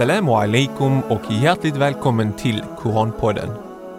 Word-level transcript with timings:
Assalamu 0.00 0.32
alaikum 0.32 1.00
och 1.00 1.32
hjärtligt 1.32 1.76
välkommen 1.76 2.32
till 2.32 2.62
Koranpodden. 2.78 3.50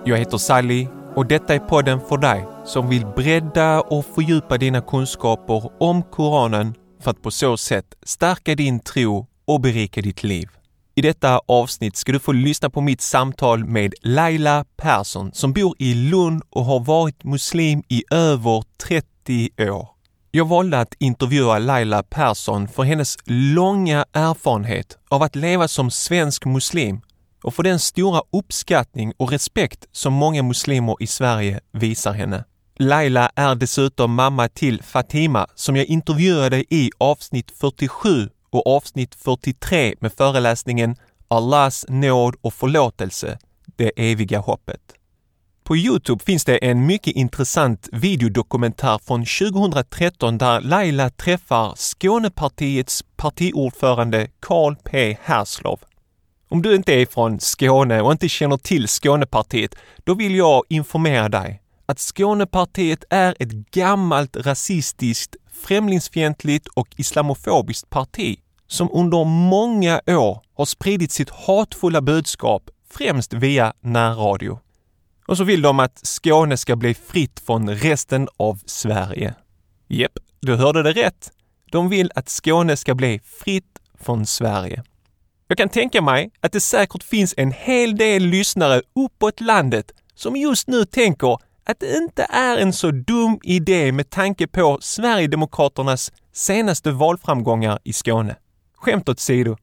Jag 0.06 0.18
heter 0.18 0.38
Sally 0.38 0.88
och 1.16 1.26
detta 1.26 1.56
är 1.56 1.60
podden 1.60 2.00
för 2.10 2.18
dig 2.18 2.46
som 2.66 2.90
vill 2.90 3.06
bredda 3.06 3.82
och 3.82 4.06
fördjupa 4.06 4.58
dina 4.58 4.82
kunskaper 4.82 5.84
om 5.84 6.04
Koranen 6.04 6.74
för 7.02 7.12
att 7.12 7.22
på 7.22 7.32
så 7.32 7.58
sätt 7.58 7.86
stärka 8.04 8.56
din 8.56 8.80
tro 8.80 9.28
och 9.46 9.62
berika 9.62 10.02
ditt 10.02 10.24
liv. 10.24 10.50
I 10.96 11.02
detta 11.02 11.42
avsnitt 11.48 11.96
ska 11.96 12.12
du 12.12 12.20
få 12.20 12.32
lyssna 12.32 12.70
på 12.70 12.82
mitt 12.82 13.02
samtal 13.02 13.66
med 13.66 13.94
Laila 14.02 14.66
Persson 14.78 15.32
som 15.34 15.54
bor 15.54 15.76
i 15.80 15.94
Lund 15.94 16.44
och 16.50 16.66
har 16.66 16.80
varit 16.80 17.24
muslim 17.24 17.84
i 17.88 18.04
över 18.12 18.64
30 18.88 19.50
år. 19.72 19.91
Jag 20.34 20.48
valde 20.48 20.80
att 20.80 20.94
intervjua 21.00 21.60
Laila 21.60 22.04
Persson 22.04 22.68
för 22.68 22.84
hennes 22.84 23.18
långa 23.26 24.06
erfarenhet 24.14 24.98
av 25.10 25.24
att 25.24 25.36
leva 25.36 25.68
som 25.68 25.92
svensk 25.92 26.46
muslim 26.46 27.02
och 27.44 27.54
för 27.54 27.64
den 27.64 27.80
stora 27.80 28.22
uppskattning 28.32 29.14
och 29.18 29.32
respekt 29.32 29.86
som 29.92 30.14
många 30.14 30.44
muslimer 30.44 30.96
i 31.00 31.08
Sverige 31.08 31.60
visar 31.72 32.14
henne. 32.14 32.44
Laila 32.76 33.32
är 33.36 33.56
dessutom 33.56 34.14
mamma 34.14 34.48
till 34.48 34.84
Fatima 34.84 35.48
som 35.56 35.76
jag 35.76 35.86
intervjuade 35.86 36.74
i 36.74 36.92
avsnitt 36.98 37.52
47 37.62 38.30
och 38.50 38.68
avsnitt 38.68 39.16
43 39.16 39.96
med 40.00 40.14
föreläsningen 40.14 40.96
Allahs 41.28 41.86
nåd 41.90 42.36
och 42.42 42.54
förlåtelse, 42.54 43.40
det 43.76 43.92
eviga 44.12 44.40
hoppet. 44.40 44.82
På 45.64 45.78
Youtube 45.78 46.24
finns 46.24 46.46
det 46.46 46.58
en 46.58 46.86
mycket 46.86 47.16
intressant 47.16 47.90
videodokumentär 47.92 49.00
från 49.06 49.26
2013 49.26 50.38
där 50.38 50.62
Laila 50.62 51.10
träffar 51.10 51.74
Skånepartiets 51.76 53.04
partiordförande 53.16 54.28
Carl 54.40 54.76
P 54.76 55.18
Herslov. 55.24 55.80
Om 56.50 56.62
du 56.62 56.76
inte 56.76 56.94
är 56.94 57.06
från 57.06 57.40
Skåne 57.40 58.02
och 58.02 58.12
inte 58.12 58.30
känner 58.30 58.58
till 58.58 58.88
Skånepartiet, 58.88 59.76
då 60.04 60.14
vill 60.14 60.36
jag 60.36 60.64
informera 60.70 61.30
dig 61.30 61.62
att 61.86 62.00
Skånepartiet 62.00 63.04
är 63.10 63.36
ett 63.40 63.52
gammalt 63.52 64.38
rasistiskt, 64.38 65.36
främlingsfientligt 65.68 66.68
och 66.68 66.88
islamofobiskt 66.98 67.90
parti 67.90 68.40
som 68.68 68.90
under 68.92 69.26
många 69.26 70.02
år 70.08 70.42
har 70.54 70.66
spridit 70.66 71.12
sitt 71.12 71.30
hatfulla 71.30 72.02
budskap 72.02 72.70
främst 72.90 73.34
via 73.34 73.74
närradio. 73.82 74.60
Och 75.26 75.38
så 75.38 75.44
vill 75.44 75.62
de 75.62 75.80
att 75.80 76.06
Skåne 76.06 76.58
ska 76.58 76.76
bli 76.76 76.94
fritt 76.94 77.40
från 77.40 77.70
resten 77.70 78.28
av 78.38 78.60
Sverige. 78.66 79.36
Jepp, 79.88 80.12
du 80.40 80.56
hörde 80.56 80.84
det 80.84 80.92
rätt. 80.92 81.32
De 81.72 81.90
vill 81.90 82.12
att 82.16 82.30
Skåne 82.30 82.78
ska 82.78 82.96
bli 82.96 83.20
fritt 83.44 83.80
från 84.00 84.26
Sverige. 84.26 84.84
Jag 85.48 85.58
kan 85.58 85.70
tänka 85.70 86.02
mig 86.02 86.32
att 86.40 86.52
det 86.52 86.60
säkert 86.60 87.04
finns 87.04 87.34
en 87.38 87.52
hel 87.52 87.98
del 87.98 88.24
lyssnare 88.24 88.82
uppåt 88.96 89.42
landet 89.42 89.92
som 90.16 90.36
just 90.36 90.68
nu 90.68 90.86
tänker 90.86 91.38
att 91.64 91.80
det 91.80 91.98
inte 91.98 92.28
är 92.30 92.58
en 92.58 92.74
så 92.74 92.92
dum 92.92 93.40
idé 93.44 93.92
med 93.92 94.10
tanke 94.10 94.48
på 94.48 94.78
Sverigedemokraternas 94.82 96.12
senaste 96.34 96.92
valframgångar 96.92 97.80
i 97.84 97.94
Skåne. 97.94 98.36
Skämt 98.76 99.10
åsido. 99.10 99.58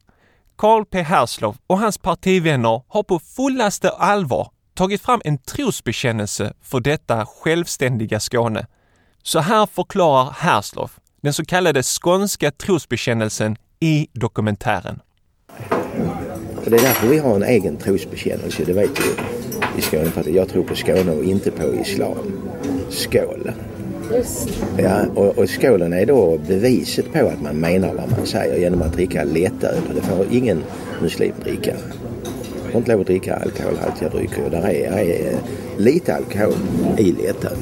Carl 0.56 0.84
P 0.84 1.03
Herslow 1.03 1.56
och 1.67 1.79
hans 1.79 1.98
partivänner 1.98 2.83
har 2.89 3.03
på 3.03 3.19
fullaste 3.19 3.91
allvar 3.91 4.51
tagit 4.78 5.02
fram 5.02 5.20
en 5.24 5.38
trosbekännelse 5.38 6.52
för 6.62 6.80
detta 6.80 7.26
självständiga 7.26 8.20
Skåne. 8.20 8.66
Så 9.22 9.38
här 9.38 9.66
förklarar 9.66 10.30
Herslov 10.38 10.90
den 11.20 11.32
så 11.32 11.44
kallade 11.44 11.82
skånska 11.82 12.50
trosbekännelsen 12.50 13.56
i 13.80 14.08
dokumentären. 14.12 15.00
Och 16.64 16.70
det 16.70 16.77
är 16.77 16.83
därför 16.83 17.08
vi 17.08 17.18
har 17.18 17.36
en 17.36 17.42
egen 17.42 17.77
trosbekännelse, 17.77 18.64
det 18.64 18.72
vet 18.72 18.96
du 18.96 19.17
i 19.78 19.83
Skånepartiet. 19.83 20.36
Jag 20.36 20.48
tror 20.48 20.64
på 20.64 20.77
Skåne 20.77 21.12
och 21.12 21.24
inte 21.24 21.50
på 21.50 21.74
islam. 21.74 22.33
Skål! 22.90 23.52
Just 24.12 24.48
Ja, 24.78 25.06
och, 25.14 25.38
och 25.38 25.50
skålen 25.50 25.92
är 25.92 26.06
då 26.06 26.38
beviset 26.48 27.12
på 27.12 27.28
att 27.28 27.42
man 27.42 27.56
menar 27.56 27.94
vad 27.94 28.11
man 28.11 28.27
säger 28.27 28.58
genom 28.58 28.83
att 28.83 28.92
dricka 28.92 29.24
lättöl. 29.24 29.83
Det 29.94 30.00
får 30.00 30.27
ingen 30.30 30.64
muslim 31.02 31.34
dricka. 31.44 31.74
Får 32.73 32.79
inte 32.79 32.92
lov 32.92 33.01
att 33.01 33.06
dricka 33.06 33.36
alkoholhaltiga 33.36 34.08
drycker 34.08 34.45
och 34.45 34.51
där 34.51 34.68
är, 34.68 34.92
är 34.92 35.33
eh, 35.33 35.39
lite 35.79 36.14
alkohol 36.14 36.55
i 36.98 37.12
lättöl. 37.12 37.58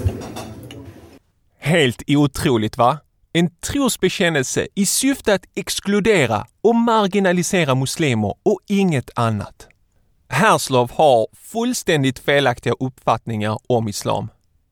Helt 1.58 2.02
otroligt 2.06 2.76
va? 2.76 2.98
En 3.32 3.50
trosbekännelse 3.60 4.68
i 4.74 4.86
syfte 4.86 5.34
att 5.34 5.44
exkludera 5.54 6.46
och 6.60 6.74
marginalisera 6.74 7.74
muslimer 7.74 8.34
och 8.42 8.60
inget 8.68 9.10
annat. 9.14 9.68
Herslov 10.28 10.90
har 10.94 11.26
fullständigt 11.32 12.18
felaktiga 12.18 12.74
uppfattningar 12.80 13.58
om 13.66 13.88
islam. 13.88 14.28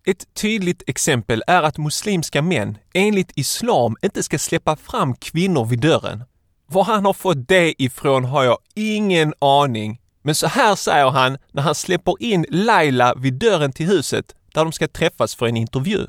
Ett 0.06 0.34
tydligt 0.34 0.82
exempel 0.86 1.42
är 1.46 1.62
att 1.62 1.78
muslimska 1.78 2.42
män 2.42 2.78
enligt 2.94 3.32
islam 3.34 3.96
inte 4.02 4.22
ska 4.22 4.38
släppa 4.38 4.76
fram 4.76 5.14
kvinnor 5.14 5.64
vid 5.64 5.80
dörren. 5.80 6.24
Var 6.66 6.84
han 6.84 7.04
har 7.04 7.12
fått 7.12 7.48
det 7.48 7.82
ifrån 7.82 8.24
har 8.24 8.44
jag 8.44 8.58
ingen 8.74 9.34
aning. 9.38 10.00
Men 10.26 10.34
så 10.34 10.46
här 10.46 10.74
säger 10.74 11.10
han 11.10 11.38
när 11.52 11.62
han 11.62 11.74
släpper 11.74 12.22
in 12.22 12.46
Laila 12.50 13.14
vid 13.14 13.34
dörren 13.34 13.72
till 13.72 13.86
huset 13.86 14.24
där 14.54 14.64
de 14.64 14.72
ska 14.72 14.88
träffas 14.88 15.34
för 15.34 15.46
en 15.46 15.56
intervju. 15.56 16.06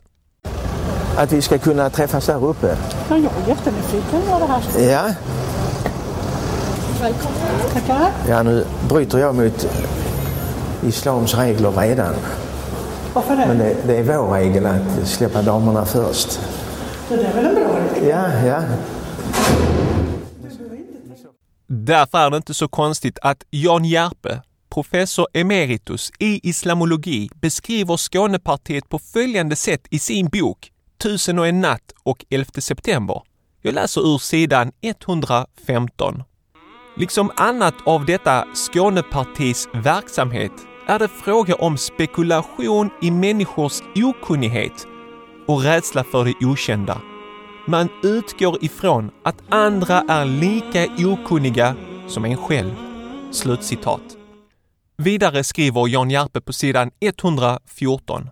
Att 1.18 1.32
vi 1.32 1.42
ska 1.42 1.58
kunna 1.58 1.90
träffas 1.90 2.26
där 2.26 2.46
uppe. 2.46 2.78
Ja, 3.10 3.18
jag 3.18 3.32
är 3.44 3.48
jättenyfiken 3.48 4.22
på 4.30 4.40
det 4.40 4.46
här. 4.46 4.92
Ja, 4.92 5.14
Välkommen. 7.02 7.38
Tackar. 7.74 8.12
ja 8.30 8.44
nu 8.44 8.66
bryter 8.90 9.18
jag 9.20 9.36
mot 9.36 9.68
islams 10.88 11.36
regler 11.36 11.72
redan. 11.72 12.14
Varför 13.14 13.36
det? 13.36 13.46
Men 13.48 13.58
det, 13.58 13.76
det 13.88 13.98
är 13.98 14.04
vår 14.04 14.34
regel 14.34 14.66
att 14.66 15.08
släppa 15.08 15.42
damerna 15.42 15.86
först. 15.86 16.40
Det 17.10 17.16
är 17.16 17.34
väl 17.34 17.46
en 17.46 17.56
bra 17.56 17.80
idé? 17.98 18.10
Ja, 18.10 18.48
ja. 18.48 18.62
Därför 21.68 22.18
är 22.18 22.30
det 22.30 22.38
inte 22.38 22.54
så 22.54 22.68
konstigt 22.68 23.20
att 23.22 23.44
Jan 23.50 23.86
Järpe, 23.86 24.42
professor 24.70 25.28
emeritus 25.34 26.12
i 26.20 26.50
islamologi, 26.50 27.30
beskriver 27.36 27.98
Skånepartiet 27.98 28.90
på 28.90 29.00
följande 29.00 29.56
sätt 29.56 29.88
i 29.90 30.00
sin 30.00 30.28
bok 30.28 30.72
Tusen 30.98 31.40
och 31.40 31.48
en 31.48 31.62
natt 31.62 31.94
och 32.04 32.26
11 32.30 32.46
september. 32.60 33.22
Jag 33.62 33.74
läser 33.74 34.14
ur 34.14 34.18
sidan 34.18 34.72
115. 34.82 36.24
Liksom 36.98 37.32
annat 37.36 37.76
av 37.86 38.06
detta 38.06 38.46
Skånepartis 38.54 39.68
verksamhet 39.74 40.52
är 40.88 41.00
det 41.00 41.08
fråga 41.08 41.56
om 41.56 41.78
spekulation 41.78 42.90
i 43.02 43.12
människors 43.12 43.82
okunnighet 43.96 44.88
och 45.48 45.62
rädsla 45.64 46.04
för 46.04 46.26
det 46.26 46.46
okända. 46.46 47.02
Man 47.68 47.90
utgår 48.04 48.58
ifrån 48.64 49.12
att 49.24 49.36
andra 49.50 50.04
är 50.08 50.26
lika 50.26 51.06
okunniga 51.08 51.76
som 52.08 52.26
en 52.26 52.38
själv. 52.38 52.72
Slutcitat. 53.32 54.02
Vidare 54.98 55.44
skriver 55.44 55.88
Jan 55.88 56.12
Järpe 56.12 56.42
på 56.42 56.54
sidan 56.54 56.92
114. 57.02 58.30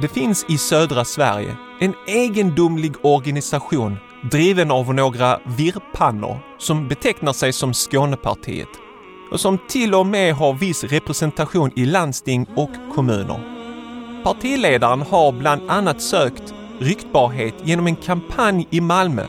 Det 0.00 0.08
finns 0.08 0.46
i 0.48 0.58
södra 0.58 1.04
Sverige 1.04 1.56
en 1.80 1.94
egendomlig 2.06 2.92
organisation 3.02 3.96
driven 4.30 4.70
av 4.70 4.94
några 4.94 5.40
virrpannor 5.46 6.38
som 6.58 6.88
betecknar 6.88 7.32
sig 7.32 7.52
som 7.52 7.74
Skånepartiet 7.74 8.68
och 9.32 9.40
som 9.40 9.58
till 9.68 9.94
och 9.94 10.06
med 10.06 10.34
har 10.34 10.52
viss 10.52 10.84
representation 10.84 11.72
i 11.76 11.86
landsting 11.86 12.46
och 12.56 12.70
kommuner. 12.94 13.40
Partiledaren 14.24 15.02
har 15.02 15.32
bland 15.32 15.70
annat 15.70 16.02
sökt 16.02 16.54
ryktbarhet 16.78 17.54
genom 17.64 17.86
en 17.86 17.96
kampanj 17.96 18.66
i 18.70 18.80
Malmö 18.80 19.26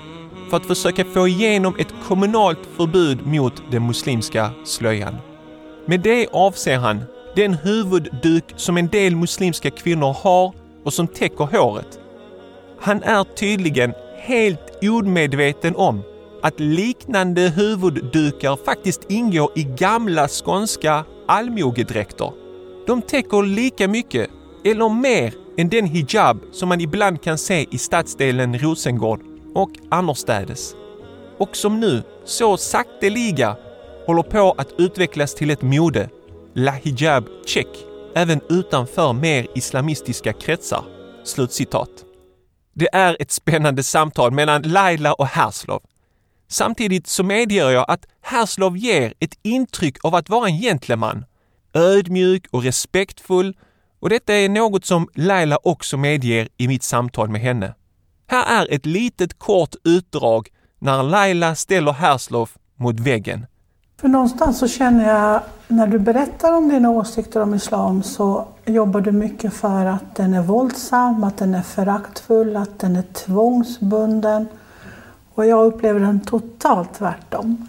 för 0.50 0.58
att 0.58 0.66
försöka 0.66 1.06
få 1.06 1.28
igenom 1.28 1.76
ett 1.80 1.94
kommunalt 2.08 2.60
förbud 2.78 3.28
mot 3.28 3.54
den 3.72 3.88
muslimska 3.88 4.52
slöjan. 4.66 5.16
Med 5.86 6.00
det 6.00 6.28
avser 6.32 6.78
han 6.78 7.04
den 7.36 7.54
huvudduk 7.54 8.44
som 8.56 8.78
en 8.78 8.88
del 8.88 9.16
muslimska 9.16 9.70
kvinnor 9.70 10.14
har 10.14 10.54
och 10.84 10.94
som 10.94 11.08
täcker 11.08 11.46
håret. 11.46 12.00
Han 12.80 13.04
är 13.04 13.24
tydligen 13.24 13.94
helt 14.18 14.84
omedveten 14.84 15.76
om 15.76 16.02
att 16.42 16.60
liknande 16.60 17.42
huvuddukar 17.42 18.66
faktiskt 18.66 19.12
ingår 19.12 19.52
i 19.56 19.64
gamla 19.64 20.28
skånska 20.28 21.06
allmogedräkter. 21.28 22.32
De 22.88 23.02
täcker 23.02 23.44
lika 23.44 23.88
mycket, 23.88 24.30
eller 24.66 24.90
mer, 24.90 25.34
än 25.60 25.70
den 25.70 25.86
hijab 25.86 26.38
som 26.52 26.70
man 26.70 26.82
ibland 26.82 27.22
kan 27.22 27.38
se 27.38 27.68
i 27.72 27.78
stadsdelen 27.78 28.60
Rosengård 28.60 29.22
och 29.56 29.72
annorstädes. 29.92 30.76
Och 31.38 31.56
som 31.56 31.80
nu, 31.80 32.04
så 32.26 32.58
sakteliga, 32.58 33.58
håller 34.06 34.24
på 34.24 34.56
att 34.58 34.74
utvecklas 34.78 35.36
till 35.36 35.50
ett 35.50 35.62
mode, 35.62 36.10
la 36.54 36.72
hijab 36.72 37.28
check, 37.46 37.68
även 38.16 38.42
utanför 38.50 39.14
mer 39.14 39.48
islamistiska 39.56 40.34
kretsar. 40.34 40.84
Slutcitat. 41.24 41.90
Det 42.74 42.90
är 42.94 43.18
ett 43.20 43.32
spännande 43.32 43.84
samtal 43.84 44.32
mellan 44.32 44.62
Laila 44.62 45.14
och 45.14 45.28
Herslov. 45.28 45.82
Samtidigt 46.48 47.08
så 47.08 47.24
medger 47.24 47.70
jag 47.70 47.86
att 47.88 48.06
Herslov 48.22 48.78
ger 48.78 49.14
ett 49.20 49.38
intryck 49.42 50.06
av 50.06 50.16
att 50.16 50.30
vara 50.30 50.48
en 50.48 50.58
gentleman. 50.58 51.26
Ödmjuk 51.74 52.46
och 52.52 52.64
respektfull 52.64 53.56
och 54.00 54.10
detta 54.10 54.34
är 54.34 54.50
något 54.50 54.86
som 54.86 55.08
Laila 55.14 55.58
också 55.64 55.98
medger 55.98 56.48
i 56.58 56.68
mitt 56.68 56.84
samtal 56.84 57.30
med 57.30 57.42
henne. 57.42 57.74
Här 58.28 58.62
är 58.62 58.74
ett 58.74 58.86
litet 58.86 59.40
kort 59.40 59.76
utdrag 59.84 60.48
när 60.80 61.04
Laila 61.04 61.56
ställer 61.56 61.92
Herslov 61.92 62.50
mot 62.76 63.00
väggen. 63.00 63.46
För 64.02 64.08
någonstans 64.08 64.60
så 64.60 64.68
känner 64.68 65.08
jag, 65.08 65.42
när 65.68 65.88
du 65.88 66.00
berättar 66.00 66.54
om 66.54 66.70
dina 66.70 66.90
åsikter 66.90 67.42
om 67.42 67.54
islam 67.54 68.04
så 68.04 68.48
jobbar 68.66 69.02
du 69.02 69.12
mycket 69.12 69.54
för 69.54 69.86
att 69.86 70.16
den 70.16 70.34
är 70.34 70.42
våldsam, 70.42 71.24
att 71.24 71.38
den 71.38 71.54
är 71.54 71.62
föraktfull, 71.62 72.56
att 72.56 72.80
den 72.80 72.96
är 72.96 73.02
tvångsbunden. 73.02 74.48
Och 75.34 75.46
jag 75.46 75.66
upplever 75.66 76.00
den 76.00 76.20
totalt 76.20 76.94
tvärtom. 76.94 77.68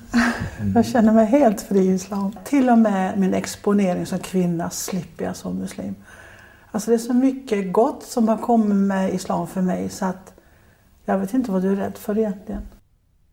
Mm. 0.60 0.72
Jag 0.74 0.86
känner 0.86 1.12
mig 1.12 1.26
helt 1.26 1.60
fri 1.60 1.80
i 1.80 1.94
islam. 1.94 2.36
Till 2.44 2.70
och 2.70 2.78
med 2.78 3.18
min 3.18 3.34
exponering 3.34 4.06
som 4.06 4.18
kvinna 4.18 4.70
slipper 4.70 5.24
jag 5.24 5.36
som 5.36 5.56
muslim. 5.58 5.94
Alltså 6.70 6.90
det 6.90 6.96
är 6.96 6.98
så 6.98 7.14
mycket 7.14 7.72
gott 7.72 8.02
som 8.02 8.28
har 8.28 8.38
kommit 8.38 8.76
med 8.76 9.14
islam 9.14 9.46
för 9.46 9.62
mig 9.62 9.88
så 9.88 10.04
att 10.04 10.34
jag 11.04 11.18
vet 11.18 11.34
inte 11.34 11.50
vad 11.50 11.62
du 11.62 11.72
är 11.72 11.76
rädd 11.76 11.98
för 11.98 12.18
egentligen. 12.18 12.62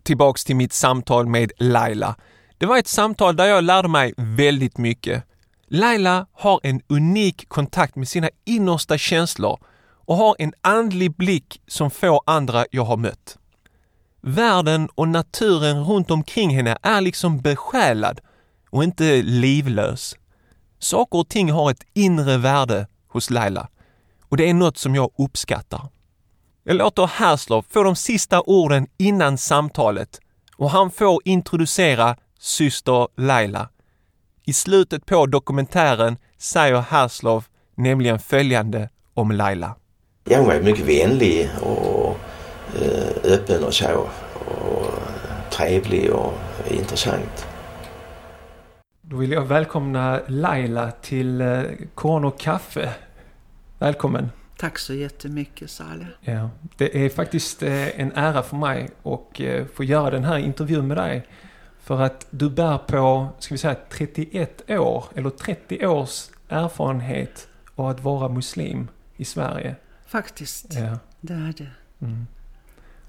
Tillbaks 0.03 0.45
till 0.45 0.55
mitt 0.55 0.73
samtal 0.73 1.25
med 1.25 1.51
Laila. 1.57 2.15
Det 2.57 2.65
var 2.65 2.77
ett 2.77 2.87
samtal 2.87 3.35
där 3.35 3.45
jag 3.45 3.63
lärde 3.63 3.87
mig 3.87 4.13
väldigt 4.17 4.77
mycket. 4.77 5.23
Laila 5.67 6.27
har 6.33 6.59
en 6.63 6.81
unik 6.87 7.49
kontakt 7.49 7.95
med 7.95 8.07
sina 8.07 8.29
innersta 8.45 8.97
känslor 8.97 9.59
och 10.05 10.15
har 10.15 10.35
en 10.39 10.53
andlig 10.61 11.15
blick 11.15 11.61
som 11.67 11.91
få 11.91 12.21
andra 12.25 12.65
jag 12.71 12.83
har 12.83 12.97
mött. 12.97 13.37
Världen 14.21 14.89
och 14.95 15.07
naturen 15.07 15.83
runt 15.83 16.11
omkring 16.11 16.55
henne 16.55 16.77
är 16.81 17.01
liksom 17.01 17.41
besjälad 17.41 18.19
och 18.69 18.83
inte 18.83 19.21
livlös. 19.21 20.15
Saker 20.79 21.19
och 21.19 21.29
ting 21.29 21.51
har 21.51 21.71
ett 21.71 21.83
inre 21.93 22.37
värde 22.37 22.87
hos 23.17 23.29
Laila 23.29 23.67
och 24.29 24.37
det 24.37 24.49
är 24.49 24.53
något 24.53 24.77
som 24.77 24.95
jag 24.95 25.11
uppskattar. 25.17 25.81
Jag 26.63 26.75
låter 26.75 27.07
Herslov 27.07 27.65
få 27.69 27.83
de 27.83 27.95
sista 27.95 28.41
orden 28.41 28.87
innan 28.97 29.37
samtalet 29.37 30.19
och 30.57 30.69
han 30.69 30.91
får 30.91 31.21
introducera 31.25 32.15
syster 32.39 33.07
Laila. 33.17 33.69
I 34.45 34.53
slutet 34.53 35.05
på 35.05 35.25
dokumentären 35.25 36.17
säger 36.37 36.81
Herslov 36.81 37.45
nämligen 37.75 38.19
följande 38.19 38.89
om 39.13 39.31
Laila. 39.31 39.75
Ja, 40.23 40.37
hon 40.37 40.47
var 40.47 40.61
mycket 40.61 40.85
vänlig 40.85 41.49
och 41.61 42.19
eh, 42.81 43.33
öppen 43.33 43.63
och 43.63 43.73
så. 43.73 44.07
Och 44.61 44.85
trevlig 45.51 46.11
och 46.11 46.33
intressant. 46.71 47.47
Då 49.01 49.17
vill 49.17 49.31
jag 49.31 49.45
välkomna 49.45 50.19
Laila 50.27 50.91
till 50.91 51.41
eh, 51.41 51.61
Korn 51.95 52.25
och 52.25 52.39
kaffe. 52.39 52.89
Välkommen! 53.79 54.29
Tack 54.57 54.79
så 54.79 54.93
jättemycket 54.93 55.69
Saleh. 55.69 56.07
Ja, 56.21 56.49
det 56.77 57.05
är 57.05 57.09
faktiskt 57.09 57.63
eh, 57.63 57.99
en 57.99 58.11
ära 58.11 58.43
för 58.43 58.57
mig 58.57 58.89
att 59.03 59.39
eh, 59.39 59.65
få 59.65 59.83
göra 59.83 60.09
den 60.09 60.23
här 60.23 60.37
intervjun 60.37 60.87
med 60.87 60.97
dig. 60.97 61.27
För 61.79 62.01
att 62.01 62.27
du 62.29 62.49
bär 62.49 62.77
på, 62.77 63.27
ska 63.39 63.53
vi 63.53 63.57
säga 63.57 63.75
31 63.89 64.71
år, 64.71 65.05
eller 65.15 65.29
30 65.29 65.87
års 65.87 66.29
erfarenhet 66.49 67.47
av 67.75 67.87
att 67.87 67.99
vara 67.99 68.29
muslim 68.29 68.87
i 69.17 69.25
Sverige. 69.25 69.75
Faktiskt, 70.05 70.73
ja. 70.73 70.99
det 71.21 71.33
är 71.33 71.53
det. 71.57 71.71
Mm. 72.05 72.27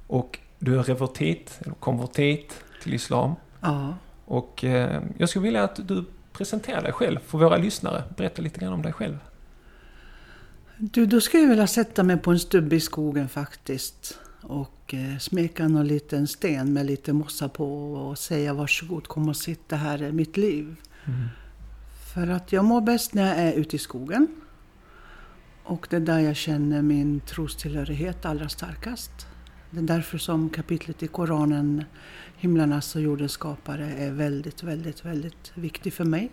Och 0.07 0.39
du 0.59 0.79
är 0.79 0.83
revertit, 0.83 1.59
eller 1.65 1.75
konvertit 1.75 2.65
till 2.83 2.95
islam. 2.95 3.35
Ja. 3.61 3.95
Och 4.25 4.65
eh, 4.65 5.03
jag 5.19 5.29
skulle 5.29 5.43
vilja 5.43 5.65
att 5.65 5.89
du 5.89 6.05
presenterar 6.33 6.83
dig 6.83 6.93
själv 6.93 7.19
för 7.27 7.39
våra 7.39 7.57
lyssnare. 7.57 8.03
Berätta 8.17 8.43
lite 8.43 8.61
grann 8.61 8.73
om 8.73 8.83
dig 8.83 8.93
själv. 8.93 9.19
Du, 10.81 11.07
då 11.07 11.21
skulle 11.21 11.43
jag 11.43 11.51
vilja 11.51 11.67
sätta 11.67 12.03
mig 12.03 12.17
på 12.17 12.31
en 12.31 12.39
stubbe 12.39 12.77
i 12.77 12.81
skogen 12.81 13.29
faktiskt. 13.29 14.19
Och 14.41 14.95
eh, 14.95 15.19
smeka 15.19 15.69
någon 15.69 15.87
liten 15.87 16.27
sten 16.27 16.73
med 16.73 16.87
lite 16.87 17.13
mossa 17.13 17.49
på 17.49 17.93
och 17.95 18.19
säga 18.19 18.55
varsågod 18.55 19.07
kom 19.07 19.29
och 19.29 19.37
sitt, 19.37 19.69
det 19.69 19.77
här 19.77 20.03
är 20.03 20.13
mitt 20.13 20.37
liv. 20.37 20.77
Mm. 21.05 21.29
För 22.15 22.27
att 22.27 22.53
jag 22.53 22.65
mår 22.65 22.81
bäst 22.81 23.15
när 23.15 23.27
jag 23.29 23.39
är 23.39 23.53
ute 23.53 23.77
i 23.77 23.79
skogen. 23.79 24.29
Och 25.65 25.87
det 25.91 25.97
är 25.97 26.01
där 26.01 26.19
jag 26.19 26.37
känner 26.37 26.83
min 26.83 27.21
trostillhörighet 27.21 28.25
allra 28.25 28.49
starkast. 28.49 29.27
Det 29.71 29.79
är 29.79 29.83
därför 29.83 30.19
som 30.19 30.51
kapitlet 30.51 31.03
i 31.03 31.07
Koranen, 31.07 31.85
himlarnas 32.37 32.97
och 32.97 33.03
jordens 33.03 33.33
skapare, 33.33 33.93
är 33.93 34.11
väldigt, 34.11 34.63
väldigt, 34.63 35.05
väldigt 35.05 35.53
viktigt 35.55 35.95
för 35.95 36.05
mig. 36.05 36.31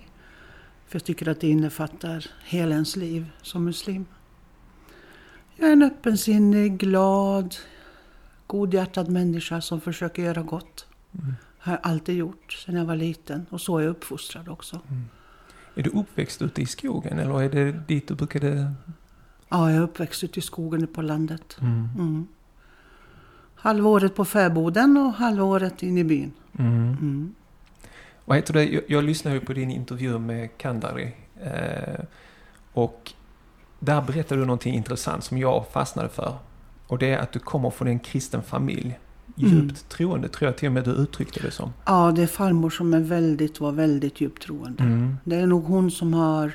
För 0.87 0.95
jag 0.95 1.03
tycker 1.03 1.29
att 1.29 1.41
det 1.41 1.47
innefattar 1.47 2.25
hela 2.45 2.73
ens 2.73 2.95
liv 2.95 3.25
som 3.41 3.65
muslim. 3.65 4.05
Jag 5.55 5.69
är 5.69 5.73
en 5.73 5.83
öppensinnig, 5.83 6.77
glad, 6.77 7.55
godhjärtad 8.47 9.09
människa 9.09 9.61
som 9.61 9.81
försöker 9.81 10.23
göra 10.23 10.41
gott. 10.41 10.85
Mm. 11.13 11.33
Har 11.57 11.73
jag 11.73 11.79
alltid 11.83 12.15
gjort 12.15 12.53
sedan 12.53 12.75
jag 12.75 12.85
var 12.85 12.95
liten 12.95 13.45
och 13.49 13.61
så 13.61 13.77
är 13.77 13.83
jag 13.83 13.89
uppfostrad 13.89 14.49
också. 14.49 14.81
Mm. 14.89 15.05
Är 15.75 15.83
du 15.83 15.89
uppväxt 15.89 16.41
ute 16.41 16.61
i 16.61 16.65
skogen 16.65 17.19
eller 17.19 17.41
är 17.41 17.49
det 17.49 17.71
dit 17.87 18.07
du 18.07 18.15
brukade... 18.15 18.73
Ja, 19.49 19.69
jag 19.69 19.77
är 19.77 19.81
uppväxt 19.81 20.23
ute 20.23 20.39
i 20.39 20.41
skogen 20.41 20.87
på 20.87 21.01
landet. 21.01 21.57
Mm. 21.61 21.89
Mm. 21.97 22.27
Halvåret 23.55 24.15
på 24.15 24.25
fäboden 24.25 24.97
och 24.97 25.13
halvåret 25.13 25.83
in 25.83 25.97
i 25.97 26.03
byn. 26.03 26.31
Mm. 26.59 26.73
Mm. 26.73 27.35
Vad 28.25 28.37
heter 28.37 28.53
det? 28.53 28.65
Jag, 28.65 28.83
jag 28.87 29.03
lyssnade 29.03 29.39
på 29.39 29.53
din 29.53 29.71
intervju 29.71 30.19
med 30.19 30.57
Kandari. 30.57 31.13
Eh, 31.41 32.05
och 32.73 33.13
där 33.85 34.01
berättar 34.01 34.37
du 34.37 34.45
någonting 34.45 34.75
intressant 34.75 35.23
som 35.23 35.37
jag 35.37 35.65
fastnade 35.71 36.09
för. 36.09 36.35
Och 36.87 36.97
det 36.97 37.11
är 37.11 37.17
att 37.17 37.31
du 37.31 37.39
kommer 37.39 37.69
från 37.69 37.87
en 37.87 37.99
kristen 37.99 38.43
familj. 38.43 38.99
Djupt 39.35 39.53
mm. 39.53 39.75
troende 39.89 40.27
tror 40.27 40.47
jag 40.47 40.57
till 40.57 40.67
och 40.67 40.73
med 40.73 40.83
du 40.83 40.91
uttryckte 40.91 41.39
det 41.39 41.51
som. 41.51 41.73
Ja, 41.85 42.11
det 42.11 42.23
är 42.23 42.27
farmor 42.27 42.69
som 42.69 42.93
är 42.93 42.99
väldigt, 42.99 43.59
var 43.59 43.71
väldigt 43.71 44.21
djupt 44.21 44.43
troende. 44.43 44.83
Mm. 44.83 45.17
Det 45.23 45.35
är 45.35 45.47
nog 45.47 45.63
hon 45.63 45.91
som 45.91 46.13
har 46.13 46.51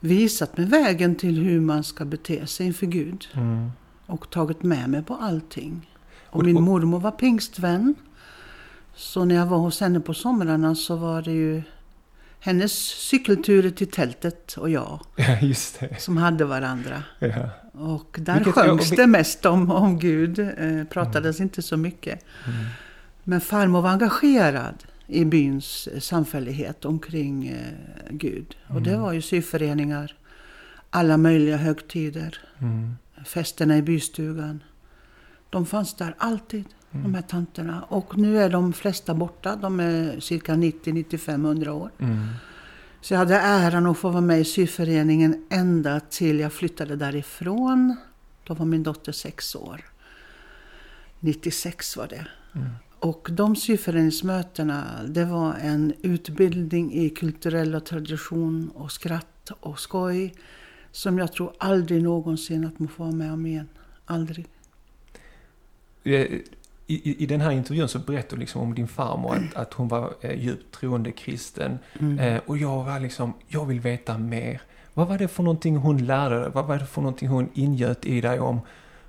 visat 0.00 0.56
mig 0.56 0.66
vägen 0.66 1.14
till 1.14 1.38
hur 1.38 1.60
man 1.60 1.84
ska 1.84 2.04
bete 2.04 2.46
sig 2.46 2.66
inför 2.66 2.86
Gud. 2.86 3.28
Mm. 3.32 3.70
Och 4.06 4.30
tagit 4.30 4.62
med 4.62 4.90
mig 4.90 5.02
på 5.02 5.14
allting. 5.14 5.90
Och, 6.30 6.36
och 6.36 6.44
min 6.44 6.62
mormor 6.62 7.00
var 7.00 7.10
pingstvän. 7.10 7.94
Så 8.94 9.24
när 9.24 9.34
jag 9.34 9.46
var 9.46 9.58
hos 9.58 9.80
henne 9.80 10.00
på 10.00 10.14
somrarna 10.14 10.74
så 10.74 10.96
var 10.96 11.22
det 11.22 11.32
ju 11.32 11.62
hennes 12.44 12.72
cykelturer 12.82 13.70
till 13.70 13.90
tältet 13.90 14.52
och 14.56 14.70
jag. 14.70 15.00
Ja, 15.16 15.38
just 15.40 15.80
det. 15.80 16.00
Som 16.00 16.16
hade 16.16 16.44
varandra. 16.44 17.02
Ja. 17.18 17.50
Och 17.72 18.18
där 18.20 18.34
Vilket 18.34 18.54
sjöngs 18.54 18.90
jag... 18.90 18.98
det 18.98 19.06
mest 19.06 19.46
om, 19.46 19.70
om 19.70 19.98
Gud. 19.98 20.38
Eh, 20.38 20.84
pratades 20.90 21.38
mm. 21.38 21.46
inte 21.46 21.62
så 21.62 21.76
mycket. 21.76 22.24
Mm. 22.46 22.66
Men 23.24 23.40
farmor 23.40 23.82
var 23.82 23.90
engagerad 23.90 24.84
i 25.06 25.24
byns 25.24 25.88
samfällighet 26.00 26.84
omkring 26.84 27.48
eh, 27.48 27.56
Gud. 28.10 28.56
Mm. 28.66 28.76
Och 28.76 28.82
det 28.82 28.90
mm. 28.90 29.02
var 29.02 29.12
ju 29.12 29.22
syföreningar, 29.22 30.14
alla 30.90 31.16
möjliga 31.16 31.56
högtider, 31.56 32.38
mm. 32.58 32.94
festerna 33.24 33.76
i 33.76 33.82
bystugan. 33.82 34.62
De 35.50 35.66
fanns 35.66 35.94
där 35.94 36.14
alltid, 36.18 36.64
mm. 36.94 37.02
de 37.02 37.14
här 37.14 37.22
tanterna. 37.22 37.82
Och 37.82 38.18
nu 38.18 38.38
är 38.38 38.50
de 38.50 38.72
flesta 38.72 39.14
borta. 39.14 39.56
De 39.56 39.80
är 39.80 40.20
cirka 40.20 40.54
90-95-100 40.54 41.68
år. 41.68 41.90
Mm. 41.98 42.26
Så 43.00 43.14
jag 43.14 43.18
hade 43.18 43.36
äran 43.36 43.86
att 43.86 43.98
få 43.98 44.10
vara 44.10 44.20
med 44.20 44.40
i 44.40 44.44
syföreningen 44.44 45.46
ända 45.50 46.00
till 46.00 46.40
jag 46.40 46.52
flyttade 46.52 46.96
därifrån. 46.96 47.96
Då 48.44 48.54
var 48.54 48.66
min 48.66 48.82
dotter 48.82 49.12
sex 49.12 49.54
år. 49.54 49.84
96 51.20 51.96
var 51.96 52.06
det. 52.06 52.26
Mm. 52.54 52.68
Och 52.98 53.28
de 53.32 53.56
syföreningsmötena, 53.56 54.84
det 55.08 55.24
var 55.24 55.54
en 55.54 55.92
utbildning 56.02 56.92
i 56.92 57.10
kulturell 57.10 57.74
och 57.74 57.86
tradition 57.86 58.70
och 58.74 58.92
skratt 58.92 59.50
och 59.60 59.80
skoj. 59.80 60.34
Som 60.92 61.18
jag 61.18 61.32
tror 61.32 61.52
aldrig 61.58 62.02
någonsin 62.02 62.64
att 62.64 62.78
man 62.78 62.88
får 62.88 63.04
vara 63.04 63.14
med 63.14 63.32
om 63.32 63.46
igen. 63.46 63.68
Aldrig. 64.04 64.46
I, 66.86 67.22
i, 67.22 67.26
den 67.26 67.40
här 67.40 67.50
intervjun 67.50 67.88
så 67.88 67.98
berättar 67.98 68.36
du 68.36 68.40
liksom 68.40 68.62
om 68.62 68.74
din 68.74 68.88
farmor, 68.88 69.36
att, 69.36 69.56
att 69.56 69.74
hon 69.74 69.88
var 69.88 70.14
eh, 70.20 70.40
djupt 70.40 70.74
troende 70.74 71.12
kristen. 71.12 71.78
Mm. 71.98 72.18
Eh, 72.18 72.40
och 72.46 72.58
jag 72.58 72.84
var 72.84 73.00
liksom, 73.00 73.32
jag 73.48 73.66
vill 73.66 73.80
veta 73.80 74.18
mer. 74.18 74.60
Vad 74.94 75.08
var 75.08 75.18
det 75.18 75.28
för 75.28 75.42
någonting 75.42 75.76
hon 75.76 76.06
lärde 76.06 76.40
dig? 76.40 76.50
Vad 76.54 76.66
var 76.66 76.78
det 76.78 76.86
för 76.86 77.00
någonting 77.00 77.28
hon 77.28 77.48
ingöt 77.54 78.06
i 78.06 78.20
dig 78.20 78.40
om, 78.40 78.60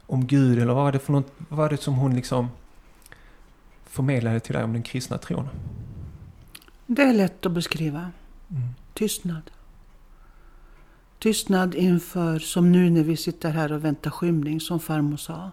om 0.05 0.27
Gud? 0.27 0.59
Eller 0.59 0.73
vad 0.73 0.83
var 0.83 0.91
det 0.91 0.99
för 0.99 1.13
något, 1.13 1.33
vad 1.49 1.57
var 1.57 1.69
det 1.69 1.77
som 1.77 1.93
hon 1.93 2.15
liksom 2.15 2.49
förmedlade 3.85 4.39
till 4.39 4.53
dig 4.53 4.63
om 4.63 4.73
den 4.73 4.83
kristna 4.83 5.17
tron? 5.17 5.49
Det 6.87 7.01
är 7.01 7.13
lätt 7.13 7.45
att 7.45 7.51
beskriva. 7.51 8.11
Mm. 8.49 8.63
Tystnad. 8.93 9.51
Tystnad 11.19 11.75
inför, 11.75 12.39
som 12.39 12.71
nu 12.71 12.89
när 12.89 13.03
vi 13.03 13.17
sitter 13.17 13.49
här 13.49 13.71
och 13.71 13.85
väntar 13.85 14.11
skymning, 14.11 14.59
som 14.59 14.79
farmor 14.79 15.17
sa. 15.17 15.51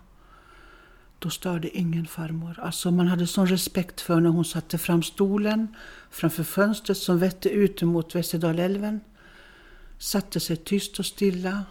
Då 1.23 1.31
störde 1.31 1.79
ingen 1.79 2.07
farmor. 2.07 2.59
Alltså 2.62 2.91
man 2.91 3.07
hade 3.07 3.26
sån 3.26 3.47
respekt 3.47 4.00
för 4.00 4.21
när 4.21 4.31
hon 4.31 4.45
satte 4.45 4.79
fram 4.79 5.02
stolen 5.02 5.75
framför 6.11 6.45
fönstret 6.45 6.99
som 6.99 7.19
vette 7.19 7.49
ut 7.49 7.83
mot 7.83 8.14
Västerdalälven. 8.14 9.00
Satte 9.99 10.41
sig 10.41 10.57
tyst 10.57 10.99
och 10.99 11.07
stilla, 11.07 11.64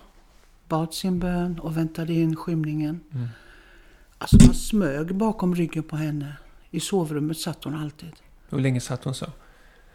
bad 0.67 0.93
sin 0.93 1.19
bön 1.19 1.59
och 1.59 1.77
väntade 1.77 2.13
in 2.13 2.35
skymningen. 2.35 2.99
Mm. 3.13 3.27
Alltså 4.17 4.37
man 4.45 4.55
smög 4.55 5.15
bakom 5.15 5.55
ryggen 5.55 5.83
på 5.83 5.95
henne. 5.95 6.37
I 6.69 6.79
sovrummet 6.79 7.37
satt 7.37 7.63
hon 7.63 7.75
alltid. 7.75 8.11
Hur 8.49 8.59
länge 8.59 8.81
satt 8.81 9.03
hon 9.03 9.15
så? 9.15 9.25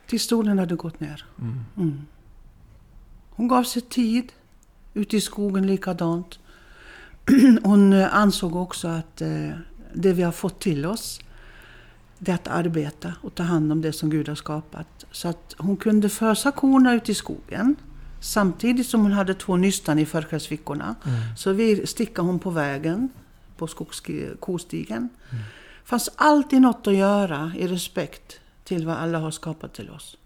Tills 0.07 0.23
stolen 0.23 0.59
hade 0.59 0.75
gått 0.75 1.01
ner. 1.01 1.25
Mm. 1.39 1.61
Mm. 1.77 2.07
Hon 3.31 3.49
gav 3.49 3.63
sig 3.63 3.83
tid. 3.83 4.33
Ute 4.95 5.17
i 5.17 5.21
skogen 5.21 5.67
likadant. 5.67 6.39
Hon 7.63 7.93
eh, 7.93 8.15
ansåg 8.15 8.57
också 8.57 8.89
att 8.89 9.21
eh, 9.21 9.51
det 9.95 10.13
vi 10.13 10.23
har 10.23 10.33
fått 10.33 10.61
till 10.61 10.87
oss, 10.87 11.21
det 12.19 12.31
är 12.31 12.35
att 12.35 12.49
arbeta 12.49 13.13
och 13.23 13.35
ta 13.35 13.43
hand 13.43 13.73
om 13.73 13.83
det 13.83 13.93
som 13.93 14.11
Gud 14.11 14.29
har 14.29 14.35
skapat. 14.35 15.07
Så 15.13 15.29
att 15.29 15.55
hon 15.59 15.77
kunde 15.77 16.09
fösa 16.09 16.51
korna 16.51 16.95
ut 16.95 17.09
i 17.09 17.15
skogen. 17.15 17.77
Samtidigt 18.21 18.87
som 18.87 19.03
hon 19.03 19.13
hade 19.13 19.35
två 19.35 19.57
nystan 19.57 19.99
i 19.99 20.07
förklädesfickorna. 20.07 20.95
Mm. 21.05 21.21
Så 21.37 21.53
vi 21.53 21.87
stickade 21.87 22.29
hon 22.29 22.39
på 22.39 22.51
vägen, 22.51 23.09
på 23.57 23.69
kostigen. 24.41 25.09
fanns 25.85 26.11
alltid 26.17 26.61
något 26.61 26.87
att 26.87 26.95
göra 26.95 27.53
i 27.59 27.67
respekt 27.67 28.41
till 28.65 28.87
vad 28.87 28.97
alla 28.97 29.19
har 29.19 29.31
skapat 29.31 29.75
till 29.75 29.91
oss. 29.91 30.17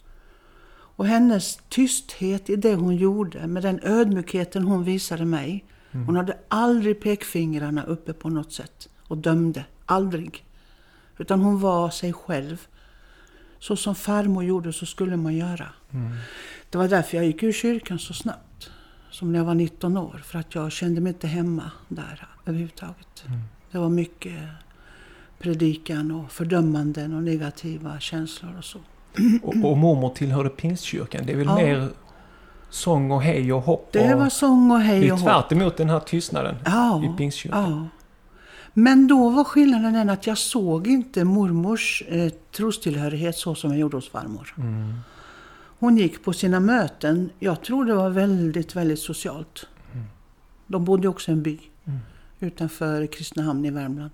Och 0.73 1.07
hennes 1.07 1.59
tysthet 1.69 2.51
i 2.51 2.57
det 2.57 2.75
hon 2.75 2.97
gjorde, 2.97 3.47
med 3.47 3.63
den 3.63 3.81
ödmjukheten 3.83 4.65
hon 4.65 4.85
visade 4.85 5.25
mig. 5.25 5.65
Hon 5.93 6.17
hade 6.17 6.39
aldrig 6.49 7.01
pekfingrarna 7.01 7.83
uppe 7.85 8.13
på 8.13 8.29
något 8.29 8.53
sätt 8.53 8.89
och 9.09 9.19
dömde. 9.19 9.65
Aldrig. 9.87 10.45
Utan 11.19 11.41
hon 11.41 11.61
var 11.61 11.91
sig 11.91 12.13
själv. 12.13 12.67
Så 13.59 13.77
som 13.77 13.95
farmor 13.95 14.45
gjorde 14.45 14.73
så 14.73 14.87
skulle 14.87 15.17
man 15.17 15.37
göra. 15.37 15.67
Mm. 15.91 16.13
Det 16.71 16.79
var 16.79 16.89
därför 16.89 17.17
jag 17.17 17.27
gick 17.27 17.43
ur 17.43 17.53
kyrkan 17.53 17.99
så 17.99 18.15
snabbt. 18.15 18.71
Som 19.11 19.33
när 19.33 19.39
jag 19.39 19.47
var 19.47 19.55
19 19.55 19.97
år. 19.97 20.23
För 20.25 20.39
att 20.39 20.55
jag 20.55 20.73
kände 20.73 21.01
mig 21.01 21.11
inte 21.11 21.27
hemma 21.27 21.71
där 21.89 22.29
överhuvudtaget. 22.47 23.25
Mm. 23.27 23.41
Det 23.71 23.79
var 23.79 23.89
mycket 23.89 24.39
predikan 25.39 26.11
och 26.11 26.33
fördömanden 26.33 27.15
och 27.15 27.23
negativa 27.23 28.01
känslor 28.01 28.59
och 28.59 28.65
så. 28.65 28.79
Och, 29.43 29.71
och 29.71 29.79
mormor 29.79 30.11
tillhörde 30.15 30.49
pingstkyrkan. 30.49 31.27
Det 31.27 31.33
är 31.33 31.37
väl 31.37 31.47
Ja. 31.47 31.57
mer 31.57 31.89
sång 32.71 33.11
och 33.11 33.23
hej 33.23 33.53
och 33.53 33.63
hopp? 33.63 33.89
Det 33.93 34.15
var 34.15 34.29
sång 34.29 34.71
och 34.71 34.79
det 34.79 34.85
hej 34.85 35.13
och 35.13 35.19
hopp. 35.19 35.29
tvärt 35.29 35.53
emot 35.53 35.77
den 35.77 35.91
här 35.91 36.01
tystnaden 36.01 36.57
Ja, 36.65 37.05
i 37.05 37.17
pingstkyrkan. 37.19 37.71
ja. 37.71 37.87
Men 38.75 39.07
då 39.07 39.31
var 39.31 39.45
skillnaden 39.45 39.93
den 39.93 40.11
att 40.11 40.27
jag 40.27 40.39
såg 40.39 40.87
inte 40.87 41.25
mormors 41.25 42.03
eh, 42.09 42.33
trostillhörighet 42.57 43.37
så 43.37 43.55
som 43.55 43.71
jag 43.71 43.79
gjorde 43.81 43.97
hos 43.97 44.09
farmor. 44.11 44.55
Mm. 44.59 44.95
Hon 45.79 45.97
gick 45.97 46.25
på 46.25 46.33
sina 46.33 46.61
möten. 46.61 47.31
Jag 47.39 47.63
tror 47.63 47.85
det 47.85 47.95
var 47.95 48.11
väldigt, 48.11 48.77
väldigt 48.77 48.99
socialt. 48.99 49.67
Mm. 49.93 50.07
De 50.67 50.85
bodde 50.85 51.09
också 51.09 51.31
i 51.31 51.35
en 51.35 51.43
by 51.43 51.59
Mm. 51.87 51.99
utanför 52.41 53.07
Kristinehamn 53.07 53.65
i 53.65 53.71
Värmland. 53.71 54.11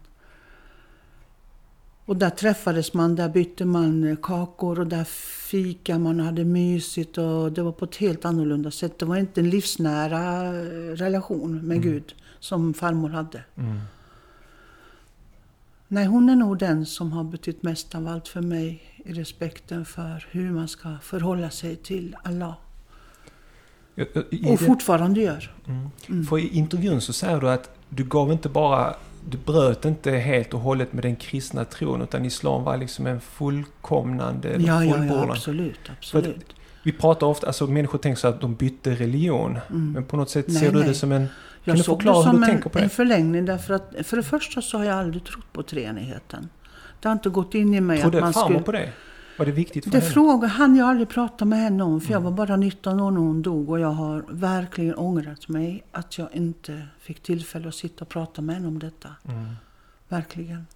Och 2.07 2.17
där 2.17 2.31
träffades 2.31 2.95
man, 2.95 3.17
där 3.17 3.29
bytte 3.29 3.65
man 3.65 4.05
eh, 4.05 4.17
kakor 4.23 4.81
och 4.81 4.87
där 4.87 5.05
fika 5.51 5.99
man 5.99 6.21
hade 6.21 6.45
mysigt 6.45 7.19
och 7.19 7.53
det 7.53 7.63
var 7.63 7.73
på 7.73 7.85
ett 7.85 7.97
helt 7.97 8.25
annorlunda 8.25 8.71
sätt. 8.71 8.99
Det 8.99 9.07
var 9.07 9.17
inte 9.17 9.41
en 9.41 9.51
livsnära 9.51 10.47
eh, 10.47 10.97
relation 10.97 11.67
med 11.67 11.83
Gud 11.83 12.15
som 12.41 12.75
farmor 12.75 13.09
hade. 13.09 13.45
Mm. 13.57 13.81
Nej, 15.89 16.07
hon 16.07 16.29
är 16.29 16.37
nog 16.37 16.59
den 16.59 16.87
som 16.87 17.13
har 17.13 17.25
betytt 17.25 17.63
mest 17.63 17.95
av 17.95 18.09
allt 18.09 18.29
för 18.29 18.41
mig 18.41 18.83
i 19.05 19.13
respekten 19.13 19.85
för 19.85 20.27
hur 20.31 20.51
man 20.51 20.69
ska 20.69 20.99
förhålla 21.03 21.51
sig 21.51 21.77
till 21.77 22.17
Allah. 22.25 22.55
Och 24.47 24.61
fortfarande 24.61 25.21
gör. 25.21 25.55
Mm. 26.09 26.25
För 26.25 26.39
i 26.39 26.49
intervjun 26.49 27.01
så 27.01 27.13
säger 27.13 27.41
du 27.41 27.51
att 27.51 27.71
du 27.89 28.05
gav 28.05 28.33
inte 28.33 28.49
bara... 28.49 28.95
Du 29.29 29.39
bröt 29.39 29.85
inte 29.85 30.11
helt 30.11 30.55
och 30.55 30.61
hållet 30.61 30.93
med 30.93 31.05
den 31.05 31.17
kristna 31.17 31.65
tron 31.65 32.03
utan 32.03 32.25
islam 32.25 32.65
var 32.65 32.77
liksom 32.77 33.07
en 33.07 33.21
fullkomnande, 33.21 34.49
eller 34.49 34.67
Ja, 34.69 34.85
ja, 34.85 34.91
ja, 34.91 34.95
fullbordan. 34.97 35.31
absolut. 35.31 35.81
absolut. 35.99 36.55
Vi 36.83 36.93
pratar 36.93 37.27
ofta, 37.27 37.47
alltså 37.47 37.67
människor 37.67 37.99
tänker 37.99 38.21
så 38.21 38.29
att 38.29 38.41
de 38.41 38.55
bytte 38.55 38.91
religion. 38.95 39.59
Mm. 39.71 39.93
Men 39.93 40.05
på 40.05 40.17
något 40.17 40.31
sätt 40.31 40.45
Nej, 40.49 40.57
ser 40.57 40.73
du 40.73 40.79
nej. 40.79 40.89
det 40.89 40.95
som 40.95 41.13
en... 41.13 41.21
Kan 41.27 41.29
Jag 41.65 41.77
du 41.77 41.83
såg 41.83 41.97
förklara 42.03 42.25
hur 42.25 42.33
du 42.39 42.45
en, 42.45 42.51
tänker 42.51 42.71
på 42.71 42.79
det? 42.79 42.85
en 42.85 42.91
förlängning 42.91 43.45
därför 43.45 43.75
att 43.75 43.95
för 44.03 44.17
det 44.17 44.23
första 44.23 44.63
så 44.63 44.79
har 44.79 44.85
jag 44.85 44.99
aldrig 44.99 45.25
trott 45.25 45.53
på 45.53 45.63
treenigheten. 45.63 46.49
Det 47.01 47.09
har 47.09 47.13
inte 47.13 47.29
gått 47.29 47.55
in 47.55 47.75
i 47.75 47.81
mig 47.81 48.01
Trodde 48.01 48.19
att 48.19 48.25
man 48.25 48.33
farmor 48.33 48.49
skulle... 48.49 48.65
på 48.65 48.73
det? 48.73 48.93
Var 49.39 49.47
det 49.47 49.53
viktigt 49.53 49.85
för 49.85 49.91
Det 49.91 49.99
henne? 50.01 50.11
fråga 50.13 50.49
hann 50.49 50.77
jag 50.77 50.89
aldrig 50.89 51.09
prata 51.09 51.45
med 51.45 51.59
henne 51.59 51.83
om 51.85 52.01
för 52.01 52.13
jag 52.13 52.21
Mm. 52.21 52.37
var 52.37 52.47
bara 52.47 52.57
19 52.57 53.01
år 53.01 53.11
när 53.11 53.21
hon 53.21 53.43
dog 53.43 53.71
och 53.71 53.81
jag 53.81 53.89
har 53.93 54.25
verkligen 54.29 54.95
ångrat 54.95 55.49
mig 55.49 55.85
att 55.93 56.19
jag 56.19 56.29
inte 56.35 56.87
fick 57.01 57.21
tillfälle 57.23 57.69
att 57.69 57.75
sitta 57.75 58.05
och 58.05 58.09
prata 58.09 58.43
med 58.43 58.55
henne 58.57 58.69
om 58.69 58.79
detta. 58.79 59.09
Mm. 59.29 59.45
Verkligen. 60.09 60.67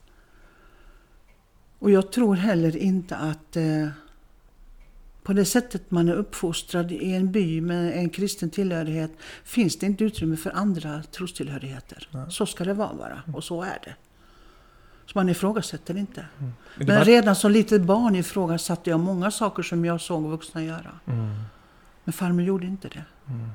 Och 1.78 1.90
jag 1.90 2.12
tror 2.12 2.34
heller 2.34 2.76
inte 2.76 3.16
att 3.16 3.56
eh, 3.56 3.88
på 5.22 5.32
det 5.32 5.44
sättet 5.44 5.90
man 5.90 6.08
är 6.08 6.12
uppfostrad 6.14 6.92
i 6.92 7.12
en 7.14 7.32
by 7.32 7.60
med 7.60 7.98
en 7.98 8.10
kristen 8.10 8.50
tillhörighet 8.50 9.10
finns 9.44 9.76
det 9.78 9.86
inte 9.86 10.04
utrymme 10.04 10.36
för 10.36 10.50
andra 10.50 11.02
trostillhörigheter. 11.02 12.08
Nej. 12.10 12.24
Så 12.30 12.46
ska 12.46 12.64
det 12.64 12.74
vara 12.74 12.94
bara, 12.94 13.22
och 13.34 13.44
så 13.44 13.62
är 13.62 13.78
det. 13.84 13.94
Så 15.12 15.18
man 15.18 15.28
ifrågasätter 15.28 15.96
inte. 15.96 16.26
Men 16.38 16.52
det 16.76 16.84
Men 16.86 16.96
var- 16.98 17.04
redan 17.04 17.36
som 17.36 17.50
litet 17.50 17.82
barn 17.82 18.16
ifrågasatte 18.16 18.90
jag 18.90 19.00
många 19.00 19.30
saker 19.30 19.62
som 19.62 19.84
jag 19.84 20.00
såg 20.00 20.22
vuxna 20.30 20.62
göra. 20.64 20.90
Mm. 21.06 21.34
Men 22.04 22.12
farmor 22.12 22.42
gjorde 22.44 22.66
inte 22.66 22.88
det. 22.88 23.04
Mm. 23.28 23.48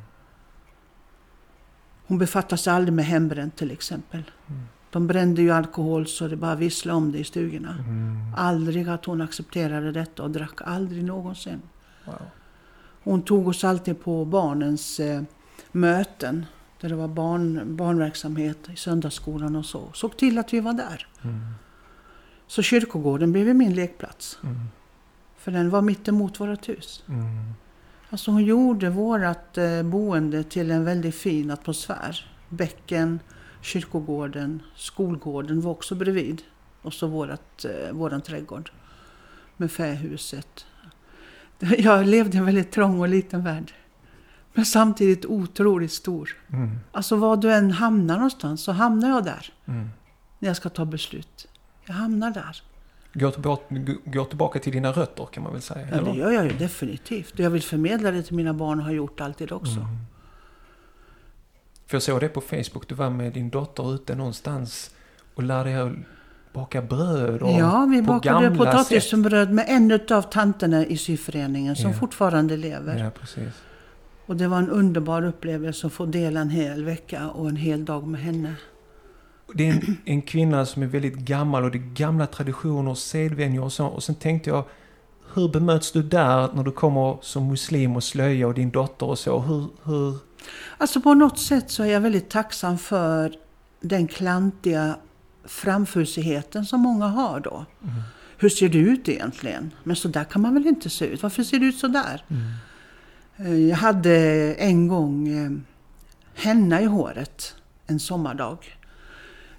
Hon 2.07 2.17
befattade 2.17 2.57
sig 2.57 2.73
aldrig 2.73 2.93
med 2.93 3.05
hembränt 3.05 3.55
till 3.55 3.71
exempel. 3.71 4.23
Mm. 4.47 4.61
De 4.89 5.07
brände 5.07 5.41
ju 5.41 5.51
alkohol 5.51 6.07
så 6.07 6.27
det 6.27 6.35
bara 6.35 6.55
visslade 6.55 6.97
om 6.97 7.11
det 7.11 7.17
i 7.19 7.23
stugorna. 7.23 7.75
Mm. 7.87 8.17
Aldrig 8.37 8.89
att 8.89 9.05
hon 9.05 9.21
accepterade 9.21 9.91
detta 9.91 10.23
och 10.23 10.31
drack 10.31 10.61
aldrig 10.61 11.03
någonsin. 11.03 11.61
Wow. 12.05 12.15
Hon 13.03 13.21
tog 13.21 13.47
oss 13.47 13.63
alltid 13.63 14.03
på 14.03 14.25
barnens 14.25 14.99
eh, 14.99 15.21
möten. 15.71 16.45
Där 16.85 16.89
det 16.89 16.95
var 16.95 17.07
barn, 17.07 17.75
barnverksamhet 17.75 18.69
i 18.73 18.75
söndagsskolan 18.75 19.55
och 19.55 19.65
så. 19.65 19.91
Såg 19.93 20.17
till 20.17 20.37
att 20.37 20.53
vi 20.53 20.59
var 20.59 20.73
där. 20.73 21.07
Mm. 21.23 21.39
Så 22.47 22.61
kyrkogården 22.61 23.31
blev 23.31 23.55
min 23.55 23.73
lekplats. 23.73 24.39
Mm. 24.43 24.55
För 25.37 25.51
den 25.51 25.69
var 25.69 25.81
mitt 25.81 26.07
emot 26.07 26.39
vårt 26.39 26.69
hus. 26.69 27.03
Mm. 27.07 27.53
Alltså 28.09 28.31
hon 28.31 28.43
gjorde 28.43 28.89
vårt 28.89 29.57
eh, 29.57 29.83
boende 29.83 30.43
till 30.43 30.71
en 30.71 30.85
väldigt 30.85 31.15
fin 31.15 31.51
atmosfär. 31.51 32.31
Bäcken, 32.49 33.19
kyrkogården, 33.61 34.63
skolgården 34.75 35.61
var 35.61 35.71
också 35.71 35.95
bredvid. 35.95 36.41
Och 36.81 36.93
så 36.93 37.07
vårat, 37.07 37.65
eh, 37.65 37.93
våran 37.93 38.21
trädgård 38.21 38.71
med 39.57 39.71
fähuset. 39.71 40.65
Jag 41.77 42.05
levde 42.05 42.37
i 42.37 42.39
en 42.39 42.45
väldigt 42.45 42.71
trång 42.71 42.99
och 42.99 43.09
liten 43.09 43.43
värld. 43.43 43.73
Men 44.55 44.65
samtidigt 44.65 45.25
otroligt 45.25 45.91
stor. 45.91 46.37
Mm. 46.53 46.79
Alltså 46.91 47.15
var 47.15 47.37
du 47.37 47.53
än 47.53 47.71
hamnar 47.71 48.15
någonstans 48.15 48.63
så 48.63 48.71
hamnar 48.71 49.09
jag 49.09 49.23
där. 49.23 49.53
Mm. 49.65 49.89
När 50.39 50.49
jag 50.49 50.55
ska 50.57 50.69
ta 50.69 50.85
beslut. 50.85 51.47
Jag 51.85 51.93
hamnar 51.93 52.31
där. 52.31 52.61
Går, 53.13 53.31
tillbaka, 53.31 53.63
går 54.05 54.25
tillbaka 54.25 54.59
till 54.59 54.73
dina 54.73 54.91
rötter 54.91 55.25
kan 55.25 55.43
man 55.43 55.51
väl 55.53 55.61
säga? 55.61 55.87
Ja, 55.91 55.91
det 55.91 55.97
eller? 55.97 56.13
gör 56.13 56.31
jag 56.31 56.45
ju 56.45 56.57
definitivt. 56.57 57.33
Och 57.33 57.39
jag 57.39 57.49
vill 57.49 57.63
förmedla 57.63 58.11
det 58.11 58.23
till 58.23 58.35
mina 58.35 58.53
barn 58.53 58.79
och 58.79 58.85
har 58.85 58.91
gjort 58.91 59.21
alltid 59.21 59.51
också. 59.51 59.79
Mm. 59.79 59.97
För 61.87 61.95
jag 61.95 62.01
såg 62.01 62.19
det 62.19 62.29
på 62.29 62.41
Facebook. 62.41 62.87
Du 62.87 62.95
var 62.95 63.09
med 63.09 63.33
din 63.33 63.49
dotter 63.49 63.95
ute 63.95 64.15
någonstans 64.15 64.91
och 65.35 65.43
lärde 65.43 65.69
er 65.69 66.05
baka 66.53 66.81
bröd 66.81 67.41
och 67.41 67.51
Ja, 67.51 67.87
vi 67.91 67.99
på 67.99 68.03
bakade 68.13 68.55
potatisbröd 68.57 69.51
med 69.51 69.65
en 69.67 69.99
av 70.17 70.21
tanterna 70.21 70.85
i 70.85 70.97
syföreningen 70.97 71.75
som 71.75 71.91
Ja. 71.91 71.97
fortfarande 71.97 72.57
lever. 72.57 73.03
Ja, 73.03 73.09
precis. 73.09 73.53
Och 74.25 74.35
det 74.35 74.47
var 74.47 74.57
en 74.57 74.69
underbar 74.69 75.23
upplevelse 75.25 75.87
att 75.87 75.93
få 75.93 76.05
dela 76.05 76.39
en 76.39 76.49
hel 76.49 76.85
vecka 76.85 77.29
och 77.29 77.49
en 77.49 77.55
hel 77.55 77.85
dag 77.85 78.07
med 78.07 78.21
henne. 78.21 78.55
Det 79.53 79.67
är 79.67 79.73
en, 79.73 79.97
en 80.05 80.21
kvinna 80.21 80.65
som 80.65 80.83
är 80.83 80.87
väldigt 80.87 81.15
gammal 81.15 81.63
och 81.63 81.71
det 81.71 81.77
är 81.77 81.93
gamla 81.95 82.27
traditioner 82.27 82.91
och 82.91 82.97
sedvänjor 82.97 83.63
och 83.63 83.73
så. 83.73 83.85
Och 83.85 84.03
sen 84.03 84.15
tänkte 84.15 84.49
jag, 84.49 84.63
hur 85.33 85.49
bemöts 85.49 85.91
du 85.91 86.03
där 86.03 86.49
när 86.53 86.63
du 86.63 86.71
kommer 86.71 87.17
som 87.21 87.47
muslim 87.47 87.95
och 87.95 88.03
slöja 88.03 88.47
och 88.47 88.53
din 88.53 88.71
dotter 88.71 89.05
och 89.05 89.19
så? 89.19 89.39
Hur, 89.39 89.67
hur... 89.83 90.17
Alltså 90.77 91.01
på 91.01 91.13
något 91.13 91.39
sätt 91.39 91.71
så 91.71 91.83
är 91.83 91.87
jag 91.87 92.01
väldigt 92.01 92.29
tacksam 92.29 92.77
för 92.77 93.35
den 93.81 94.07
klantiga 94.07 94.95
framfusigheten 95.45 96.65
som 96.65 96.79
många 96.79 97.07
har 97.07 97.39
då. 97.39 97.65
Mm. 97.83 97.95
Hur 98.37 98.49
ser 98.49 98.69
du 98.69 98.79
ut 98.79 99.09
egentligen? 99.09 99.71
Men 99.83 99.95
så 99.95 100.07
där 100.07 100.23
kan 100.23 100.41
man 100.41 100.53
väl 100.53 100.67
inte 100.67 100.89
se 100.89 101.05
ut? 101.05 101.23
Varför 101.23 101.43
ser 101.43 101.59
du 101.59 101.67
ut 101.69 101.77
så 101.77 101.87
där? 101.87 102.23
Mm. 102.27 102.43
Eh, 103.37 103.55
Jag 103.69 103.77
hade 103.77 104.13
en 104.53 104.87
gång 104.87 105.27
eh, 105.27 105.51
henna 106.35 106.81
i 106.81 106.85
håret 106.85 107.55
en 107.87 107.99
sommardag. 107.99 108.57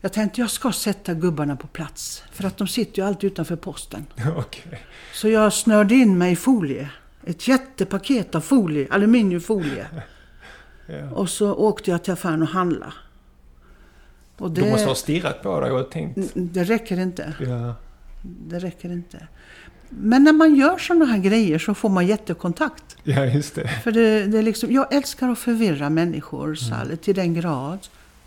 Jag 0.00 0.12
tänkte 0.12 0.40
jag 0.40 0.50
ska 0.50 0.72
sätta 0.72 1.14
gubbarna 1.14 1.56
på 1.56 1.66
plats. 1.66 2.22
För 2.32 2.44
att 2.44 2.56
de 2.56 2.68
sitter 2.68 3.02
ju 3.02 3.08
alltid 3.08 3.32
utanför 3.32 3.56
posten. 3.56 4.06
Okej. 4.36 4.82
Så 5.12 5.28
jag 5.28 5.52
snörde 5.52 5.94
in 5.94 6.18
mig 6.18 6.32
i 6.32 6.36
folie. 6.36 6.90
Ett 7.24 7.48
jättepaket 7.48 8.34
av 8.34 8.40
folie, 8.40 8.88
aluminiumfolie. 8.90 9.86
Ja. 10.88 11.10
Och 11.10 11.28
så 11.30 11.54
åkte 11.54 11.90
jag 11.90 12.04
till 12.04 12.12
affären 12.12 12.42
och 12.42 12.48
handlade. 12.48 12.92
Och 14.38 14.50
De 14.50 14.70
måste 14.70 14.84
ha 14.86 14.92
det, 14.92 14.98
stirrat 14.98 15.42
på 15.42 15.60
dig 15.60 15.70
och 15.70 15.90
tänkt... 15.90 16.18
det 16.34 16.64
räcker 16.64 17.00
inte. 17.00 17.34
Ja. 17.40 17.74
Det 18.22 18.58
räcker 18.58 18.92
inte. 18.92 19.28
Men 19.88 20.24
när 20.24 20.32
man 20.32 20.54
gör 20.54 20.78
sådana 20.78 21.04
här 21.04 21.18
grejer 21.18 21.58
så 21.58 21.74
får 21.74 21.88
man 21.88 22.06
jättekontakt. 22.06 22.96
ja, 23.02 23.24
just 23.24 23.54
det. 23.54 23.68
För 23.68 23.92
det, 23.92 24.26
det 24.26 24.38
är 24.38 24.42
liksom, 24.42 24.72
jag 24.72 24.94
älskar 24.94 25.28
att 25.28 25.38
förvirra 25.38 25.90
människor 25.90 26.54
Sally, 26.54 26.96
till 26.96 27.14
den 27.14 27.34
grad 27.34 27.78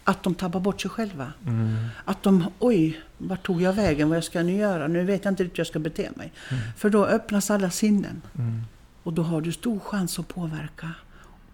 att 0.03 0.23
de 0.23 0.35
tappar 0.35 0.59
bort 0.59 0.81
sig 0.81 0.91
själva. 0.91 1.33
Mm. 1.47 1.75
Att 2.05 2.23
de, 2.23 2.45
oj, 2.59 3.01
vart 3.17 3.45
tog 3.45 3.61
jag 3.61 3.73
vägen? 3.73 4.09
Vad 4.09 4.17
jag 4.17 4.23
ska 4.23 4.43
nu 4.43 4.55
göra? 4.55 4.87
Nu 4.87 5.03
vet 5.03 5.25
jag 5.25 5.31
inte 5.31 5.43
hur 5.43 5.51
jag 5.53 5.67
ska 5.67 5.79
bete 5.79 6.09
mig. 6.15 6.31
För 6.77 6.89
då 6.89 7.05
öppnas 7.05 7.51
alla 7.51 7.69
sinnen. 7.69 8.21
Mm. 8.37 8.61
Och 9.03 9.13
då 9.13 9.21
har 9.21 9.41
du 9.41 9.51
stor 9.51 9.79
chans 9.79 10.19
att 10.19 10.27
påverka. 10.27 10.91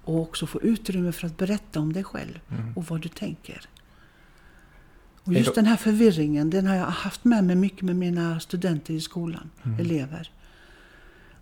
Och 0.04 0.20
också 0.20 0.48
få 0.48 0.62
utrymme 0.62 1.12
för 1.12 1.28
att 1.28 1.38
berätta 1.38 1.80
om 1.80 1.94
dig 1.94 2.04
själv 2.04 2.40
och 2.76 2.86
vad 2.86 3.02
du 3.02 3.10
tänker. 3.10 3.62
Och 5.26 5.34
just 5.34 5.56
den 5.56 5.66
här 5.66 5.76
förvirringen, 5.76 6.50
den 6.50 6.68
har 6.68 6.76
jag 6.76 6.86
haft 6.86 7.24
med 7.24 7.44
mig 7.44 7.56
mycket 7.56 7.82
med 7.82 7.96
mina 7.96 8.40
studenter 8.40 8.94
i 8.94 9.02
skolan, 9.02 9.50
elever. 9.80 10.32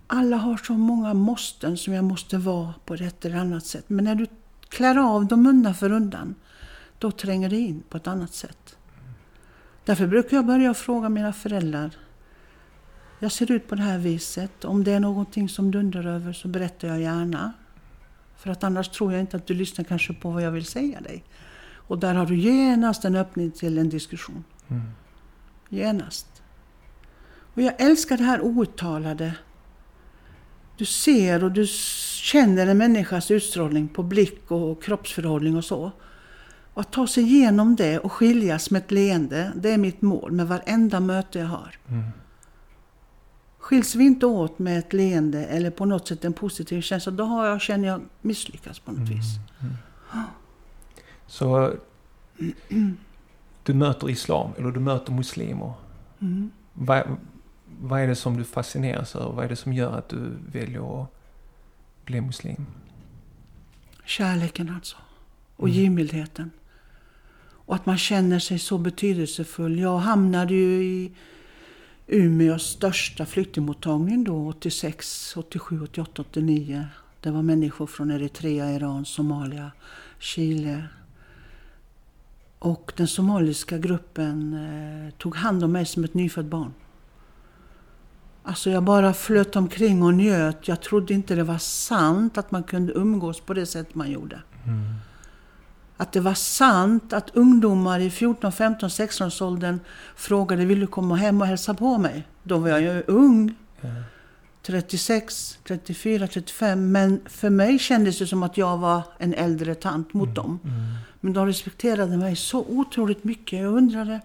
Alla 0.07 0.37
har 0.37 0.57
så 0.57 0.73
många 0.73 1.13
måsten 1.13 1.77
som 1.77 1.93
jag 1.93 2.03
måste 2.03 2.37
vara 2.37 2.73
på 2.85 2.93
ett 2.93 3.25
eller 3.25 3.37
annat 3.37 3.65
sätt. 3.65 3.85
Men 3.87 4.05
när 4.05 4.15
du 4.15 4.27
klär 4.69 4.97
av 4.97 5.25
dem 5.25 5.47
undan 5.47 5.75
för 5.75 5.91
undan, 5.91 6.35
då 6.99 7.11
tränger 7.11 7.49
det 7.49 7.59
in 7.59 7.83
på 7.89 7.97
ett 7.97 8.07
annat 8.07 8.33
sätt. 8.33 8.75
Därför 9.85 10.07
brukar 10.07 10.37
jag 10.37 10.45
börja 10.45 10.73
fråga 10.73 11.09
mina 11.09 11.33
föräldrar. 11.33 11.91
Jag 13.19 13.31
ser 13.31 13.51
ut 13.51 13.67
på 13.67 13.75
det 13.75 13.81
här 13.81 13.97
viset. 13.97 14.65
Om 14.65 14.83
det 14.83 14.91
är 14.91 14.99
någonting 14.99 15.49
som 15.49 15.71
du 15.71 15.79
undrar 15.79 16.05
över 16.05 16.33
så 16.33 16.47
berättar 16.47 16.87
jag 16.87 17.01
gärna. 17.01 17.53
För 18.37 18.49
att 18.49 18.63
annars 18.63 18.89
tror 18.89 19.11
jag 19.11 19.21
inte 19.21 19.37
att 19.37 19.47
du 19.47 19.53
lyssnar 19.53 19.85
kanske 19.85 20.13
på 20.13 20.31
vad 20.31 20.43
jag 20.43 20.51
vill 20.51 20.65
säga 20.65 21.01
dig. 21.01 21.23
Och 21.93 21.99
där 21.99 22.13
har 22.13 22.25
du 22.25 22.35
genast 22.35 23.05
en 23.05 23.15
öppning 23.15 23.51
till 23.51 23.77
en 23.77 23.89
diskussion. 23.89 24.43
Mm. 24.67 24.83
Genast. 25.69 26.27
Och 27.53 27.61
jag 27.61 27.73
älskar 27.81 28.17
det 28.17 28.23
här 28.23 28.41
outtalade. 28.41 29.35
Du 30.77 30.85
ser 30.85 31.43
och 31.43 31.51
du 31.51 31.67
känner 31.67 32.67
en 32.67 32.77
människas 32.77 33.31
utstrålning 33.31 33.87
på 33.87 34.03
blick 34.03 34.51
och 34.51 34.83
kroppsförhållning 34.83 35.57
och 35.57 35.65
så. 35.65 35.91
Och 36.73 36.81
att 36.81 36.91
ta 36.91 37.07
sig 37.07 37.23
igenom 37.23 37.75
det 37.75 37.99
och 37.99 38.11
skiljas 38.11 38.71
med 38.71 38.81
ett 38.81 38.91
leende, 38.91 39.51
det 39.55 39.71
är 39.71 39.77
mitt 39.77 40.01
mål 40.01 40.31
med 40.31 40.47
varenda 40.47 40.99
möte 40.99 41.39
jag 41.39 41.47
har. 41.47 41.79
Mm. 41.89 42.03
Skiljs 43.59 43.95
vi 43.95 44.03
inte 44.03 44.25
åt 44.25 44.59
med 44.59 44.79
ett 44.79 44.93
leende 44.93 45.45
eller 45.45 45.71
på 45.71 45.85
något 45.85 46.07
sätt 46.07 46.25
en 46.25 46.33
positiv 46.33 46.81
känsla, 46.81 47.11
då 47.11 47.23
har 47.23 47.45
jag, 47.45 47.61
känner 47.61 47.87
jag 47.87 48.01
misslyckats 48.21 48.79
på 48.79 48.91
något 48.91 49.09
vis. 49.09 49.25
Så 51.33 51.73
du 53.63 53.73
möter 53.73 54.09
islam, 54.09 54.51
eller 54.57 54.71
du 54.71 54.79
möter 54.79 55.11
muslimer. 55.13 55.73
Mm. 56.21 56.51
Vad, 56.73 57.03
vad 57.81 58.01
är 58.01 58.07
det 58.07 58.15
som 58.15 58.37
du 58.37 58.43
fascineras 58.43 59.15
över? 59.15 59.31
Vad 59.31 59.45
är 59.45 59.49
det 59.49 59.55
som 59.55 59.73
gör 59.73 59.97
att 59.97 60.09
du 60.09 60.31
väljer 60.51 61.03
att 61.03 61.09
bli 62.05 62.21
muslim? 62.21 62.65
Kärleken 64.05 64.69
alltså. 64.75 64.97
Och 65.55 65.67
Mm. 65.67 65.79
givmildheten. 65.79 66.51
Och 67.65 67.75
att 67.75 67.85
man 67.85 67.97
känner 67.97 68.39
sig 68.39 68.59
så 68.59 68.77
betydelsefull. 68.77 69.79
Jag 69.79 69.97
hamnade 69.97 70.53
ju 70.53 70.83
i 70.83 71.11
Umeås 72.07 72.63
största 72.63 73.25
flyktingmottagning 73.25 74.23
då, 74.23 74.47
86, 74.47 75.33
87, 75.37 75.81
88, 75.83 76.21
89. 76.21 76.87
Det 77.21 77.31
var 77.31 77.41
människor 77.41 77.87
från 77.87 78.11
Eritrea, 78.11 78.71
Iran, 78.75 79.05
Somalia, 79.05 79.71
Chile. 80.19 80.83
Och 82.63 82.93
den 82.97 83.07
somaliska 83.07 83.77
gruppen 83.77 84.53
eh, 84.53 85.13
tog 85.17 85.35
hand 85.35 85.63
om 85.63 85.71
mig 85.71 85.85
som 85.85 86.03
ett 86.03 86.13
nyfött 86.13 86.45
barn. 86.45 86.73
Alltså 88.43 88.69
jag 88.69 88.83
bara 88.83 89.13
flöt 89.13 89.55
omkring 89.55 90.03
och 90.03 90.13
njöt. 90.13 90.67
Jag 90.67 90.81
trodde 90.81 91.13
inte 91.13 91.35
det 91.35 91.43
var 91.43 91.57
sant 91.57 92.37
att 92.37 92.51
man 92.51 92.63
kunde 92.63 92.93
umgås 92.93 93.39
på 93.39 93.53
det 93.53 93.65
sätt 93.65 93.95
man 93.95 94.11
gjorde. 94.11 94.41
Att 95.97 96.11
det 96.11 96.19
var 96.19 96.33
sant 96.33 97.13
att 97.13 97.29
ungdomar 97.35 97.99
i 97.99 98.09
14, 98.09 98.51
15, 98.51 98.89
16 98.89 99.27
års 99.27 99.41
åldern 99.41 99.79
frågade 100.15 100.65
vill 100.65 100.79
du 100.79 100.87
komma 100.87 101.15
hem 101.15 101.41
och 101.41 101.47
hälsa 101.47 101.73
på 101.73 101.97
mig? 101.97 102.27
Då 102.43 102.57
var 102.57 102.69
jag 102.69 102.81
ju 102.81 103.03
ung. 103.07 103.55
36, 104.63 105.59
34, 105.63 106.27
35. 106.27 106.91
Men 106.91 107.21
för 107.25 107.49
mig 107.49 107.79
kändes 107.79 108.19
det 108.19 108.27
som 108.27 108.43
att 108.43 108.57
jag 108.57 108.77
var 108.77 109.03
en 109.17 109.33
äldre 109.33 109.75
tant 109.75 110.13
mot 110.13 110.35
dem. 110.35 110.59
Men 111.19 111.33
de 111.33 111.45
respekterade 111.45 112.17
mig 112.17 112.35
så 112.35 112.59
otroligt 112.59 113.23
mycket. 113.23 113.59
Jag 113.59 113.73
undrade 113.73 114.21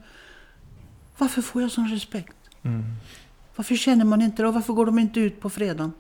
varför 1.19 1.43
får 1.43 1.63
jag 1.63 1.71
sån 1.71 1.89
respekt? 1.89 2.37
Mm. 2.63 2.85
Varför 3.57 3.77
känner 3.77 4.05
man 4.05 4.23
inte 4.23 4.43
det? 4.43 4.49
Och 4.49 4.55
varför 4.55 4.73
går 4.73 4.87
de 4.87 4.99
inte 4.99 5.21
ut 5.21 5.41
på 5.41 5.51
fredagen? 5.51 5.93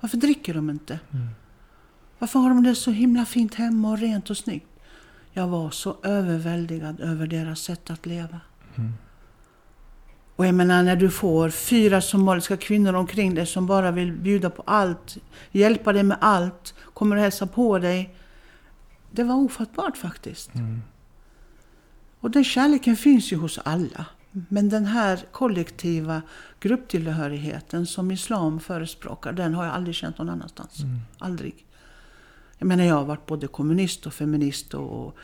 Varför 0.00 0.16
dricker 0.16 0.54
de 0.54 0.70
inte? 0.70 0.98
Varför 2.18 2.38
har 2.38 2.48
de 2.48 2.62
det 2.62 2.74
så 2.74 2.90
himla 2.90 3.24
fint 3.24 3.54
hemma 3.54 3.90
och 3.90 3.98
rent 3.98 4.30
och 4.30 4.36
snyggt? 4.36 4.66
Jag 5.32 5.48
var 5.48 5.70
så 5.70 5.96
överväldigad 6.02 7.00
över 7.00 7.26
deras 7.26 7.60
sätt 7.60 7.90
att 7.90 8.06
leva. 8.06 8.40
Och 10.36 10.46
jag 10.46 10.54
menar 10.54 10.82
när 10.82 10.96
du 10.96 11.10
får 11.10 11.50
fyra 11.50 12.00
somaliska 12.00 12.56
kvinnor 12.56 12.94
omkring 12.94 13.34
dig 13.34 13.46
som 13.46 13.66
bara 13.66 13.90
vill 13.90 14.12
bjuda 14.12 14.50
på 14.50 14.62
allt, 14.66 15.16
hjälpa 15.50 15.92
dig 15.92 16.02
med 16.02 16.18
allt, 16.20 16.74
kommer 16.94 17.16
och 17.16 17.22
hälsa 17.22 17.46
på 17.46 17.78
dig. 17.78 18.14
Det 19.10 19.24
var 19.24 19.34
ofattbart 19.34 19.96
faktiskt. 19.96 20.54
Mm. 20.54 20.82
Och 22.20 22.30
den 22.30 22.44
kärleken 22.44 22.96
finns 22.96 23.32
ju 23.32 23.36
hos 23.36 23.58
alla. 23.58 24.06
Men 24.30 24.68
den 24.68 24.86
här 24.86 25.20
kollektiva 25.32 26.22
grupptillhörigheten 26.60 27.86
som 27.86 28.10
islam 28.10 28.60
förespråkar, 28.60 29.32
den 29.32 29.54
har 29.54 29.64
jag 29.64 29.74
aldrig 29.74 29.94
känt 29.94 30.18
någon 30.18 30.28
annanstans. 30.28 30.76
Aldrig. 31.18 31.66
Jag 32.58 32.66
menar, 32.66 32.84
jag 32.84 32.94
har 32.94 33.04
varit 33.04 33.26
både 33.26 33.46
kommunist 33.46 34.06
och 34.06 34.14
feminist 34.14 34.74
och 34.74 35.16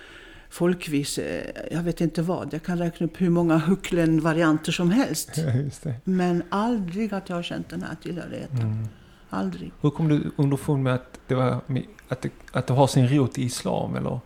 folkvis, 0.49 1.19
eh, 1.19 1.45
jag 1.71 1.83
vet 1.83 2.01
inte 2.01 2.23
vad. 2.23 2.55
Jag 2.55 2.63
kan 2.63 2.79
räkna 2.79 3.07
upp 3.07 3.21
hur 3.21 3.31
många 3.31 3.59
hucklen-varianter 3.59 4.73
som 4.73 4.91
helst. 4.91 5.31
Men 6.05 6.43
aldrig 6.49 7.15
att 7.15 7.29
jag 7.29 7.37
har 7.37 7.43
känt 7.43 7.69
den 7.69 7.83
här 7.83 7.97
tillhörigheten. 8.03 8.61
Mm. 8.61 8.89
Aldrig. 9.31 9.73
Hur 9.81 9.91
kom 9.91 10.09
du 10.09 10.31
underfund 10.37 10.83
med 10.83 10.95
att 10.95 11.21
det, 11.27 11.35
var, 11.35 11.61
att, 12.09 12.23
det, 12.23 12.31
att 12.53 12.67
det 12.67 12.75
har 12.75 12.87
sin 12.87 13.09
rot 13.09 13.39
i 13.39 13.43
islam? 13.43 13.97
Eller? 13.97 14.21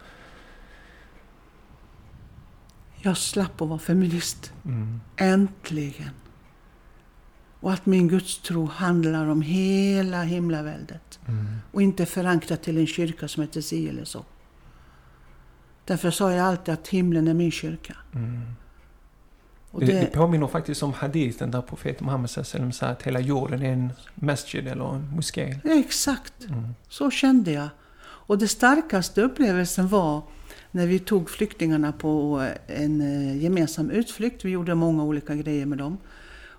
Jag 3.02 3.16
slapp 3.16 3.60
att 3.60 3.68
vara 3.68 3.78
feminist. 3.78 4.52
Mm. 4.64 5.00
Äntligen. 5.16 6.10
Och 7.60 7.72
att 7.72 7.86
min 7.86 8.08
gudstro 8.08 8.66
handlar 8.66 9.26
om 9.26 9.42
hela 9.42 10.22
himlaväldet. 10.22 11.20
Mm. 11.28 11.46
Och 11.72 11.82
inte 11.82 12.06
förankrat 12.06 12.62
till 12.62 12.78
en 12.78 12.86
kyrka 12.86 13.28
som 13.28 13.42
heter 13.42 13.60
si 13.60 13.88
eller 13.88 14.04
så. 14.04 14.24
Därför 15.84 16.10
sa 16.10 16.32
jag 16.32 16.46
alltid 16.46 16.74
att 16.74 16.88
himlen 16.88 17.28
är 17.28 17.34
min 17.34 17.50
kyrka. 17.50 17.96
Mm. 18.14 18.42
Och 19.70 19.80
Det, 19.80 19.86
det 19.86 20.00
det, 20.00 20.06
påminner 20.06 20.46
faktiskt 20.46 20.82
om 20.82 20.92
hadithen 20.92 21.50
där 21.50 21.62
profeten 21.62 22.06
Muhammed 22.06 22.30
sallam 22.30 22.72
sa 22.72 22.86
att 22.86 23.02
hela 23.02 23.20
jorden 23.20 23.62
är 23.62 23.72
en 23.72 23.92
masjid 24.14 24.68
eller 24.68 24.94
en 24.94 25.08
moské. 25.16 25.58
exakt, 25.64 26.44
Mm. 26.48 26.74
så 26.88 27.10
kände 27.10 27.52
jag. 27.52 27.68
Och 28.02 28.38
det 28.38 28.48
starkaste 28.48 29.22
upplevelsen 29.22 29.88
var 29.88 30.22
när 30.70 30.86
vi 30.86 30.98
tog 30.98 31.30
flyktingarna 31.30 31.92
på 31.92 32.46
en 32.66 33.00
eh, 33.00 33.42
gemensam 33.42 33.90
utflykt. 33.90 34.44
Vi 34.44 34.50
gjorde 34.50 34.74
många 34.74 35.04
olika 35.04 35.34
grejer 35.34 35.66
med 35.66 35.78
dem. 35.78 35.98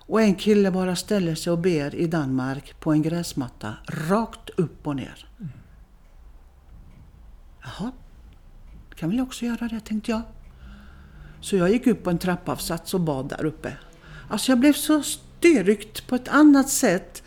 Och 0.06 0.20
en 0.22 0.34
kille 0.34 0.70
bara 0.70 0.96
ställer 0.96 1.34
sig 1.34 1.52
och 1.52 1.58
ber 1.58 1.94
i 1.94 2.06
Danmark 2.06 2.80
på 2.80 2.92
en 2.92 3.02
gräsmatta, 3.02 3.74
rakt 3.86 4.50
upp 4.50 4.86
och 4.86 4.96
ner. 4.96 5.28
Jaha, 7.62 7.92
kan 8.96 9.10
väl 9.10 9.20
också 9.20 9.44
göra 9.44 9.68
det, 9.68 9.80
tänkte 9.80 10.10
jag. 10.10 10.22
Så 11.40 11.56
jag 11.56 11.70
gick 11.70 11.86
upp 11.86 12.02
på 12.04 12.10
en 12.10 12.18
trappavsats 12.18 12.94
och 12.94 13.00
bad 13.00 13.28
där 13.28 13.44
uppe. 13.44 13.72
Alltså 14.28 14.52
jag 14.52 14.58
blev 14.58 14.72
så 14.72 15.02
styrkt 15.02 16.06
på 16.06 16.14
ett 16.14 16.28
annat 16.28 16.68
sätt 16.68 17.22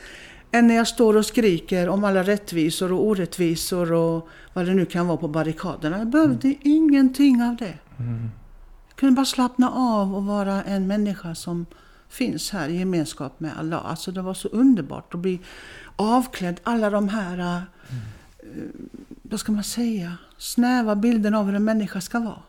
än 0.52 0.68
när 0.68 0.76
jag 0.76 0.88
står 0.88 1.18
och 1.18 1.26
skriker 1.26 1.90
om 1.90 2.04
alla 2.04 2.24
rättvisor 2.24 2.92
och 2.92 3.06
orättvisor 3.06 3.94
och 3.94 4.30
vad 4.54 4.66
det 4.66 4.74
nu 4.74 4.86
kan 4.86 5.08
vara 5.08 5.18
på 5.18 5.28
barrikaderna. 5.28 5.98
Jag 5.98 6.08
behövde 6.08 6.56
ingenting 6.62 7.44
av 7.44 7.56
det. 7.56 7.78
Mm. 8.00 8.30
Jag 8.88 8.96
kunde 8.96 9.16
bara 9.16 9.26
slappna 9.26 9.70
av 9.70 10.16
och 10.16 10.26
vara 10.26 10.64
en 10.64 10.88
människa 10.88 11.36
som 11.36 11.66
finns 12.10 12.52
här 12.52 12.70
i 12.70 12.78
gemenskap 12.78 13.40
med 13.40 13.52
Allah. 13.60 13.86
Alltså 13.86 14.12
det 14.12 14.22
var 14.22 14.34
så 14.34 14.48
underbart 14.48 15.14
att 15.14 15.20
bli 15.20 15.40
avklädd 15.96 16.60
alla 16.64 16.90
de 16.90 17.10
här, 17.10 17.38
eh, 17.40 17.62
vad 19.30 19.40
ska 19.40 19.52
man 19.52 19.64
säga, 19.64 20.18
snäva 20.38 20.96
bilderna 20.96 21.40
av 21.40 21.46
hur 21.46 21.56
en 21.56 21.64
människa 21.64 22.02
ska 22.02 22.20
vara. 22.20 22.42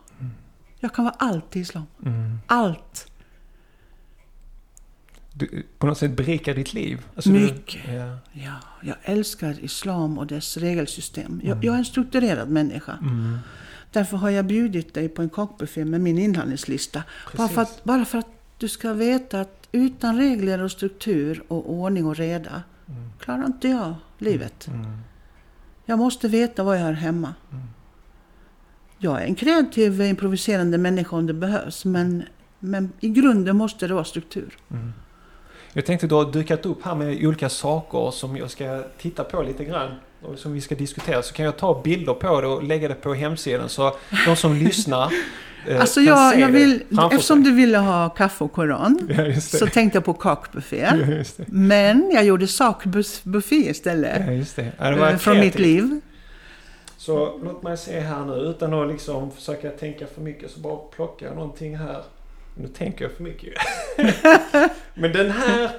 Jag 0.80 0.94
kan 0.94 1.04
vara 1.04 1.14
allt 1.18 1.56
i 1.56 1.60
islam. 1.60 1.86
Mm. 2.06 2.38
Allt. 2.46 3.12
Du, 5.32 5.62
på 5.78 5.86
något 5.86 5.98
sätt 5.98 6.16
berikar 6.16 6.54
ditt 6.54 6.74
liv. 6.74 7.06
Alltså 7.16 7.30
Mycket. 7.30 7.86
Du, 7.86 7.92
ja. 7.92 8.18
Ja, 8.32 8.54
jag 8.82 8.96
älskar 9.02 9.64
islam 9.64 10.18
och 10.18 10.26
dess 10.26 10.56
regelsystem. 10.56 11.40
Jag, 11.44 11.64
jag 11.64 11.74
är 11.74 11.78
en 11.78 11.84
strukturerad 11.84 12.48
människa. 12.48 12.98
Mm. 13.00 13.38
Därför 13.92 14.16
har 14.16 14.30
jag 14.30 14.44
bjudit 14.46 14.94
dig 14.94 15.08
på 15.08 15.22
en 15.22 15.30
kakbuffé 15.30 15.84
med 15.84 16.00
min 16.00 16.18
inhandlingslista. 16.18 17.02
Bara 17.36 17.48
för, 17.48 17.62
att, 17.62 17.84
bara 17.84 18.04
för 18.04 18.18
att 18.18 18.28
du 18.58 18.68
ska 18.68 18.92
veta 18.92 19.40
att 19.40 19.68
utan 19.72 20.16
regler 20.16 20.62
och 20.62 20.70
struktur 20.70 21.42
och 21.48 21.72
ordning 21.72 22.06
och 22.06 22.16
reda 22.16 22.62
Mm. 22.90 23.10
klarar 23.20 23.46
inte 23.46 23.68
jag 23.68 23.94
livet. 24.18 24.68
Mm. 25.88 25.98
Jag 25.98 25.98
måste 25.98 26.28
veta 26.28 26.62
var 26.62 26.74
jag 26.74 26.82
hör 26.82 26.92
hemma. 26.92 27.34
Jag 28.98 29.22
är 29.22 29.24
en 29.24 29.34
kreativ, 29.34 30.00
improviserande 30.00 30.78
människa 30.78 31.16
om 31.16 31.26
det 31.26 31.34
behövs. 31.34 31.84
Men, 31.84 32.22
men 32.58 32.92
i 33.00 33.08
grunden 33.08 33.56
måste 33.56 33.86
det 33.86 33.94
vara 33.94 34.04
struktur. 34.04 34.58
Mm. 34.70 34.92
Jag 35.72 35.86
tänkte 35.86 36.06
du 36.06 36.14
har 36.14 36.32
dukat 36.32 36.66
upp 36.66 36.84
här 36.84 36.94
med 36.94 37.26
olika 37.26 37.48
saker 37.48 38.10
som 38.10 38.36
jag 38.36 38.50
ska 38.50 38.82
titta 38.98 39.24
på 39.24 39.42
lite 39.42 39.64
grann. 39.64 39.90
Och 40.22 40.38
som 40.38 40.52
vi 40.52 40.60
ska 40.60 40.74
diskutera. 40.74 41.22
Så 41.22 41.34
kan 41.34 41.44
jag 41.44 41.56
ta 41.56 41.82
bilder 41.82 42.14
på 42.14 42.40
det 42.40 42.46
och 42.46 42.62
lägga 42.62 42.88
det 42.88 42.94
på 42.94 43.14
hemsidan. 43.14 43.68
Så 43.68 43.96
de 44.26 44.36
som 44.36 44.54
lyssnar 44.64 45.12
Alltså 45.76 46.00
kan 46.00 46.06
jag, 46.06 46.40
jag 46.40 46.48
vill, 46.48 46.82
eftersom 47.12 47.44
sig. 47.44 47.50
du 47.52 47.56
ville 47.56 47.78
ha 47.78 48.08
kaffe 48.08 48.44
och 48.44 48.52
koran. 48.52 49.08
Ja. 49.34 49.40
Så 49.40 49.66
tänkte 49.66 49.96
jag 49.96 50.04
på 50.04 50.14
kakbuffé. 50.14 50.78
Ja. 50.78 51.24
Men 51.46 52.10
jag 52.14 52.24
gjorde 52.24 52.46
sakbuffé 52.46 53.70
istället. 53.70 54.22
Ja, 54.26 54.32
just 54.32 54.56
det. 54.56 54.72
Ja, 54.78 54.90
det 54.90 54.96
var 54.96 55.10
eh, 55.10 55.16
från 55.16 55.40
mitt 55.40 55.58
liv. 55.58 56.00
Så 56.96 57.38
låt 57.44 57.62
mig 57.62 57.76
se 57.76 58.00
här 58.00 58.24
nu 58.24 58.32
utan 58.34 58.74
att 58.74 58.88
liksom 58.88 59.30
försöka 59.30 59.70
tänka 59.70 60.06
för 60.06 60.20
mycket 60.20 60.50
så 60.50 60.60
bara 60.60 60.76
plockar 60.76 61.26
jag 61.26 61.34
någonting 61.34 61.76
här. 61.76 62.02
Nu 62.54 62.68
tänker 62.68 63.04
jag 63.04 63.12
för 63.12 63.22
mycket 63.22 63.44
ju. 63.44 63.54
Men 64.94 65.12
den 65.12 65.30
här 65.30 65.70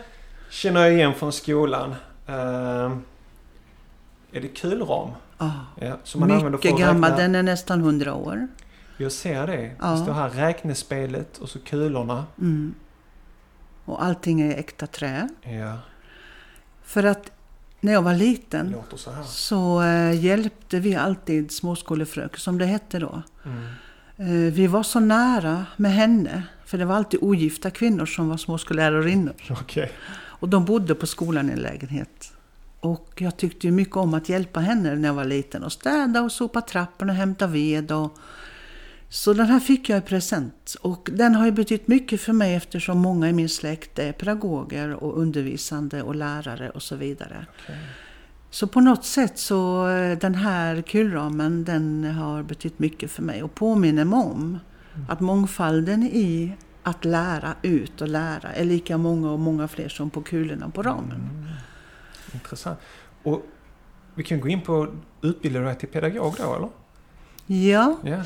känner 0.49 0.82
jag 0.82 0.93
igen 0.93 1.13
från 1.13 1.34
skolan. 1.34 1.95
Ehm, 2.28 3.02
är 4.32 4.41
det 4.41 4.47
kulram? 4.47 5.10
Ah, 5.38 5.49
Ja, 5.82 5.97
som 6.04 6.19
man 6.19 6.52
mycket 6.52 6.78
gammal, 6.78 7.12
den 7.17 7.36
är 7.36 7.43
nästan 7.43 7.82
hundra 7.82 8.13
år. 8.13 8.47
Jag 9.01 9.12
ser 9.12 9.47
det. 9.47 9.71
Ja. 9.79 9.88
Det 9.91 9.97
står 9.97 10.13
här 10.13 10.29
räknespelet 10.29 11.38
och 11.38 11.49
så 11.49 11.59
kulorna. 11.59 12.25
Mm. 12.39 12.73
Och 13.85 14.03
allting 14.03 14.41
är 14.41 14.57
äkta 14.57 14.88
trä. 14.88 15.29
Ja, 15.41 15.77
För 16.83 17.03
att 17.03 17.31
när 17.79 17.93
jag 17.93 18.01
var 18.01 18.13
liten 18.13 18.75
så 18.95 19.12
så 19.25 19.81
eh, 19.81 20.25
hjälpte 20.25 20.79
vi 20.79 20.95
alltid 20.95 21.51
småskolefröken, 21.51 22.39
som 22.39 22.57
det 22.57 22.65
hette 22.65 22.99
då. 22.99 23.21
Mm. 23.45 23.63
Eh, 24.17 24.53
vi 24.53 24.67
var 24.67 24.83
så 24.83 24.99
nära 24.99 25.65
med 25.77 25.93
henne, 25.93 26.43
för 26.65 26.77
det 26.77 26.85
var 26.85 26.95
alltid 26.95 27.19
ogifta 27.23 27.71
kvinnor 27.71 28.05
som 28.05 28.29
var 28.29 28.38
småskollärarinnor. 28.38 29.33
Okej. 29.49 29.91
Och 30.12 30.49
de 30.49 30.65
bodde 30.65 30.95
på 30.95 31.07
skolan 31.07 31.49
i 31.49 31.53
en 31.53 31.59
lägenhet. 31.59 32.33
Och 32.79 33.13
jag 33.17 33.38
tyckte 33.38 33.67
ju 33.67 33.71
mycket 33.71 33.95
om 33.95 34.13
att 34.13 34.29
hjälpa 34.29 34.59
henne 34.59 34.95
när 34.95 35.09
jag 35.09 35.13
var 35.13 35.25
liten. 35.25 35.63
Och 35.63 35.71
städa 35.71 36.21
och 36.21 36.31
sopa 36.31 36.62
trapporna 36.62 37.13
och 37.13 37.17
hämta 37.17 37.47
ved. 37.47 37.91
Och... 37.91 38.17
Så 39.09 39.33
den 39.33 39.45
här 39.45 39.59
fick 39.59 39.89
jag 39.89 39.97
i 39.97 40.01
present. 40.01 40.75
Och 40.81 41.09
den 41.13 41.35
har 41.35 41.45
ju 41.45 41.51
betytt 41.51 41.87
mycket 41.87 42.21
för 42.21 42.33
mig 42.33 42.55
eftersom 42.55 42.97
många 42.97 43.29
i 43.29 43.33
min 43.33 43.49
släkt 43.49 43.99
är 43.99 44.11
pedagoger 44.11 45.03
och 45.03 45.17
undervisande 45.17 46.01
och 46.01 46.15
lärare 46.15 46.69
och 46.69 46.81
så 46.81 46.95
vidare. 46.95 47.45
Okej. 47.63 47.77
Så 48.49 48.67
på 48.67 48.81
något 48.81 49.05
sätt 49.05 49.39
så 49.39 49.89
eh, 49.89 50.17
den 50.17 50.35
här 50.35 50.81
kulramen 50.81 51.63
den 51.63 52.03
har 52.03 52.43
betytt 52.43 52.79
mycket 52.79 53.11
för 53.11 53.23
mig 53.23 53.43
och 53.43 53.55
påminner 53.55 54.05
mig 54.05 54.19
om 54.19 54.59
att 55.09 55.19
mångfalden 55.19 56.03
i 56.03 56.53
att 56.83 57.05
lära 57.05 57.55
ut 57.61 58.01
och 58.01 58.07
lära 58.07 58.53
är 58.53 58.65
lika 58.65 58.97
många 58.97 59.31
och 59.31 59.39
många 59.39 59.67
fler 59.67 59.89
som 59.89 60.09
på 60.09 60.21
kulorna 60.21 60.69
på 60.69 60.83
ramen. 60.83 61.11
Mm. 61.11 61.45
Intressant. 62.33 62.79
Och 63.23 63.45
vi 64.15 64.23
kan 64.23 64.39
gå 64.39 64.47
in 64.47 64.61
på 64.61 64.87
utbildar 65.21 65.59
du 65.59 65.65
dig 65.65 65.75
till 65.75 65.89
pedagog 65.89 66.35
då 66.37 66.55
eller? 66.55 66.69
Ja. 67.45 67.97
Ja. 68.03 68.23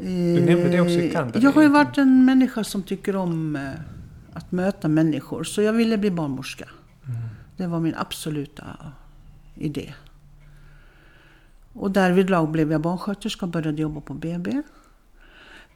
Du 0.00 0.40
nämnde 0.40 0.68
det 0.68 0.80
också 0.80 1.00
i 1.00 1.10
Canberra. 1.10 1.42
Jag 1.42 1.52
har 1.52 1.62
ju 1.62 1.68
varit 1.68 1.98
en 1.98 2.24
människa 2.24 2.64
som 2.64 2.82
tycker 2.82 3.16
om 3.16 3.56
eh, 3.56 3.62
att 4.32 4.52
möta 4.52 4.88
människor. 4.88 5.44
Så 5.44 5.62
jag 5.62 5.72
ville 5.72 5.98
bli 5.98 6.10
barnmorska. 6.10 6.68
Mm. 7.06 7.18
Det 7.56 7.66
var 7.66 7.80
min 7.80 7.94
absoluta 7.94 8.64
idé. 9.54 9.94
Och 11.72 11.90
därvidlag 11.90 12.50
blev 12.50 12.72
jag 12.72 12.80
barnsköterska 12.80 13.46
och 13.46 13.52
började 13.52 13.82
jobba 13.82 14.00
på 14.00 14.14
BB. 14.14 14.62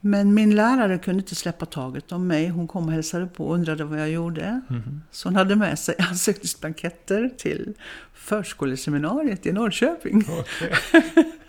Men 0.01 0.35
min 0.35 0.55
lärare 0.55 0.99
kunde 0.99 1.21
inte 1.21 1.35
släppa 1.35 1.67
taget 1.67 2.13
om 2.13 2.27
mig. 2.27 2.49
Hon 2.49 2.69
kom 2.69 2.87
och 2.87 2.93
hälsade 2.93 3.27
på 3.27 3.47
och 3.47 3.55
undrade 3.55 3.85
vad 3.85 4.01
jag 4.01 4.11
gjorde. 4.11 4.61
Mhm. 4.69 5.03
Så 5.11 5.29
hon 5.29 5.37
hade 5.37 5.57
med 5.57 5.79
sig 5.79 5.95
ansökningsblanketter 6.11 7.31
till 7.39 7.75
förskoleseminariet 8.15 9.47
i 9.47 9.53
Norrköping. 9.53 10.25
Okej. 10.41 11.33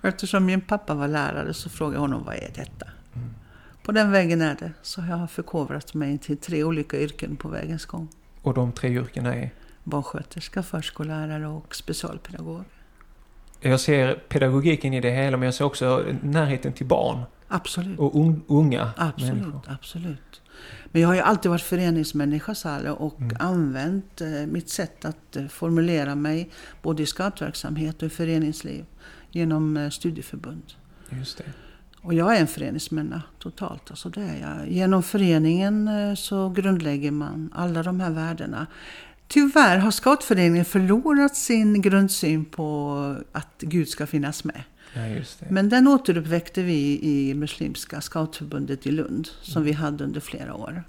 Och 0.00 0.04
eftersom 0.08 0.44
min 0.46 0.60
pappa 0.60 0.94
var 0.94 1.08
lärare 1.08 1.54
så 1.54 1.68
frågade 1.70 1.96
jag 1.96 2.00
honom 2.00 2.24
vad 2.24 2.34
är 2.34 2.50
detta? 2.54 2.86
Mm. 3.14 3.28
På 3.82 3.92
den 3.92 4.10
vägen 4.10 4.42
är 4.42 4.56
det. 4.60 4.72
Så 4.82 5.00
jag 5.00 5.16
har 5.16 5.26
förkovrat 5.26 5.94
mig 5.94 6.18
till 6.18 6.36
tre 6.36 6.64
olika 6.64 7.00
yrken 7.00 7.36
på 7.36 7.48
vägens 7.48 7.86
gång. 7.86 8.08
Och 8.42 8.54
de 8.54 8.72
tre 8.72 8.90
yrkena 8.90 9.34
är? 9.34 9.50
Barnsköterska, 9.84 10.62
förskollärare 10.62 11.48
och 11.48 11.74
specialpedagog. 11.74 12.64
Jag 13.60 13.80
ser 13.80 14.14
pedagogiken 14.28 14.94
i 14.94 15.00
det 15.00 15.10
hela 15.10 15.36
men 15.36 15.44
jag 15.46 15.54
ser 15.54 15.64
också 15.64 16.04
närheten 16.22 16.72
till 16.72 16.86
barn 16.86 17.22
Absolut. 17.48 17.98
och 17.98 18.14
un- 18.14 18.40
unga 18.46 18.90
Absolut, 18.96 19.32
människor. 19.34 19.60
absolut. 19.68 20.42
Men 20.92 21.02
jag 21.02 21.08
har 21.08 21.14
ju 21.14 21.20
alltid 21.20 21.50
varit 21.50 21.62
föreningsmänniska 21.62 22.54
Salle, 22.54 22.90
och 22.90 23.20
Mm. 23.20 23.36
använt 23.40 24.20
eh, 24.20 24.28
mitt 24.28 24.68
sätt 24.70 25.04
att 25.04 25.36
eh, 25.36 25.46
formulera 25.46 26.14
mig 26.14 26.50
både 26.82 27.02
i 27.02 27.06
scoutverksamhet 27.06 27.96
och 28.02 28.06
i 28.06 28.10
föreningsliv 28.10 28.84
genom 29.30 29.76
eh, 29.76 29.90
studieförbund. 29.90 30.62
Just 31.10 31.38
det. 31.38 31.44
Och 32.02 32.14
jag 32.14 32.36
är 32.36 32.40
en 32.40 32.46
föreningsmänniska 32.46 33.22
totalt. 33.38 33.90
Alltså 33.90 34.08
det 34.08 34.22
är 34.22 34.40
jag. 34.40 34.70
Genom 34.70 35.02
föreningen 35.02 35.88
eh, 35.88 36.14
så 36.14 36.48
grundlägger 36.48 37.10
man 37.10 37.52
alla 37.54 37.82
de 37.82 38.00
här 38.00 38.10
värdena. 38.10 38.66
Tyvärr 39.28 39.78
har 39.78 39.90
scoutföreningen 39.90 40.64
förlorat 40.64 41.36
sin 41.36 41.82
grundsyn 41.82 42.44
på 42.44 43.16
att 43.32 43.54
Gud 43.58 43.88
ska 43.88 44.06
finnas 44.06 44.44
med. 44.44 44.62
Ja, 44.94 45.06
just 45.06 45.40
det. 45.40 45.46
Men 45.50 45.68
den 45.68 45.88
återuppväckte 45.88 46.62
vi 46.62 47.00
i 47.02 47.34
Muslimska 47.34 48.00
scoutförbundet 48.00 48.86
i 48.86 48.90
Lund, 48.90 49.28
som 49.42 49.64
vi 49.64 49.72
hade 49.72 50.04
under 50.04 50.20
flera 50.20 50.54
år. 50.54 50.84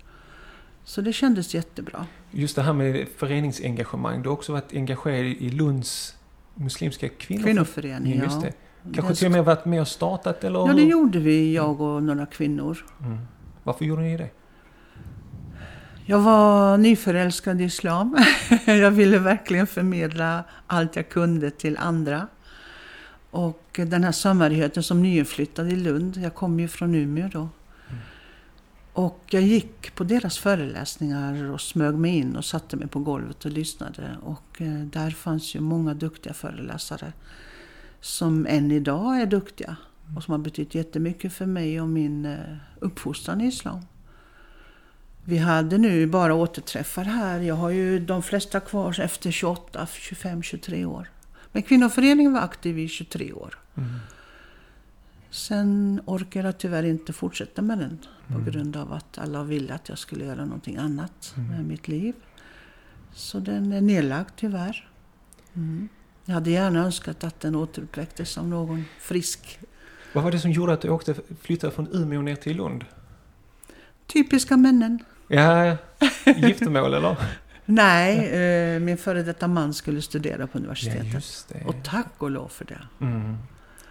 Så 0.83 1.01
det 1.01 1.13
kändes 1.13 1.53
jättebra. 1.53 2.07
Just 2.31 2.55
det 2.55 2.61
här 2.61 2.73
med 2.73 3.07
föreningsengagemang. 3.17 4.21
Du 4.21 4.29
har 4.29 4.33
också 4.33 4.51
varit 4.51 4.73
engagerad 4.73 5.25
i 5.25 5.49
Lunds 5.49 6.15
muslimska 6.55 7.09
kvinnor. 7.09 7.43
Kvinnoförening, 7.43 8.19
Just 8.19 8.41
det. 8.41 8.53
Kanske 8.93 9.15
till 9.15 9.25
och 9.25 9.31
med 9.31 9.45
varit 9.45 9.65
med 9.65 9.81
och 9.81 9.87
startat 9.87 10.43
eller? 10.43 10.59
Ja, 10.59 10.73
det 10.73 10.81
gjorde 10.81 11.19
vi, 11.19 11.55
jag 11.55 11.81
och 11.81 12.03
några 12.03 12.25
kvinnor. 12.25 12.85
Mm. 12.99 13.17
Varför 13.63 13.85
gjorde 13.85 14.01
ni 14.01 14.17
det? 14.17 14.29
Jag 16.05 16.19
var 16.19 16.77
nyförälskad 16.77 17.61
i 17.61 17.63
islam. 17.63 18.17
jag 18.65 18.91
ville 18.91 19.19
verkligen 19.19 19.67
förmedla 19.67 20.43
allt 20.67 20.95
jag 20.95 21.09
kunde 21.09 21.51
till 21.51 21.77
andra. 21.77 22.27
Och 23.31 23.79
den 23.85 24.03
här 24.03 24.11
samhörigheten 24.11 24.83
som 24.83 25.01
nyinflyttad 25.01 25.71
i 25.71 25.75
Lund, 25.75 26.17
jag 26.17 26.35
kom 26.35 26.59
ju 26.59 26.67
från 26.67 26.95
Umeå 26.95 27.27
då. 27.27 27.49
Och 28.93 29.19
jag 29.29 29.41
gick 29.41 29.95
på 29.95 30.03
deras 30.03 30.37
föreläsningar 30.37 31.51
och 31.51 31.61
smög 31.61 31.95
mig 31.95 32.17
in 32.17 32.35
och 32.35 32.45
satte 32.45 32.77
mig 32.77 32.87
på 32.87 32.99
golvet 32.99 33.45
och 33.45 33.51
lyssnade. 33.51 34.17
Och 34.23 34.61
eh, 34.61 34.73
där 34.73 35.11
fanns 35.11 35.55
ju 35.55 35.59
många 35.59 35.93
duktiga 35.93 36.33
föreläsare 36.33 37.13
som 38.01 38.45
än 38.49 38.71
idag 38.71 39.21
är 39.21 39.25
duktiga 39.25 39.75
och 40.15 40.23
som 40.23 40.31
har 40.31 40.39
betytt 40.39 40.75
jättemycket 40.75 41.33
för 41.33 41.45
mig 41.45 41.81
och 41.81 41.87
min 41.87 42.25
eh, 42.25 42.55
uppfostran 42.79 43.41
i 43.41 43.47
islam. 43.47 43.79
Vi 45.23 45.37
hade 45.37 45.77
nu 45.77 46.07
bara 46.07 46.33
återträffar 46.33 47.03
här. 47.03 47.39
Jag 47.39 47.55
har 47.55 47.69
ju 47.69 47.99
de 47.99 48.23
flesta 48.23 48.59
kvar 48.59 48.99
efter 48.99 49.31
28, 49.31 49.87
25, 49.93 50.43
23 50.43 50.85
år. 50.85 51.09
Men 51.51 51.63
kvinnoföreningen 51.63 52.33
var 52.33 52.41
aktiv 52.41 52.79
i 52.79 52.87
23 52.87 53.33
år. 53.33 53.57
Mm. 53.75 53.89
Sen 55.31 56.01
orkade 56.05 56.47
jag 56.47 56.57
tyvärr 56.57 56.83
inte 56.83 57.13
fortsätta 57.13 57.61
med 57.61 57.77
den 57.77 57.97
på 58.27 58.33
Mm. 58.33 58.45
grund 58.45 58.77
av 58.77 58.93
att 58.93 59.17
alla 59.17 59.43
ville 59.43 59.73
att 59.73 59.89
jag 59.89 59.97
skulle 59.97 60.25
göra 60.25 60.45
någonting 60.45 60.77
annat 60.77 61.33
Mm. 61.37 61.49
med 61.49 61.65
mitt 61.65 61.87
liv. 61.87 62.13
Så 63.13 63.39
den 63.39 63.71
är 63.73 63.81
nedlagd 63.81 64.29
tyvärr. 64.35 64.87
Mm. 65.53 65.89
Jag 66.25 66.33
hade 66.33 66.51
gärna 66.51 66.79
önskat 66.79 67.23
att 67.23 67.39
den 67.39 67.55
återuppväcktes 67.55 68.29
som 68.29 68.49
någon 68.49 68.83
frisk. 68.99 69.59
Vad 70.13 70.23
var 70.23 70.31
det 70.31 70.39
som 70.39 70.51
gjorde 70.51 70.73
att 70.73 70.81
du 70.81 70.89
åkte, 70.89 71.15
flyttade 71.41 71.73
från 71.73 71.87
Umeå 71.93 72.21
ner 72.21 72.35
till 72.35 72.57
Lund? 72.57 72.85
Typiska 74.07 74.57
männen. 74.57 74.99
Ja, 75.27 75.77
giftermål 76.25 76.93
eller? 76.93 77.17
Nej, 77.65 78.17
eh, 78.75 78.79
min 78.79 78.97
före 78.97 79.23
detta 79.23 79.47
man 79.47 79.73
skulle 79.73 80.01
studera 80.01 80.47
på 80.47 80.57
Ja, 80.57 80.59
universitetet. 80.59 81.45
det. 81.49 81.65
Och 81.65 81.75
tack 81.83 82.07
och 82.17 82.31
lov 82.31 82.47
för 82.47 82.65
det. 82.65 82.81
Mm. 83.05 83.37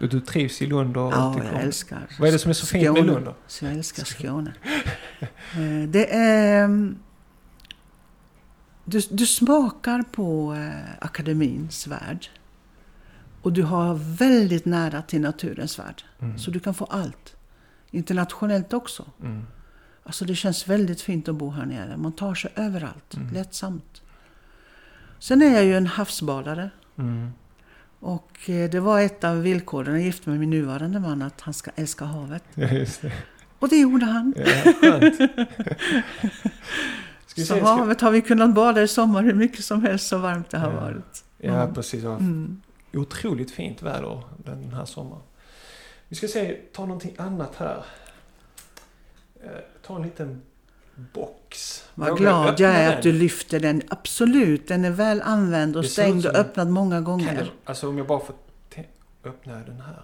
Och 0.01 0.09
du 0.09 0.19
trivs 0.21 0.61
i 0.61 0.65
Lund 0.65 0.97
och 0.97 1.13
Ja, 1.13 1.35
jag 1.43 1.53
om- 1.53 1.59
älskar 1.59 2.07
Vad 2.19 2.27
är 2.27 2.31
det 2.31 2.39
som 2.39 2.49
är 2.49 2.53
så 2.53 2.65
fint 2.65 2.83
med 2.83 2.93
Skåne. 2.95 3.11
Lund 3.11 3.25
då? 3.25 3.35
Så 3.47 3.65
jag 3.65 3.73
älskar 3.73 4.03
Skåne. 4.03 4.53
Eh, 5.19 5.89
Det 5.89 6.13
är... 6.15 6.63
mm, 6.63 6.97
Du, 8.85 8.99
du 9.11 9.25
smakar 9.25 10.01
på 10.11 10.53
eh, 10.53 11.05
akademins 11.05 11.87
värld. 11.87 12.27
Och 13.41 13.53
du 13.53 13.63
har 13.63 13.93
väldigt 14.17 14.65
nära 14.65 15.01
till 15.01 15.21
naturens 15.21 15.79
värld. 15.79 16.03
Mm. 16.19 16.37
Så 16.37 16.51
du 16.51 16.59
kan 16.59 16.73
få 16.73 16.85
allt. 16.85 17.35
Internationellt 17.91 18.73
också. 18.73 19.05
Mm. 19.23 19.43
Alltså 20.03 20.25
det 20.25 20.35
känns 20.35 20.67
väldigt 20.67 21.01
fint 21.01 21.27
att 21.29 21.35
bo 21.35 21.49
här 21.49 21.65
nere. 21.65 21.97
Man 21.97 22.11
tar 22.11 22.35
sig 22.35 22.51
överallt. 22.55 23.13
Mm. 23.15 23.33
Lättsamt. 23.33 24.01
Sen 25.19 25.41
är 25.41 25.53
jag 25.55 25.65
ju 25.65 25.77
en 25.77 25.87
havsbadare. 25.87 26.69
Mm. 26.97 27.31
Och 28.01 28.49
eh, 28.49 28.69
det 28.69 28.79
var 28.79 29.01
ett 29.01 29.23
av 29.23 29.41
villkoren 29.41 29.93
jag 29.95 30.03
gifte 30.03 30.29
mig 30.29 30.39
med 30.39 30.49
min 30.49 30.59
nuvarande 30.59 30.99
man. 30.99 31.21
Att 31.21 31.41
han 31.41 31.53
ska 31.53 31.71
älska 31.75 32.05
havet. 32.05 32.43
Ja, 32.55 32.67
just 32.67 33.01
det. 33.01 33.11
Och 33.59 33.69
det 33.69 33.79
gjorde 33.79 34.05
han. 34.05 34.33
Ja, 34.37 34.73
skönt. 34.81 35.15
Ska 37.27 37.41
vi 37.41 37.45
Så 37.47 37.53
se, 37.53 37.59
ska... 37.59 37.65
havet 37.65 38.01
har 38.01 38.11
vi 38.11 38.21
kunnat 38.21 38.53
bada 38.53 38.81
i 38.81 38.87
sommar 38.87 39.23
hur 39.23 39.33
mycket 39.33 39.65
som 39.65 39.81
helst 39.83 40.07
så 40.07 40.17
varmt 40.17 40.49
det 40.49 40.57
har 40.57 40.71
Ja. 40.71 40.79
varit. 40.79 41.23
Ja, 41.37 41.61
Mm. 41.63 41.73
precis. 41.73 42.03
Mm. 42.03 42.61
Otroligt 42.93 43.51
fint 43.51 43.81
väder 43.81 44.21
den 44.37 44.73
här 44.73 44.85
sommaren. 44.85 45.21
Vi 46.07 46.15
ska 46.15 46.27
se, 46.27 46.53
ta 46.73 46.81
någonting 46.81 47.15
annat 47.17 47.55
här. 47.55 47.83
Eh, 49.43 49.49
Ta 49.81 49.95
en 49.95 50.01
liten 50.03 50.41
box. 50.95 51.83
Vad 51.95 52.17
glad 52.17 52.59
jag 52.59 52.71
är 52.71 52.89
den? 52.89 52.97
att 52.97 53.03
du 53.03 53.11
lyfter 53.11 53.59
den. 53.59 53.81
Absolut, 53.87 54.67
den 54.67 54.85
är 54.85 54.91
väl 54.91 55.21
använd 55.21 55.75
och 55.75 55.83
Det 55.83 55.89
stängd 55.89 56.25
och 56.25 56.35
öppnad 56.35 56.67
många 56.69 57.01
gånger. 57.01 57.43
du, 57.43 57.51
alltså 57.65 57.89
om 57.89 57.97
jag 57.97 58.07
bara 58.07 58.19
får 58.19 58.35
öppna 59.23 59.53
den 59.53 59.81
här. 59.81 60.01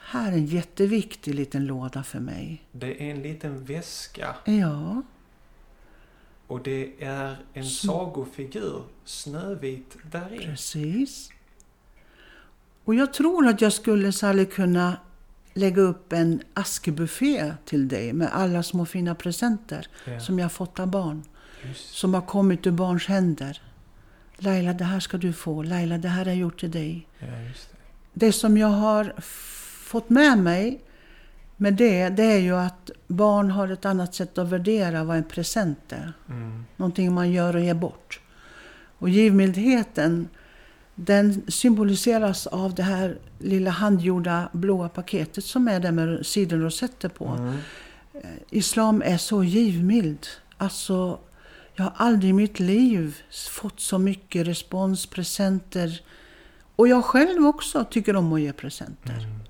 Här 0.00 0.28
är 0.32 0.36
en 0.36 0.46
jätteviktig 0.46 1.34
liten 1.34 1.66
låda 1.66 2.02
för 2.02 2.20
mig. 2.20 2.62
Det 2.72 3.02
är 3.02 3.10
en 3.10 3.22
liten 3.22 3.64
väska 3.64 4.34
Ja, 4.44 5.02
och 6.46 6.62
det 6.62 6.92
är 7.04 7.36
en 7.52 7.64
sagofigur, 7.64 8.82
Snövit, 9.04 9.96
där 10.12 10.34
i. 10.34 10.38
precis. 10.46 11.30
Och 12.84 12.94
jag 12.94 13.12
tror 13.14 13.46
att 13.48 13.60
jag 13.60 13.72
skulle 13.72 14.12
Sally 14.12 14.44
kunna 14.46 14.96
lägga 15.54 15.82
upp 15.82 16.12
en 16.12 16.42
askbuffé 16.54 17.54
till 17.64 17.88
dig 17.88 18.12
med 18.12 18.28
alla 18.32 18.62
små 18.62 18.86
fina 18.86 19.14
presenter 19.14 19.86
Ja, 20.06 20.20
som 20.20 20.38
jag 20.38 20.52
fått 20.52 20.80
av 20.80 20.86
barn. 20.86 21.22
just. 21.68 21.94
Som 21.94 22.14
har 22.14 22.20
kommit 22.22 22.66
ur 22.66 22.70
barns 22.70 23.06
händer. 23.06 23.62
Laila, 24.36 24.72
det 24.72 24.84
här 24.84 25.00
ska 25.00 25.16
du 25.16 25.32
få. 25.32 25.62
Laila, 25.62 25.98
det 25.98 26.08
här 26.08 26.24
har 26.24 26.30
jag 26.30 26.36
gjort 26.36 26.60
till 26.60 26.70
dig. 26.70 27.06
Just 27.48 27.70
det. 27.70 27.76
Det 28.26 28.32
som 28.32 28.58
jag 28.58 28.68
har 28.68 29.14
fått 29.84 30.10
med 30.10 30.38
mig 30.38 30.80
med 31.56 31.74
det, 31.74 32.08
det 32.08 32.22
är 32.24 32.38
ju 32.38 32.56
att 32.56 32.90
barn 33.06 33.50
har 33.50 33.68
ett 33.68 33.84
annat 33.84 34.14
sätt 34.14 34.38
att 34.38 34.48
värdera 34.48 35.04
vad 35.04 35.16
en 35.16 35.24
present 35.24 35.92
är. 35.92 36.12
Mm. 36.28 36.64
Någonting 36.76 37.12
man 37.14 37.32
gör 37.32 37.56
och 37.56 37.62
ger 37.62 37.74
bort. 37.74 38.20
Och 38.98 39.08
givmildheten, 39.08 40.28
den 40.94 41.42
symboliseras 41.48 42.46
av 42.46 42.74
det 42.74 42.82
här 42.82 43.18
lilla 43.38 43.70
handgjorda 43.70 44.48
blåa 44.52 44.88
paketet 44.88 45.44
som 45.44 45.68
är 45.68 45.80
där 45.80 45.92
med 45.92 46.26
sidenrosetter 46.26 47.08
på. 47.08 47.26
Mm. 47.26 47.54
Islam 48.50 49.02
är 49.04 49.16
så 49.16 49.44
givmild. 49.44 50.26
Alltså, 50.56 51.18
jag 51.74 51.84
har 51.84 51.92
aldrig 51.96 52.30
i 52.30 52.32
mitt 52.32 52.60
liv 52.60 53.16
fått 53.50 53.80
så 53.80 53.98
mycket 53.98 54.46
respons, 54.46 55.06
presenter. 55.06 56.00
Och 56.76 56.88
jag 56.88 57.04
själv 57.04 57.46
också 57.46 57.84
tycker 57.84 58.16
om 58.16 58.32
att 58.32 58.40
ge 58.40 58.52
presenter. 58.52 59.18
Mm. 59.18 59.40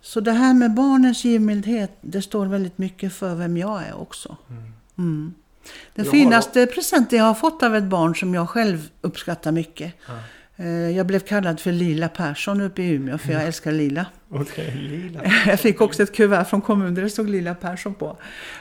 Så 0.00 0.20
det 0.20 0.32
här 0.32 0.54
med 0.54 0.74
barnens 0.74 1.24
givmildhet, 1.24 1.98
det 2.00 2.22
står 2.22 2.46
väldigt 2.46 2.78
mycket 2.78 3.12
för 3.12 3.34
vem 3.34 3.56
jag 3.56 3.86
är 3.86 4.00
också. 4.00 4.36
Mm. 4.50 4.72
Mm. 4.98 5.34
Den 5.94 6.04
Jag 6.04 6.12
finaste 6.12 6.66
presenten 6.66 7.18
jag 7.18 7.26
har 7.26 7.34
fått 7.34 7.62
av 7.62 7.76
ett 7.76 7.84
barn 7.84 8.16
som 8.16 8.34
jag 8.34 8.48
själv 8.48 8.90
uppskattar 9.00 9.52
mycket. 9.52 9.94
Ja. 10.08 10.14
Eh, 10.60 10.68
Jag 10.68 11.06
blev 11.06 11.20
kallad 11.20 11.60
för 11.60 11.72
Lila 11.72 12.08
Persson 12.08 12.60
uppe 12.60 12.82
i 12.82 12.90
Umeå 12.90 13.18
för 13.18 13.32
jag 13.32 13.42
älskar 13.42 13.72
lila. 13.72 14.06
Är 14.56 14.74
lila. 14.74 15.20
Jag 15.46 15.60
fick 15.60 15.80
också 15.80 16.02
ett 16.02 16.14
kuvert 16.14 16.44
från 16.44 16.60
kommunen 16.60 16.94
där 16.94 17.02
det 17.02 17.10
stod 17.10 17.30
Lilla 17.30 17.54
Persson 17.54 17.94
på. 17.94 18.16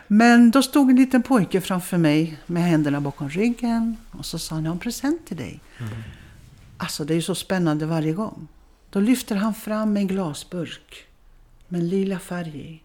Men 0.07 0.51
då 0.51 0.61
stod 0.61 0.89
en 0.89 0.95
liten 0.95 1.23
pojke 1.23 1.61
framför 1.61 1.97
mig 1.97 2.37
med 2.45 2.63
händerna 2.63 3.01
bakom 3.01 3.29
ryggen 3.29 3.97
och 4.11 4.25
så 4.25 4.39
sa 4.39 4.55
han, 4.55 4.63
jag 4.63 4.69
har 4.71 4.75
en 4.75 4.79
present 4.79 5.27
till 5.27 5.37
dig. 5.37 5.59
Mm. 5.79 5.93
Alltså 6.77 7.03
det 7.03 7.13
är 7.13 7.15
ju 7.15 7.21
så 7.21 7.35
spännande 7.35 7.85
varje 7.85 8.13
gång. 8.13 8.47
Då 8.89 8.99
lyfter 8.99 9.35
han 9.35 9.53
fram 9.53 9.97
en 9.97 10.07
glasburk 10.07 11.05
med 11.67 11.81
en 11.81 11.89
lila 11.89 12.19
färg 12.19 12.59
i 12.59 12.81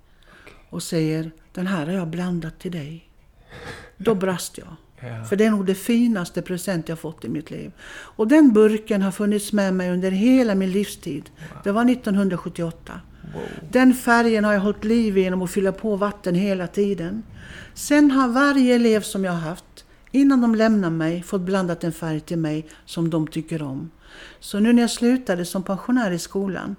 och 0.71 0.83
säger, 0.83 1.31
den 1.53 1.67
här 1.67 1.87
har 1.87 1.93
jag 1.93 2.09
blandat 2.09 2.59
till 2.59 2.73
dig. 2.73 3.09
Då 3.97 4.15
brast 4.15 4.59
jag. 4.59 4.77
Ja. 5.09 5.25
För 5.25 5.37
det 5.37 5.45
är 5.45 5.51
nog 5.51 5.67
det 5.67 5.75
finaste 5.75 6.43
present 6.43 6.89
jag 6.89 6.99
fått 6.99 7.25
i 7.25 7.29
mitt 7.29 7.51
liv. 7.51 7.73
Och 7.89 8.29
den 8.29 8.53
burken 8.53 9.03
har 9.03 9.11
funnits 9.11 9.53
med 9.53 9.75
mig 9.75 9.91
under 9.91 10.11
hela 10.11 10.55
min 10.55 10.73
livstid. 10.73 11.31
Det 11.65 11.73
var 11.73 11.91
1978. 11.91 13.01
Wow. 13.35 13.43
Den 13.71 13.95
färgen 13.95 14.45
har 14.45 14.53
jag 14.53 14.61
hållit 14.61 14.85
liv 14.85 15.19
i 15.19 15.21
genom 15.21 15.43
att 15.43 15.51
fylla 15.51 15.73
på 15.73 15.97
vatten 15.97 16.35
hela 16.35 16.67
tiden. 16.67 17.23
Sen 17.75 18.11
har 18.11 18.29
varje 18.29 18.75
elev 18.75 19.01
som 19.01 19.25
jag 19.25 19.33
har 19.33 19.41
haft, 19.41 19.85
innan 20.11 20.41
de 20.41 20.55
lämnar 20.55 20.91
mig, 20.91 21.23
fått 21.23 21.41
blandat 21.41 21.85
en 21.85 21.93
färg 21.93 22.21
till 22.21 22.39
mig 22.39 22.67
som 22.85 23.11
de 23.11 23.27
tycker 23.27 23.63
om. 23.63 23.91
Så 24.41 24.61
nu 24.61 24.73
när 24.73 24.83
jag 24.83 24.91
slutade 24.91 25.45
som 25.45 25.63
pensionär 25.63 26.11
i 26.11 26.19
skolan 26.19 26.77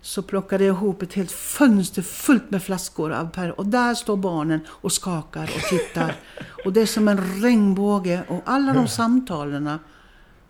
så 0.00 0.22
plockade 0.22 0.64
jag 0.64 0.76
ihop 0.76 1.02
ett 1.02 1.12
helt 1.12 1.30
fönster 1.30 2.02
fullt 2.02 2.50
med 2.50 2.62
flaskor 2.62 3.12
av 3.12 3.30
färg. 3.34 3.50
Och 3.50 3.66
där 3.66 3.94
står 3.94 4.16
barnen 4.16 4.60
och 4.68 4.92
skakar 4.92 5.50
och 5.56 5.62
tittar. 5.62 6.14
Och 6.64 6.72
det 6.72 6.80
är 6.80 6.86
som 6.86 7.08
en 7.08 7.42
regnbåge. 7.42 8.22
Och 8.28 8.42
alla 8.44 8.72
de 8.72 8.88
samtalen 8.88 9.78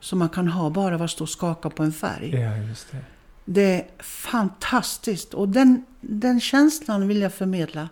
som 0.00 0.18
man 0.18 0.28
kan 0.28 0.48
ha 0.48 0.70
bara 0.70 0.94
av 0.94 1.02
att 1.02 1.10
stå 1.10 1.24
och 1.24 1.28
skaka 1.28 1.70
på 1.70 1.82
en 1.82 1.92
färg. 1.92 2.30
Ja, 2.30 2.56
just 2.56 2.92
det. 2.92 2.98
Det 3.44 3.74
är 3.74 4.02
fantastiskt 4.02 5.34
och 5.34 5.48
den, 5.48 5.84
den 6.00 6.40
känslan 6.40 7.08
vill 7.08 7.20
jag 7.20 7.34
förmedla. 7.34 7.88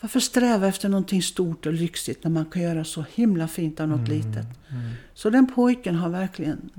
Varför 0.00 0.20
sträva 0.20 0.66
efter 0.66 0.88
någonting 0.88 1.22
stort 1.22 1.66
och 1.66 1.72
lyxigt 1.72 2.24
när 2.24 2.30
man 2.30 2.44
kan 2.44 2.62
göra 2.62 2.84
så 2.84 3.04
himla 3.14 3.48
fint 3.48 3.80
av 3.80 3.88
något 3.88 4.08
litet? 4.08 4.46
Mm. 4.68 4.90
Så 5.14 5.30
den 5.30 5.46
pojken 5.54 5.94
har 5.94 6.08
verkligen 6.08 6.70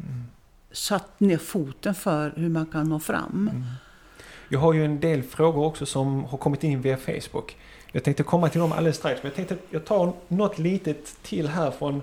satt 0.72 1.20
ner 1.20 1.38
foten 1.38 1.96
för 1.96 2.34
hur 2.36 2.50
man 2.50 2.66
kan 2.66 2.90
nå 2.90 3.00
fram. 3.00 3.50
Mm. 3.52 3.64
Jag 4.50 4.60
har 4.60 4.74
ju 4.74 4.86
en 4.86 5.00
del 5.00 5.24
frågor 5.24 5.66
också 5.66 5.86
som 5.86 6.24
har 6.24 6.38
kommit 6.38 6.64
in 6.64 6.82
via 6.82 6.98
Facebook. 6.98 7.58
Jag 7.92 8.04
tänkte 8.04 8.24
komma 8.24 8.50
till 8.50 8.62
dem 8.62 8.72
alldeles 8.72 8.98
strax, 8.98 9.24
men 9.24 9.30
jag 9.30 9.36
tänkte 9.36 9.54
att 9.54 9.62
jag 9.70 9.86
tar 9.86 10.14
något 10.28 10.60
litet 10.60 11.24
till 11.24 11.48
här 11.48 11.72
från... 11.72 12.02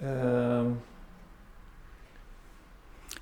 ehm, 0.00 0.76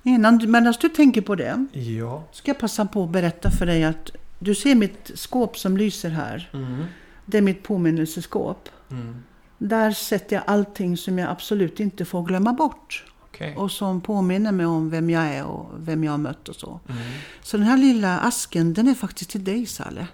Innan, 0.05 0.51
medan 0.51 0.73
du 0.81 0.89
tänker 0.89 1.21
på 1.21 1.35
det 1.35 1.65
ja. 1.73 2.23
ska 2.31 2.49
jag 2.49 2.59
passa 2.59 2.85
på 2.85 3.03
att 3.03 3.09
berätta 3.09 3.51
för 3.51 3.65
dig 3.65 3.83
att 3.83 4.11
du 4.39 4.55
ser 4.55 4.75
mitt 4.75 5.11
skåp 5.15 5.57
som 5.57 5.77
lyser 5.77 6.09
här. 6.09 6.49
Mm. 6.53 6.85
Det 7.25 7.37
är 7.37 7.41
mitt 7.41 7.63
påminnelseskåp. 7.63 8.69
Mm. 8.91 9.23
Där 9.57 9.91
sätter 9.91 10.35
jag 10.35 10.43
allting 10.47 10.97
som 10.97 11.19
jag 11.19 11.29
absolut 11.29 11.79
inte 11.79 12.05
får 12.05 12.23
glömma 12.23 12.53
bort. 12.53 13.05
Okej. 13.33 13.55
Och 13.57 13.71
som 13.71 14.01
påminner 14.01 14.51
mig 14.51 14.65
om 14.65 14.89
vem 14.89 15.09
jag 15.09 15.23
är 15.25 15.43
och 15.45 15.69
vem 15.77 16.03
jag 16.03 16.11
har 16.11 16.17
mött 16.17 16.49
och 16.49 16.55
så. 16.55 16.79
Mm. 16.89 17.01
Så 17.41 17.57
den 17.57 17.65
här 17.65 17.77
lilla 17.77 18.19
asken, 18.19 18.73
den 18.73 18.87
är 18.87 18.93
faktiskt 18.95 19.29
till 19.29 19.43
dig 19.43 19.65
Salle. 19.65 20.07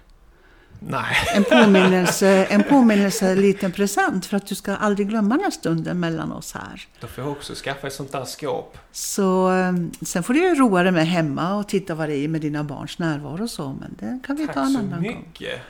Nej. 0.82 1.16
En 1.34 1.44
påminnelse, 1.44 2.44
en 2.50 2.62
påminnelse, 2.62 3.30
en 3.30 3.40
liten 3.40 3.72
present 3.72 4.26
för 4.26 4.36
att 4.36 4.46
du 4.46 4.54
ska 4.54 4.74
aldrig 4.76 5.08
glömma 5.08 5.34
den 5.34 5.44
här 5.44 5.50
stunden 5.50 6.00
mellan 6.00 6.32
oss 6.32 6.52
här. 6.52 6.88
Då 7.00 7.06
får 7.06 7.24
jag 7.24 7.32
också 7.32 7.54
skaffa 7.54 7.86
ett 7.86 7.92
sånt 7.92 8.12
där 8.12 8.24
skåp. 8.24 8.78
Så 8.92 9.52
eh, 9.52 9.72
sen 10.02 10.22
får 10.22 10.34
du 10.34 10.40
ju 10.48 10.54
roa 10.54 10.82
dig 10.82 10.92
med 10.92 11.06
hemma 11.08 11.54
och 11.54 11.68
titta 11.68 11.94
vad 11.94 12.08
det 12.08 12.16
är 12.16 12.28
med 12.28 12.40
dina 12.40 12.64
barns 12.64 12.98
närvaro 12.98 13.42
och 13.42 13.50
så. 13.50 13.76
Men 13.80 13.96
det 13.98 14.20
kan 14.26 14.36
vi 14.36 14.46
Tack 14.46 14.54
ta 14.54 14.62
en 14.62 14.72
så 14.72 14.78
annan 14.78 14.90
gång. 14.90 15.02
mycket. 15.02 15.60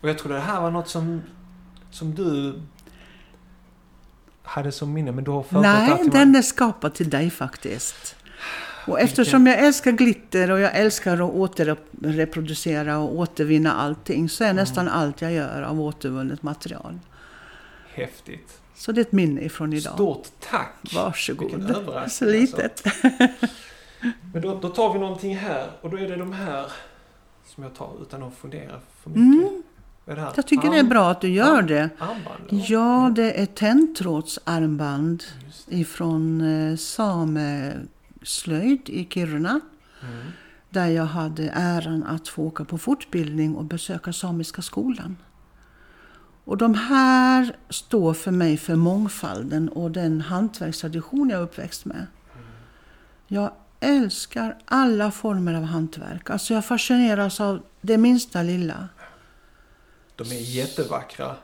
Och 0.00 0.08
jag 0.08 0.18
tror 0.18 0.32
det 0.32 0.40
här 0.40 0.60
var 0.60 0.70
något 0.70 0.88
som, 0.88 1.22
som 1.90 2.14
du 2.14 2.60
hade 4.46 4.72
som 4.72 4.92
minne, 4.92 5.12
men 5.12 5.24
du 5.24 5.30
har 5.30 5.42
förberett 5.42 6.00
Nej, 6.00 6.08
den 6.12 6.34
är 6.36 6.42
skapad 6.42 6.94
till 6.94 7.10
dig 7.10 7.30
faktiskt. 7.30 8.16
Och 8.86 9.00
eftersom 9.00 9.46
jag 9.46 9.58
älskar 9.58 9.92
glitter 9.92 10.50
och 10.50 10.60
jag 10.60 10.76
älskar 10.76 11.14
att 11.14 11.32
återreproducera 11.34 12.98
och 12.98 13.16
återvinna 13.18 13.72
allting 13.72 14.28
så 14.28 14.44
är 14.44 14.48
Mm. 14.50 14.56
nästan 14.56 14.88
allt 14.88 15.20
jag 15.22 15.32
gör 15.32 15.62
av 15.62 15.80
återvunnet 15.80 16.42
material. 16.42 16.98
Häftigt. 17.94 18.58
Så 18.74 18.92
det 18.92 19.00
är 19.00 19.02
ett 19.02 19.12
minne 19.12 19.40
ifrån 19.40 19.72
idag. 19.72 19.94
Stort 19.94 20.26
tack! 20.50 20.92
Varsågod. 20.94 21.50
Vilken 21.50 21.66
överraskning, 21.76 22.10
Så 22.10 22.24
litet. 22.24 22.82
Men 24.32 24.42
då, 24.42 24.58
då 24.60 24.68
tar 24.68 24.92
vi 24.92 24.98
någonting 24.98 25.36
här 25.36 25.66
och 25.80 25.90
då 25.90 25.96
är 25.98 26.08
det 26.08 26.16
de 26.16 26.32
här 26.32 26.66
som 27.54 27.62
jag 27.62 27.74
tar 27.74 27.92
utan 28.02 28.22
att 28.22 28.34
fundera 28.34 28.80
för 29.02 29.10
mycket. 29.10 29.50
Mm, 29.50 29.62
Jag 30.08 30.46
tycker 30.46 30.70
det 30.70 30.78
är 30.78 30.84
bra 30.84 31.10
att 31.10 31.20
du 31.20 31.28
gör 31.28 31.62
det. 31.62 31.90
Ja, 32.48 33.12
det 33.14 33.40
är 33.40 33.46
det. 33.46 34.38
ifrån 35.68 36.40
eh, 36.40 36.76
sameslöjd 36.76 38.88
i 38.88 39.08
Kiruna. 39.10 39.60
Mm. 40.02 40.24
Där 40.70 40.86
jag 40.86 41.04
hade 41.04 41.50
äran 41.54 42.04
att 42.04 42.28
få 42.28 42.42
åka 42.42 42.64
på 42.64 42.78
fortbildning 42.78 43.56
och 43.56 43.64
besöka 43.64 44.12
Samiska 44.12 44.62
skolan. 44.62 45.16
Och 46.44 46.56
de 46.56 46.74
här 46.74 47.56
står 47.68 48.14
för 48.14 48.30
mig 48.30 48.56
för 48.56 48.76
mångfalden 48.76 49.68
och 49.68 49.90
den 49.90 50.20
hantverkstradition 50.20 51.30
jag 51.30 51.38
är 51.38 51.42
uppväxt 51.44 51.84
med. 51.84 52.06
Jag 53.26 53.50
älskar 53.80 54.56
alla 54.64 55.10
former 55.10 55.54
av 55.54 55.62
hantverk. 55.62 56.30
Alltså 56.30 56.54
jag 56.54 56.64
fascineras 56.64 57.40
av 57.40 57.62
det 57.80 57.98
minsta 57.98 58.42
lilla. 58.42 58.88
De 60.16 60.32
är 60.32 60.40
jättevackra. 60.40 61.36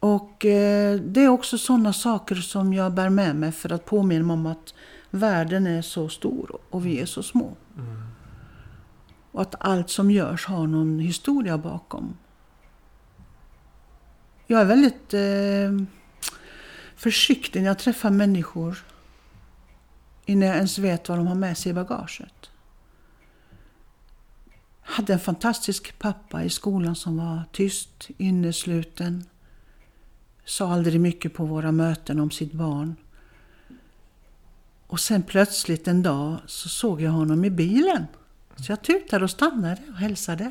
Och 0.00 0.44
eh, 0.44 1.00
det 1.00 1.24
är 1.24 1.28
också 1.28 1.58
sådana 1.58 1.92
saker 1.92 2.34
som 2.34 2.74
jag 2.74 2.92
bär 2.92 3.08
med 3.08 3.36
mig 3.36 3.52
för 3.52 3.72
att 3.72 3.84
påminna 3.84 4.24
mig 4.24 4.34
om 4.34 4.46
att 4.46 4.74
världen 5.10 5.66
är 5.66 5.82
så 5.82 6.08
stor 6.08 6.58
och 6.70 6.86
vi 6.86 7.00
är 7.00 7.06
så 7.06 7.22
små. 7.22 7.56
Mm. 7.78 8.02
Och 9.32 9.42
att 9.42 9.54
allt 9.58 9.90
som 9.90 10.10
görs 10.10 10.46
har 10.46 10.66
någon 10.66 10.98
historia 10.98 11.58
bakom. 11.58 12.16
Jag 14.46 14.60
är 14.60 14.64
väldigt 14.64 15.14
eh, 15.14 15.86
försiktig 16.96 17.60
när 17.60 17.68
jag 17.68 17.78
träffar 17.78 18.10
människor 18.10 18.84
innan 20.24 20.48
jag 20.48 20.56
ens 20.56 20.78
vet 20.78 21.08
vad 21.08 21.18
de 21.18 21.26
har 21.26 21.34
med 21.34 21.58
sig 21.58 21.70
i 21.70 21.74
bagaget. 21.74 22.49
Jag 24.90 24.94
hade 24.94 25.12
en 25.12 25.20
fantastisk 25.20 25.98
pappa 25.98 26.44
i 26.44 26.50
skolan 26.50 26.96
som 26.96 27.16
var 27.16 27.42
tyst, 27.52 28.08
innesluten. 28.18 29.24
Sa 30.44 30.72
aldrig 30.72 31.00
mycket 31.00 31.34
på 31.34 31.44
våra 31.44 31.72
möten 31.72 32.20
om 32.20 32.30
sitt 32.30 32.52
barn. 32.52 32.96
Och 34.86 35.00
sen 35.00 35.22
plötsligt 35.22 35.88
en 35.88 36.02
dag 36.02 36.36
så 36.46 36.68
såg 36.68 37.00
jag 37.00 37.10
honom 37.10 37.44
i 37.44 37.50
bilen. 37.50 38.06
Så 38.56 38.72
jag 38.72 38.82
tutade 38.82 39.24
och 39.24 39.30
stannade 39.30 39.82
och 39.88 39.96
hälsade. 39.96 40.50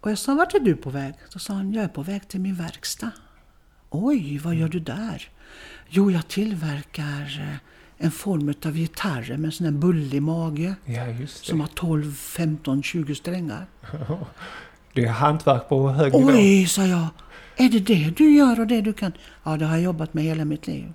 Och 0.00 0.10
jag 0.10 0.18
sa, 0.18 0.34
vart 0.34 0.54
är 0.54 0.60
du 0.60 0.76
på 0.76 0.90
väg? 0.90 1.14
Då 1.32 1.38
sa 1.38 1.52
han, 1.52 1.72
jag 1.72 1.84
är 1.84 1.88
på 1.88 2.02
väg 2.02 2.28
till 2.28 2.40
min 2.40 2.54
verkstad. 2.54 3.10
Oj, 3.90 4.38
vad 4.38 4.54
gör 4.54 4.68
du 4.68 4.80
där? 4.80 5.30
Jo, 5.88 6.10
jag 6.10 6.28
tillverkar 6.28 7.50
eh, 7.50 7.56
en 7.98 8.10
form 8.10 8.54
av 8.66 8.72
gitarrer 8.76 9.36
med 9.36 9.44
en 9.48 9.52
sån 9.52 9.64
här 9.66 9.72
bullig 9.72 10.22
mage. 10.22 10.74
Ja. 10.84 11.26
Som 11.26 11.60
har 11.60 11.66
12, 11.68 12.14
15, 12.14 12.82
20 12.82 13.14
strängar. 13.14 13.66
Det 14.92 15.04
är 15.04 15.08
hantverk 15.12 15.68
på 15.68 15.90
hög 15.90 16.12
nivå. 16.12 16.28
Oj, 16.30 16.66
sa 16.66 16.86
jag. 16.86 17.06
Är 17.56 17.68
det 17.68 17.78
det 17.80 18.10
du 18.16 18.30
gör 18.34 18.60
och 18.60 18.66
det 18.66 18.80
du 18.80 18.92
kan? 18.92 19.12
Ja, 19.44 19.56
det 19.56 19.64
har 19.66 19.74
jag 19.74 19.82
jobbat 19.82 20.14
med 20.14 20.24
hela 20.24 20.44
mitt 20.44 20.66
liv. 20.66 20.92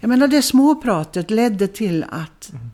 Jag 0.00 0.08
menar, 0.08 0.28
det 0.28 0.42
småpratet 0.42 1.30
ledde 1.30 1.68
till 1.68 2.04
att 2.10 2.50
Mm. 2.52 2.70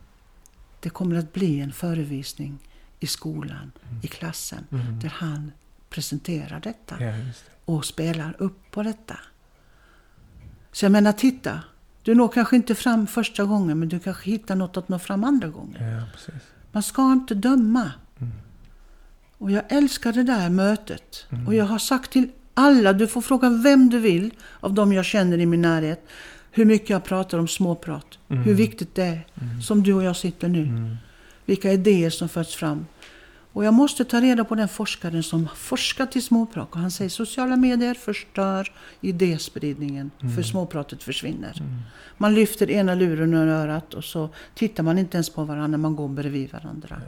det 0.79 0.89
kommer 0.89 1.15
att 1.17 1.33
bli 1.33 1.59
en 1.59 1.71
förevisning 1.73 2.57
i 2.99 3.07
skolan, 3.07 3.71
Mm. 3.89 3.99
i 4.03 4.07
klassen, 4.07 4.63
där 5.01 5.09
han 5.15 5.51
presenterar 5.89 6.59
detta 6.59 6.95
Ja, 7.03 7.07
det. 7.11 7.31
och 7.65 7.85
spelar 7.85 8.35
upp 8.39 8.71
på 8.71 8.83
detta. 8.83 9.19
Så 10.71 10.85
jag 10.85 10.91
menar, 10.91 11.11
titta. 11.11 11.59
Du 12.07 12.15
når 12.15 12.27
kanske 12.27 12.55
inte 12.55 12.75
fram 12.75 13.07
första 13.07 13.43
gången, 13.43 13.79
men 13.79 13.89
du 13.89 13.99
kanske 13.99 14.31
hittar 14.31 14.55
något 14.55 14.77
att 14.77 14.89
nå 14.89 14.99
fram 14.99 15.23
andra 15.23 15.47
gången. 15.47 15.75
Ja, 15.79 16.03
precis. 16.13 16.41
Man 16.71 16.83
ska 16.83 17.11
inte 17.11 17.35
döma. 17.35 17.91
Och 19.37 19.51
jag 19.51 19.63
älskar 19.69 20.13
det 20.13 20.23
där 20.23 20.49
mötet. 20.49 21.25
Och 21.47 21.55
jag 21.55 21.65
har 21.65 21.79
sagt 21.79 22.11
till 22.11 22.29
alla, 22.53 22.93
du 22.93 23.07
får 23.07 23.21
fråga 23.21 23.49
vem 23.49 23.89
du 23.89 23.99
vill 23.99 24.31
av 24.59 24.73
dem 24.73 24.93
jag 24.93 25.05
känner 25.05 25.37
i 25.37 25.45
min 25.45 25.61
närhet, 25.61 26.07
hur 26.51 26.65
mycket 26.65 26.89
jag 26.89 27.03
pratar 27.03 27.39
om 27.39 27.47
småprat. 27.47 28.19
Hur 28.27 28.53
viktigt 28.53 28.95
det 28.95 29.03
är. 29.03 29.27
Som 29.61 29.83
du 29.83 29.93
och 29.93 30.03
jag 30.03 30.15
sitter 30.15 30.47
nu. 30.47 30.97
Vilka 31.45 31.71
idéer 31.71 32.09
som 32.09 32.29
förs 32.29 32.55
fram. 32.55 32.85
Och 33.53 33.65
jag 33.65 33.73
måste 33.73 34.05
ta 34.05 34.21
reda 34.21 34.43
på 34.43 34.55
den 34.55 34.67
forskaren 34.67 35.23
som 35.23 35.47
forskat 35.55 36.15
i 36.15 36.21
småprat. 36.21 36.67
Och 36.71 36.79
han 36.79 36.91
säger 36.91 37.09
sociala 37.09 37.55
medier 37.55 37.93
förstör 37.93 38.71
idéspridningen. 39.01 40.11
För 40.35 40.43
småpratet 40.43 41.03
försvinner. 41.03 41.61
Man 42.17 42.35
lyfter 42.35 42.71
ena 42.71 42.95
luren 42.95 43.33
ur 43.33 43.47
örat 43.47 43.93
och 43.93 44.03
så 44.03 44.29
tittar 44.55 44.83
man 44.83 44.97
inte 44.97 45.17
ens 45.17 45.29
på 45.29 45.43
varandra 45.43 45.67
när 45.67 45.77
man 45.77 45.95
går 45.95 46.07
bredvid 46.07 46.51
varandra. 46.51 47.01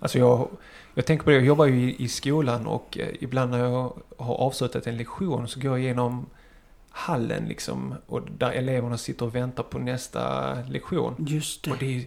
Alltså 0.00 0.18
jag, 0.18 0.48
jag 0.94 1.06
tänker 1.06 1.24
på 1.24 1.30
det, 1.30 1.36
jag 1.36 1.44
jobbar 1.44 1.66
ju 1.66 1.90
i, 1.90 2.04
i 2.04 2.08
skolan 2.08 2.66
och 2.66 2.98
eh, 2.98 3.08
ibland 3.20 3.50
när 3.50 3.58
jag 3.58 3.92
har 4.18 4.34
avslutat 4.34 4.86
en 4.86 4.96
lektion 4.96 5.48
så 5.48 5.60
går 5.60 5.70
jag 5.70 5.80
igenom 5.80 6.26
hallen 6.90 7.44
liksom 7.44 7.94
och 8.06 8.22
där 8.38 8.50
eleverna 8.50 8.98
sitter 8.98 9.26
och 9.26 9.34
väntar 9.34 9.62
på 9.62 9.78
nästa 9.78 10.54
lektion. 10.62 11.14
Just 11.18 11.64
det. 11.64 11.70
Och 11.70 11.76
det 11.80 11.96
är, 11.96 12.04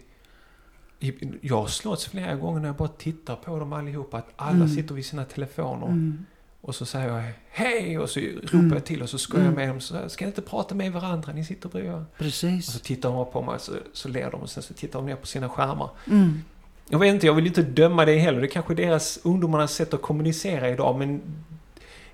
jag 1.42 1.62
har 1.62 1.68
slått 1.68 2.04
flera 2.04 2.36
gånger 2.36 2.60
när 2.60 2.68
jag 2.70 2.76
bara 2.76 2.88
tittar 2.88 3.36
på 3.36 3.60
dem 3.60 3.74
allihopa 3.74 4.18
att 4.18 4.30
alla 4.36 4.68
sitter 4.68 4.96
vid 4.96 5.06
sina 5.06 5.26
telefoner. 5.26 5.88
Mm. 5.88 6.26
Och 6.62 6.76
så 6.76 6.86
säger 6.86 7.08
jag 7.08 7.32
hej 7.50 8.00
och 8.00 8.10
så 8.10 8.20
ropar 8.20 8.76
jag 8.76 8.86
till 8.86 9.02
och 9.02 9.10
så 9.10 9.18
skojar 9.18 9.46
jag 9.46 9.54
med 9.54 9.70
dem. 9.70 9.80
Så, 9.82 10.10
ska 10.10 10.26
ni 10.26 10.30
inte 10.30 10.42
prata 10.42 10.76
med 10.76 10.92
varandra? 10.92 11.34
Ni 11.34 11.46
sitter 11.46 11.70
bredvid. 11.70 11.92
Och 11.94 12.02
Precis. 12.18 12.66
så 12.74 12.80
tittar 12.80 13.12
de 13.12 13.32
på 13.32 13.42
mig 13.42 13.60
så, 13.60 13.72
så 13.94 14.10
ler 14.10 14.32
de 14.32 14.42
och 14.42 14.50
sen 14.50 14.63
så 14.63 14.74
tittar 14.74 15.00
de 15.00 15.06
ner 15.06 15.16
på 15.16 15.28
sina 15.28 15.50
skärmar. 15.50 15.89
Mm. 16.12 16.42
Jag 16.89 17.00
vet 17.00 17.13
inte, 17.13 17.26
jag 17.26 17.34
vill 17.34 17.48
inte 17.48 17.62
döma 17.62 18.06
det 18.06 18.18
heller. 18.18 18.42
Det 18.42 18.48
är 18.48 18.50
kanske 18.50 18.74
är 18.74 18.76
deras 18.76 19.20
ungdomarnas 19.24 19.74
sätt 19.74 19.94
att 19.94 20.02
kommunicera 20.02 20.70
idag 20.70 20.98
men 21.00 21.16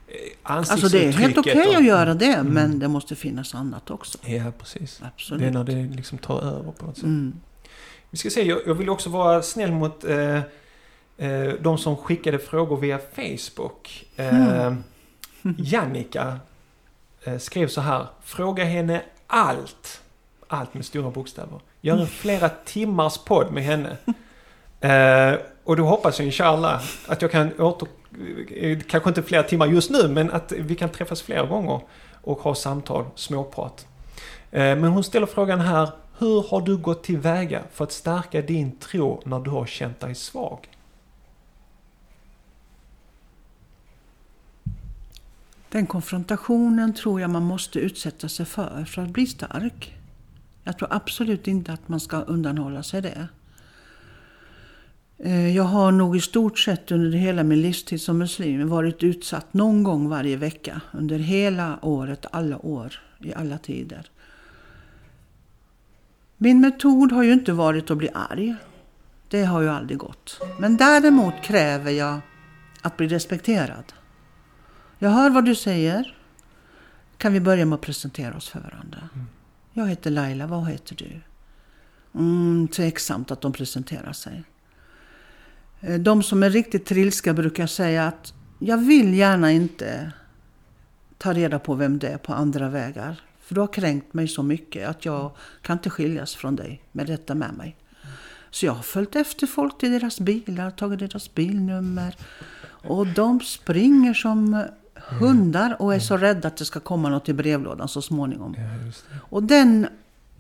eh, 0.08 0.16
Alltså 0.44 0.88
det 0.90 1.06
är 1.06 1.12
helt 1.12 1.38
okej 1.38 1.68
och- 1.70 1.76
att 1.76 1.86
göra 1.86 2.14
det, 2.14 2.44
men 2.44 2.80
det 2.80 2.88
måste 2.88 3.16
finnas 3.16 3.56
annat 3.56 3.92
också. 3.92 4.18
Ja, 4.26 4.52
precis. 4.60 5.02
Absolut. 5.04 5.42
Det 5.42 5.48
är 5.48 5.52
när 5.52 5.64
det 5.64 5.96
liksom 5.96 6.18
tar 6.18 6.42
över 6.42 6.72
på 6.72 6.86
något 6.86 6.98
sätt. 6.98 7.06
Mm. 8.10 8.12
Vi 8.12 8.18
ska 8.18 8.30
se, 8.30 8.44
jag, 8.44 8.60
jag 8.66 8.74
vill 8.74 8.90
också 8.90 9.10
vara 9.10 9.42
snäll 9.42 9.72
mot 9.72 10.04
eh, 10.04 10.38
eh, 11.18 11.54
de 11.62 11.78
som 11.78 11.98
skickade 11.98 12.40
frågor 12.40 12.78
via 12.78 13.00
Facebook. 13.16 14.06
Eh, 14.16 14.74
Jannica 15.58 16.40
eh, 17.24 17.38
skrev 17.38 17.68
så 17.68 17.82
här. 17.82 18.08
Fråga 18.24 18.64
henne 18.64 19.02
allt. 19.28 20.02
Allt 20.48 20.74
med 20.74 20.86
stora 20.86 21.10
bokstäver. 21.10 21.60
Gör 21.82 21.98
en 21.98 22.08
flera 22.08 22.50
timmars 22.50 23.18
podd 23.18 23.52
med 23.52 23.64
henne. 23.64 23.98
Eh, 24.82 25.40
och 25.64 25.76
då 25.76 25.84
hoppas 25.86 26.20
jag 26.20 26.26
inshallah 26.26 26.82
att 27.08 27.22
jag 27.22 27.32
kan 27.32 27.52
åter... 27.60 27.88
eh, 28.56 28.80
Kanske 28.80 29.10
inte 29.10 29.24
flera 29.24 29.44
timmar 29.44 29.66
just 29.68 29.90
nu, 29.90 30.08
men 30.08 30.32
att 30.32 30.52
vi 30.52 30.76
kan 30.76 30.90
träffas 30.90 31.22
flera 31.22 31.46
gånger 31.46 31.82
och 32.22 32.40
ha 32.40 32.56
samtal, 32.56 33.06
småprat. 33.16 33.86
Men 34.52 34.84
hon 34.84 35.04
ställer 35.04 35.28
frågan 35.28 35.60
här. 35.60 35.90
Hur 36.20 36.44
har 36.50 36.62
du 36.62 36.78
gått 36.78 37.04
tillväga 37.04 37.64
för 37.72 37.84
att 37.84 37.92
stärka 37.92 38.42
din 38.42 38.72
tro 38.72 39.22
när 39.26 39.40
du 39.40 39.50
har 39.50 39.66
känt 39.66 40.00
dig 40.00 40.16
svag? 40.16 40.70
Den 45.70 45.88
konfrontationen 45.88 46.94
tror 46.94 47.22
jag 47.22 47.30
man 47.30 47.44
måste 47.44 47.80
utsätta 47.80 48.30
sig 48.30 48.46
för, 48.46 48.86
för 48.86 49.02
att 49.02 49.10
bli 49.10 49.26
stark. 49.26 49.98
Jag 50.64 50.78
tror 50.78 50.94
absolut 50.94 51.48
inte 51.48 51.74
att 51.74 51.90
man 51.90 52.00
ska 52.00 52.18
undanhålla 52.22 52.84
sig 52.84 53.02
det. 53.02 53.28
Eh, 55.18 55.56
jag 55.56 55.64
har 55.64 55.92
nog 55.92 56.18
i 56.18 56.22
stort 56.22 56.60
sett 56.60 56.92
under 56.92 57.18
hela 57.18 57.44
min 57.44 57.62
livstid 57.62 58.02
som 58.02 58.18
muslim 58.18 58.70
varit 58.70 59.04
utsatt 59.04 59.54
någon 59.54 59.84
gång 59.84 60.10
varje 60.10 60.38
vecka. 60.38 60.82
Under 60.92 61.20
hela 61.20 61.80
året, 61.82 62.26
alla 62.32 62.66
år, 62.66 62.94
i 63.20 63.34
alla 63.34 63.58
tider. 63.58 64.10
Min 66.42 66.62
metod 66.62 67.12
har 67.12 67.24
ju 67.24 67.34
inte 67.34 67.54
varit 67.54 67.92
att 67.92 67.98
bli 67.98 68.10
arg. 68.14 68.56
Det 69.30 69.44
har 69.44 69.62
ju 69.62 69.70
aldrig 69.70 69.98
gått. 69.98 70.42
Men 70.60 70.78
däremot 70.78 71.34
kräver 71.44 71.92
jag 71.92 72.20
att 72.82 72.98
bli 72.98 73.08
respekterad. 73.08 73.94
Jag 75.00 75.10
hör 75.10 75.30
vad 75.30 75.46
du 75.46 75.56
säger. 75.56 76.16
Kan 77.18 77.34
vi 77.34 77.40
börja 77.40 77.66
med 77.66 77.76
att 77.76 77.82
presentera 77.82 78.36
oss 78.38 78.50
för 78.50 78.60
varandra? 78.60 79.10
Jag 79.74 79.88
heter 79.88 80.12
Laila, 80.12 80.48
vad 80.48 80.68
heter 80.68 80.96
du? 80.96 81.22
Mm, 82.20 82.68
tveksamt 82.68 83.32
att 83.32 83.42
de 83.42 83.54
presenterar 83.54 84.14
sig. 84.14 84.44
Eh, 85.82 86.00
De 86.00 86.24
som 86.24 86.44
är 86.44 86.50
riktigt 86.50 86.86
trilska 86.86 87.34
brukar 87.34 87.68
säga 87.68 88.08
att 88.08 88.34
jag 88.60 88.78
vill 88.78 89.14
gärna 89.14 89.52
inte 89.52 90.12
ta 91.18 91.34
reda 91.34 91.60
på 91.60 91.76
vem 91.76 92.00
det 92.00 92.08
är 92.08 92.18
på 92.18 92.34
andra 92.34 92.70
vägar. 92.70 93.22
För 93.50 93.56
du 93.56 93.62
har 93.62 93.68
kränkt 93.68 94.14
mig 94.14 94.28
så 94.28 94.44
mycket 94.44 94.90
att 94.90 95.06
jag 95.06 95.32
kan 95.62 95.78
inte 95.78 95.90
skiljas 95.90 96.36
från 96.36 96.56
dig 96.56 96.82
med 96.92 97.08
detta 97.08 97.36
med 97.36 97.54
mig. 97.54 97.76
Så 98.50 98.66
jag 98.66 98.74
har 98.74 98.84
följt 98.84 99.16
efter 99.16 99.48
folk 99.48 99.78
till 99.78 99.92
deras 99.92 100.20
bilar, 100.20 100.72
tagit 100.72 101.00
deras 101.00 101.36
bilnummer. 101.36 102.16
Och 102.62 103.08
de 103.08 103.40
springer 103.40 104.14
som 104.14 104.66
hundar 104.96 105.82
och 105.82 105.96
är 105.96 106.00
så 106.00 106.18
rädda 106.18 106.48
att 106.48 106.58
det 106.58 106.66
ska 106.66 106.80
komma 106.80 107.10
något 107.10 107.30
i 107.30 107.34
brevlådan 107.34 107.88
så 107.88 108.02
småningom. 108.02 108.56
Och 109.30 109.44
den 109.44 109.88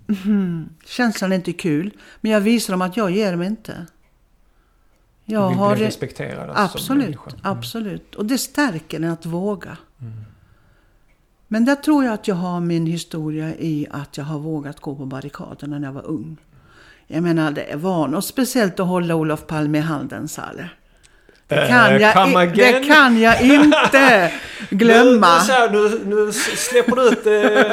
mhm, 0.07 0.70
känslan 0.86 1.32
är 1.32 1.36
inte 1.36 1.53
kul. 1.53 1.91
Men 2.22 2.32
jag 2.32 2.41
visar 2.41 2.74
dem 2.74 2.82
att 2.82 2.97
jag 2.97 3.12
ger 3.12 3.36
mig 3.36 3.47
inte. 3.47 3.86
Du 5.26 5.34
Jag 5.34 5.49
vill 5.49 5.57
har 5.57 5.76
bli 5.76 5.86
respekterad 5.86 6.49
alltså, 6.49 6.78
som 6.78 6.95
Absolut, 6.97 7.05
människa. 7.05 7.30
Mm. 7.30 7.57
absolut. 7.57 8.16
Och 8.16 8.26
det 8.26 8.38
stärker 8.38 8.97
en 8.97 9.12
att 9.12 9.26
våga. 9.26 9.78
Men 11.52 11.66
där 11.66 11.76
tror 11.76 12.04
jag 12.06 12.14
att 12.14 12.28
jag 12.28 12.36
har 12.36 12.60
min 12.60 12.86
historia 12.86 13.56
i 13.56 13.88
att 13.91 14.18
jag 14.18 14.26
har 14.26 14.39
vågat 14.39 14.80
gå 14.80 14.95
på 14.95 15.06
barrikaderna 15.06 15.80
när 15.80 15.88
jag 15.88 15.93
var 15.93 16.06
ung. 16.08 16.38
Jag 17.08 17.24
menar, 17.24 17.52
det 17.52 17.76
var 17.76 18.08
något 18.08 18.26
speciellt 18.26 18.80
att 18.80 18.88
hålla 18.88 19.16
Olof 19.16 19.47
Palme 19.47 19.78
i 19.78 19.82
handen, 19.82 20.28
Sale. 20.28 20.70
Det 21.47 21.56
Eh, 21.56 21.68
kan, 21.68 21.91
jag, 21.91 22.32
i- 22.32 22.36
again? 22.36 22.82
det 22.82 22.88
kan 22.88 23.20
jag 23.20 23.41
inte 23.41 24.32
glömma. 24.70 25.38
Nu, 25.38 25.47
nu, 25.47 25.54
här, 25.54 25.70
nu, 25.72 26.16
nu 26.26 26.32
släpper 26.34 26.95
du 26.95 27.02
ut 27.08 27.26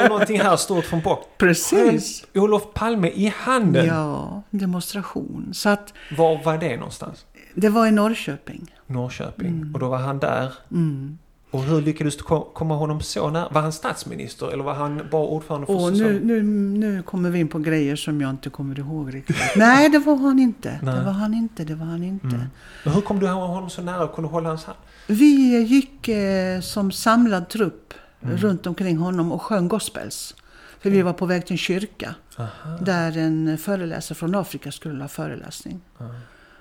eh, 0.03 0.09
någonting 0.09 0.41
här 0.41 0.55
stort 0.55 0.85
från 0.85 1.01
bock. 1.01 1.37
Precis. 1.37 2.25
Olof 2.35 2.73
Palme 2.73 3.07
i 3.09 3.33
handen. 3.37 3.85
Ja, 3.85 4.43
demonstration. 4.49 5.49
Så 5.53 5.69
att 5.69 5.93
Var 6.17 6.43
var 6.43 6.57
det 6.57 6.75
någonstans? 6.77 7.25
det 7.53 7.69
var 7.69 7.87
i 7.87 7.91
Norrköping. 7.91 8.75
Norrköping. 8.87 9.71
Och 9.73 9.79
då 9.79 9.89
var 9.89 9.97
han 9.97 10.19
där. 10.19 10.53
Mm. 10.71 11.17
Och 11.57 11.63
hur 11.63 11.81
lyckades 11.81 12.17
du 12.17 12.23
ko- 12.23 12.49
komma 12.53 12.75
honom 12.75 13.01
så 13.01 13.29
nära? 13.29 13.47
Var 13.51 13.61
han 13.61 13.73
statsminister 13.73 14.51
eller 14.53 14.63
var 14.63 14.73
han 14.73 15.01
bara 15.11 15.25
ordförande 15.27 15.67
för 15.67 15.73
säsong? 15.91 15.97
nu, 15.97 16.19
nu, 16.23 16.41
nu 16.79 17.03
kommer 17.03 17.29
vi 17.29 17.39
in 17.39 17.47
på 17.47 17.59
grejer 17.59 17.95
som 17.95 18.21
jag 18.21 18.29
inte 18.29 18.49
kommer 18.49 18.79
ihåg 18.79 19.13
riktigt. 19.15 19.35
Nej, 19.55 19.89
det 19.89 19.99
var 19.99 20.15
han 20.15 20.39
inte. 20.39 20.79
Nej. 20.83 20.95
Det 20.95 21.01
var 21.05 21.11
han 21.11 21.33
inte. 21.33 21.63
Det 21.63 21.75
var 21.75 21.85
han 21.85 22.03
inte. 22.03 22.27
Mm. 22.27 22.41
Men 22.83 22.93
hur 22.93 23.01
kom 23.01 23.19
du 23.19 23.27
honom 23.27 23.69
så 23.69 23.81
nära 23.81 24.03
och 24.03 24.15
kunde 24.15 24.29
hålla 24.29 24.49
hans 24.49 24.63
hand? 24.65 24.77
Vi 25.07 25.57
gick 25.63 26.07
eh, 26.07 26.61
som 26.61 26.91
samlad 26.91 27.49
trupp 27.49 27.93
Mm. 28.21 28.37
runt 28.37 28.67
omkring 28.67 28.97
honom 28.97 29.31
och 29.31 29.41
sjöng 29.41 29.67
gospels. 29.67 30.35
För 30.79 30.89
vi 30.89 31.01
var 31.01 31.13
på 31.13 31.25
väg 31.25 31.45
till 31.45 31.53
en 31.53 31.57
kyrka 31.57 32.15
Aha. 32.37 32.77
där 32.81 33.17
en 33.17 33.57
föreläsare 33.57 34.15
från 34.15 34.35
Afrika 34.35 34.71
skulle 34.71 35.03
ha 35.03 35.07
föreläsning. 35.07 35.81
Ja, 35.97 36.05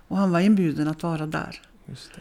Och 0.09 0.16
han 0.16 0.30
var 0.30 0.40
inbjuden 0.40 0.88
att 0.88 1.03
vara 1.03 1.26
där. 1.26 1.61
just 1.86 2.11
det. 2.14 2.20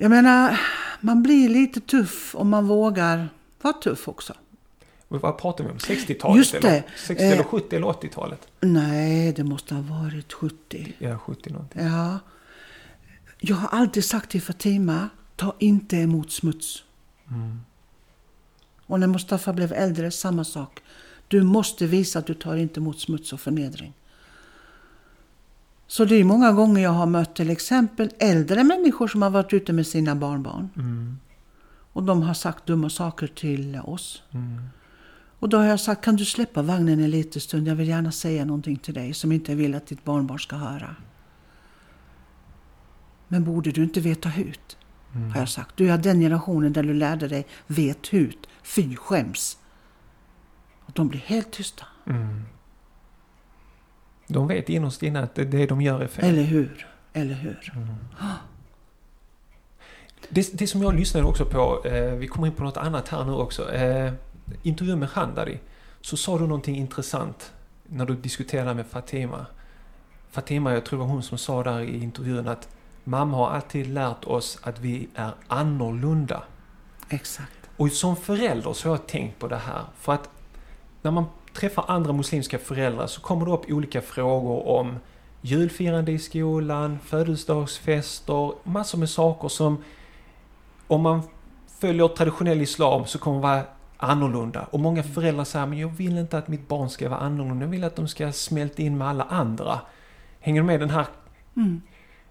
Jag 0.00 0.10
menar, 0.10 0.60
man 1.00 1.22
blir 1.22 1.48
lite 1.48 1.80
tuff 1.80 2.34
om 2.34 2.48
man 2.48 2.66
vågar 2.66 3.28
vara 3.62 3.72
tuff 3.74 4.08
också. 4.08 4.34
Men 5.08 5.20
vad 5.20 5.38
pratar 5.38 5.64
vi 5.64 5.70
om? 5.70 5.76
60-talet? 5.78 6.36
Just 6.36 6.54
Eller? 6.54 6.70
det. 6.70 6.84
60 6.96 7.24
Eh. 7.24 7.32
eller 7.32 7.42
70 7.44 7.76
eller 7.76 7.86
80-talet? 7.86 8.48
Nej, 8.60 9.32
det 9.32 9.44
måste 9.44 9.74
ha 9.74 9.82
varit 9.82 10.32
70. 10.32 10.92
Ja, 10.98 11.18
70 11.18 11.50
någonting. 11.52 11.82
Ja. 11.82 12.18
Jag 13.38 13.56
har 13.56 13.68
alltid 13.78 14.04
sagt 14.04 14.30
till 14.30 14.42
Fatima, 14.42 15.08
ta 15.36 15.54
inte 15.58 15.96
emot 15.96 16.32
smuts. 16.32 16.82
Mm. 17.30 17.60
Och 18.86 19.00
när 19.00 19.06
Mustafa 19.06 19.52
blev 19.52 19.72
äldre, 19.72 20.10
samma 20.10 20.44
sak. 20.44 20.80
Du 21.28 21.42
måste 21.42 21.86
visa 21.86 22.18
att 22.18 22.26
du 22.26 22.34
tar 22.34 22.56
inte 22.56 22.80
emot 22.80 23.00
smuts 23.00 23.32
och 23.32 23.40
förnedring. 23.40 23.92
Så 25.90 26.04
det 26.04 26.14
är 26.14 26.24
många 26.24 26.52
gånger 26.52 26.82
jag 26.82 26.90
har 26.90 27.06
mött 27.06 27.36
till 27.36 27.50
exempel 27.50 28.10
äldre 28.18 28.64
människor 28.64 29.08
som 29.08 29.22
har 29.22 29.30
varit 29.30 29.52
ute 29.52 29.72
med 29.72 29.86
sina 29.86 30.14
barnbarn. 30.14 30.70
Mm. 30.76 31.18
Och 31.92 32.02
de 32.02 32.22
har 32.22 32.34
sagt 32.34 32.66
dumma 32.66 32.90
saker 32.90 33.26
till 33.26 33.80
oss. 33.84 34.22
Mm. 34.30 34.68
Och 35.38 35.48
då 35.48 35.56
har 35.56 35.64
jag 35.64 35.80
sagt, 35.80 36.04
kan 36.04 36.16
du 36.16 36.24
släppa 36.24 36.62
vagnen 36.62 37.00
en 37.00 37.10
liten 37.10 37.40
stund? 37.40 37.68
Jag 37.68 37.74
vill 37.74 37.88
gärna 37.88 38.12
säga 38.12 38.44
någonting 38.44 38.76
till 38.76 38.94
dig 38.94 39.14
som 39.14 39.32
inte 39.32 39.54
vill 39.54 39.74
att 39.74 39.86
ditt 39.86 40.04
barnbarn 40.04 40.38
ska 40.38 40.56
höra. 40.56 40.96
Men 43.28 43.44
borde 43.44 43.70
du 43.70 43.82
inte 43.82 44.00
veta 44.00 44.28
hut? 44.28 44.76
Mm. 45.14 45.30
Har 45.30 45.40
jag 45.40 45.48
sagt. 45.48 45.76
Du 45.76 45.90
är 45.90 45.98
den 45.98 46.20
generationen 46.20 46.72
där 46.72 46.82
du 46.82 46.94
lärde 46.94 47.28
dig 47.28 47.46
vet 47.66 48.12
hut. 48.12 48.46
Fy 48.62 48.96
skäms. 48.96 49.58
Och 50.80 50.92
de 50.94 51.08
blir 51.08 51.20
helt 51.20 51.50
tysta. 51.50 51.86
Mm. 52.06 52.42
De 54.28 54.48
vet 54.48 54.68
innerst 54.68 55.02
inne 55.02 55.22
att 55.22 55.34
det, 55.34 55.66
de 55.66 55.80
gör 55.80 56.00
är 56.00 56.06
fel. 56.06 56.24
Eller 56.24 56.42
hur? 56.42 56.86
Eller 57.12 57.34
hur? 57.34 57.72
Det, 60.28 60.58
det 60.58 60.66
som 60.66 60.82
jag 60.82 60.94
lyssnade 60.94 61.26
också 61.26 61.44
på, 61.44 61.84
eh, 61.84 62.12
vi 62.12 62.26
kommer 62.26 62.46
in 62.46 62.52
på 62.52 62.64
något 62.64 62.76
annat 62.76 63.08
här 63.08 63.24
nu 63.24 63.32
också. 63.32 63.72
Eh, 63.72 64.12
intervjun 64.62 64.98
med 64.98 65.08
Handari. 65.08 65.58
Så 66.00 66.16
sa 66.16 66.38
du 66.38 66.46
någonting 66.46 66.76
intressant 66.76 67.52
när 67.86 68.06
du 68.06 68.16
diskuterade 68.16 68.74
med 68.74 68.86
Fatima. 68.86 69.46
Fatima, 70.30 70.72
jag 70.72 70.84
tror 70.84 70.98
det 70.98 71.04
var 71.04 71.12
hon 71.12 71.22
som 71.22 71.38
sa 71.38 71.62
där 71.62 71.80
i 71.80 72.02
intervjun 72.02 72.48
att 72.48 72.68
mamma 73.04 73.36
har 73.36 73.50
alltid 73.50 73.86
lärt 73.86 74.24
oss 74.24 74.58
att 74.62 74.80
vi 74.80 75.08
är 75.14 75.30
annorlunda. 75.46 76.42
Exakt. 77.08 77.70
Och 77.76 77.92
som 77.92 78.16
förälder 78.16 78.72
så 78.72 78.88
har 78.88 78.96
jag 78.96 79.06
tänkt 79.06 79.38
på 79.38 79.48
det 79.48 79.56
här. 79.56 79.82
För 79.98 80.12
att 80.12 80.30
när 81.02 81.10
man 81.10 81.24
träffar 81.58 81.84
andra 81.88 82.12
muslimska 82.12 82.58
föräldrar 82.58 83.06
så 83.06 83.20
kommer 83.20 83.46
det 83.46 83.52
upp 83.52 83.70
olika 83.70 84.00
frågor 84.00 84.68
om 84.68 84.98
julfirande 85.40 86.12
i 86.12 86.18
skolan, 86.18 86.98
födelsedagsfester, 87.04 88.52
massor 88.64 88.98
med 88.98 89.10
saker 89.10 89.48
som 89.48 89.84
om 90.86 91.02
man 91.02 91.22
följer 91.80 92.08
traditionell 92.08 92.60
islam 92.60 93.06
så 93.06 93.18
kommer 93.18 93.40
vara 93.40 93.62
annorlunda. 93.96 94.66
Och 94.70 94.80
många 94.80 95.02
föräldrar 95.02 95.44
säger 95.44 95.66
men 95.66 95.78
jag 95.78 95.88
vill 95.88 96.18
inte 96.18 96.38
att 96.38 96.48
mitt 96.48 96.68
barn 96.68 96.90
ska 96.90 97.08
vara 97.08 97.20
annorlunda, 97.20 97.64
jag 97.64 97.70
vill 97.70 97.84
att 97.84 97.96
de 97.96 98.08
ska 98.08 98.32
smälta 98.32 98.82
in 98.82 98.98
med 98.98 99.08
alla 99.08 99.24
andra. 99.24 99.80
Hänger 100.40 100.60
du 100.60 100.66
med 100.66 100.80
den 100.80 100.90
här 100.90 101.06
Mm. 101.56 101.82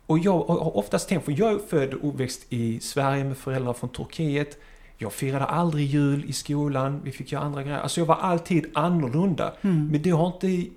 och 0.05 0.19
jag 0.19 0.34
har 0.34 0.78
oftast 0.78 1.09
tänkt, 1.09 1.25
för 1.25 1.39
jag 1.39 1.51
är 1.51 1.57
född 1.57 1.93
och 1.93 2.09
uppväxt 2.09 2.45
i 2.49 2.80
Sverige 2.80 3.23
med 3.23 3.38
föräldrar 3.38 3.73
från 3.73 3.89
Turkiet. 3.89 4.59
Jag 4.97 5.13
firade 5.13 5.45
aldrig 5.45 5.87
jul 5.87 6.25
i 6.27 6.33
skolan, 6.33 7.01
vi 7.03 7.11
fick 7.11 7.31
göra 7.31 7.43
andra 7.43 7.63
grejer. 7.63 7.79
Alltså 7.79 8.01
jag 8.01 8.05
var 8.05 8.15
alltid 8.15 8.65
annorlunda. 8.73 9.53
Mm. 9.61 9.87
Men 9.87 10.01
det 10.01 10.09
har 10.09 10.27
inte 10.27 10.69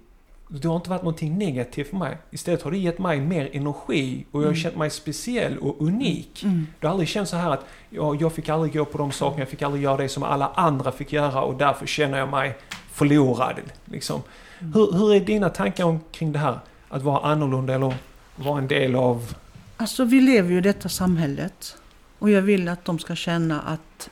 det 0.53 0.69
har 0.69 0.77
inte 0.77 0.91
varit 0.91 1.03
någonting 1.03 1.39
negativt 1.39 1.91
för 1.91 1.97
mig. 1.97 2.19
Istället 2.31 2.63
har 2.63 2.71
det 2.71 2.79
gett 2.79 2.99
mig 2.99 3.21
mer 3.21 3.51
energi 3.53 4.27
och 4.31 4.43
jag 4.43 4.47
har 4.47 4.55
känt 4.55 4.77
mig 4.77 4.91
speciell 4.91 5.59
och 5.59 5.77
unik. 5.81 6.43
Mm. 6.43 6.67
Det 6.81 6.87
har 6.87 6.93
aldrig 6.93 7.09
känts 7.09 7.31
så 7.31 7.37
här 7.37 7.51
att 7.51 7.67
ja, 7.91 8.17
jag 8.21 8.33
fick 8.33 8.49
aldrig 8.49 8.73
gå 8.73 8.85
på 8.85 8.99
de 8.99 9.13
sakerna, 9.13 9.41
jag 9.41 9.49
fick 9.49 9.63
aldrig 9.63 9.83
göra 9.83 9.97
det 9.97 10.09
som 10.09 10.23
alla 10.23 10.49
andra 10.55 10.93
fick 10.93 11.13
göra 11.13 11.43
och 11.43 11.55
därför 11.55 11.87
känner 11.87 12.19
jag 12.19 12.29
mig 12.29 12.57
förlorad. 12.93 13.55
Liksom. 13.85 14.23
Hur, 14.59 14.93
hur 14.93 15.15
är 15.15 15.21
dina 15.21 15.49
tankar 15.49 15.85
omkring 15.85 16.33
det 16.33 16.39
här? 16.39 16.59
Att 16.89 17.03
vara 17.03 17.33
annorlunda 17.33 17.75
eller 17.75 17.95
vara 18.37 18.59
en 18.59 18.69
del 18.69 18.95
av... 18.95 19.35
Alltså 19.77 20.05
vi 20.05 20.21
lever 20.21 20.51
ju 20.51 20.59
i 20.59 20.61
detta 20.61 20.89
samhället. 20.89 21.77
Och 22.21 22.31
jag 22.31 22.43
vill 22.43 22.69
att 22.69 22.85
de 22.85 22.99
ska 22.99 23.15
känna 23.17 23.61
att 23.61 24.11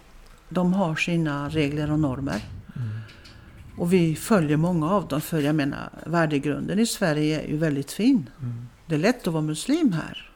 de 0.48 0.72
har 0.72 0.96
sina 0.96 1.48
regler 1.48 1.90
och 1.90 2.00
normer. 2.00 2.42
Och 3.78 3.92
vi 3.92 4.16
följer 4.16 4.56
många 4.56 4.90
av 4.90 5.08
dem. 5.08 5.20
För 5.20 5.40
jag 5.40 5.54
menar, 5.54 5.90
värdegrunden 6.06 6.78
i 6.78 6.86
Sverige 6.86 7.40
är 7.40 7.48
ju 7.48 7.56
väldigt 7.56 7.92
fin. 7.92 8.30
Mm. 8.40 8.68
Det 8.86 8.94
är 8.94 8.98
lätt 8.98 9.26
att 9.26 9.32
vara 9.32 9.42
muslim 9.42 9.92
här. 9.92 10.30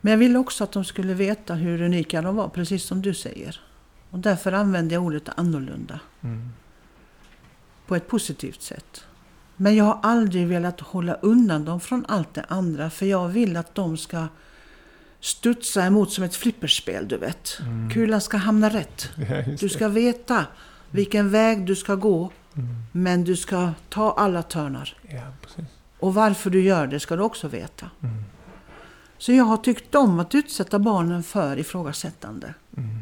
Men 0.00 0.10
jag 0.10 0.18
ville 0.18 0.38
också 0.38 0.64
att 0.64 0.72
de 0.72 0.84
skulle 0.84 1.14
veta 1.14 1.54
hur 1.54 1.82
unika 1.82 2.22
de 2.22 2.36
var, 2.36 2.48
precis 2.48 2.84
som 2.84 3.02
du 3.02 3.14
säger. 3.14 3.60
Och 4.10 4.18
därför 4.18 4.52
använder 4.52 4.96
jag 4.96 5.04
ordet 5.04 5.28
annorlunda. 5.36 6.00
Mm. 6.20 6.48
På 7.86 7.96
ett 7.96 8.08
positivt 8.08 8.62
sätt. 8.62 9.04
Men 9.56 9.76
jag 9.76 9.84
har 9.84 9.98
aldrig 10.02 10.46
velat 10.46 10.80
hålla 10.80 11.14
undan 11.14 11.64
dem 11.64 11.80
från 11.80 12.04
allt 12.08 12.34
det 12.34 12.44
andra. 12.48 12.90
För 12.90 13.06
jag 13.06 13.28
vill 13.28 13.56
att 13.56 13.74
de 13.74 13.96
ska 13.96 14.26
studsa 15.22 15.84
emot 15.86 16.12
som 16.12 16.24
ett 16.24 16.36
flipperspel, 16.36 17.08
du 17.08 17.16
vet. 17.16 17.58
Mm. 17.60 17.90
Kulan 17.90 18.20
ska 18.20 18.36
hamna 18.36 18.68
rätt. 18.68 19.10
Ja, 19.16 19.42
Du 19.42 19.52
det. 19.56 19.68
ska 19.68 19.88
veta 19.88 20.46
vilken 20.90 21.30
väg 21.30 21.66
du 21.66 21.76
ska 21.76 21.94
gå. 21.94 22.30
Mm. 22.56 22.68
Men 22.92 23.24
du 23.24 23.36
ska 23.36 23.70
ta 23.88 24.12
alla 24.12 24.42
törnar. 24.42 24.96
Ja. 25.10 25.22
Och 25.98 26.14
varför 26.14 26.50
du 26.50 26.62
gör 26.62 26.86
det 26.86 27.00
ska 27.00 27.16
du 27.16 27.22
också 27.22 27.48
veta. 27.48 27.90
Mm. 28.02 28.24
Så 29.18 29.32
jag 29.32 29.44
har 29.44 29.56
tyckt 29.56 29.94
om 29.94 30.20
att 30.20 30.34
utsätta 30.34 30.78
barnen 30.78 31.22
för 31.22 31.58
ifrågasättande. 31.58 32.54
Mm. 32.76 32.98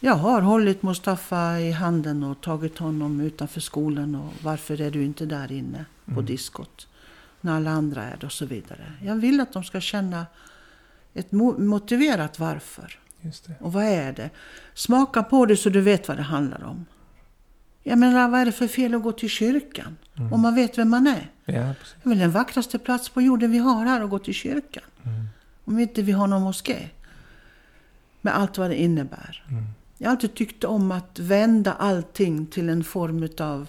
Jag 0.00 0.14
har 0.14 0.40
hållit 0.42 0.82
Mustafa 0.82 1.60
i 1.60 1.72
handen 1.72 2.22
och 2.24 2.40
tagit 2.40 2.78
honom 2.78 3.20
utanför 3.20 3.60
skolan 3.60 4.14
och 4.14 4.32
varför 4.42 4.80
är 4.80 4.90
du 4.90 5.04
inte 5.04 5.26
där 5.26 5.52
inne 5.52 5.84
på 6.04 6.10
Mm. 6.10 6.26
diskot 6.26 6.86
när 7.40 7.56
alla 7.56 7.70
andra 7.70 8.02
är 8.04 8.16
det 8.20 8.26
och 8.26 8.32
så 8.32 8.46
vidare. 8.46 8.92
Jag 9.02 9.14
vill 9.14 9.40
att 9.40 9.52
de 9.52 9.64
ska 9.64 9.80
känna 9.80 10.26
ett 11.14 11.30
mo- 11.30 11.58
motiverat 11.60 12.38
varför. 12.38 12.98
Och 13.60 13.72
vad 13.72 13.84
är 13.84 14.12
det? 14.12 14.30
Smaka 14.74 15.22
på 15.22 15.46
det 15.46 15.56
så 15.56 15.68
du 15.70 15.80
vet 15.80 16.08
vad 16.08 16.16
det 16.16 16.22
handlar 16.22 16.64
om. 16.64 16.86
Jag 17.82 17.98
menar, 17.98 18.28
vad 18.28 18.40
är 18.40 18.44
det 18.44 18.52
för 18.52 18.66
fel 18.66 18.94
att 18.94 19.02
gå 19.02 19.12
till 19.12 19.28
kyrkan? 19.30 19.96
Mm. 20.18 20.32
Om 20.32 20.40
man 20.40 20.54
vet 20.54 20.78
vem 20.78 20.88
man 20.90 21.06
är. 21.06 21.30
Ja, 21.44 21.74
precis. 21.78 21.94
Det 22.02 22.06
är 22.06 22.08
väl 22.08 22.18
den 22.18 22.30
vackraste 22.30 22.78
plats 22.78 23.08
på 23.08 23.22
jorden 23.22 23.50
vi 23.50 23.58
har 23.58 23.84
här 23.86 24.00
att 24.00 24.10
gå 24.10 24.18
till 24.18 24.34
kyrkan. 24.34 24.82
Mm. 25.04 25.24
Om 25.64 25.78
inte 25.78 26.02
vi 26.02 26.12
har 26.12 26.26
någon 26.26 26.42
moské. 26.42 26.88
Med 28.20 28.36
allt 28.36 28.58
vad 28.58 28.70
det 28.70 28.80
innebär. 28.82 29.44
Mm. 29.50 29.64
Jag 29.98 30.08
har 30.08 30.10
alltid 30.16 30.34
tyckt 30.34 30.64
om 30.64 30.92
att 30.92 31.18
vända 31.18 31.72
allting 31.72 32.46
till 32.46 32.68
en 32.68 32.84
form 32.84 33.28
av 33.40 33.66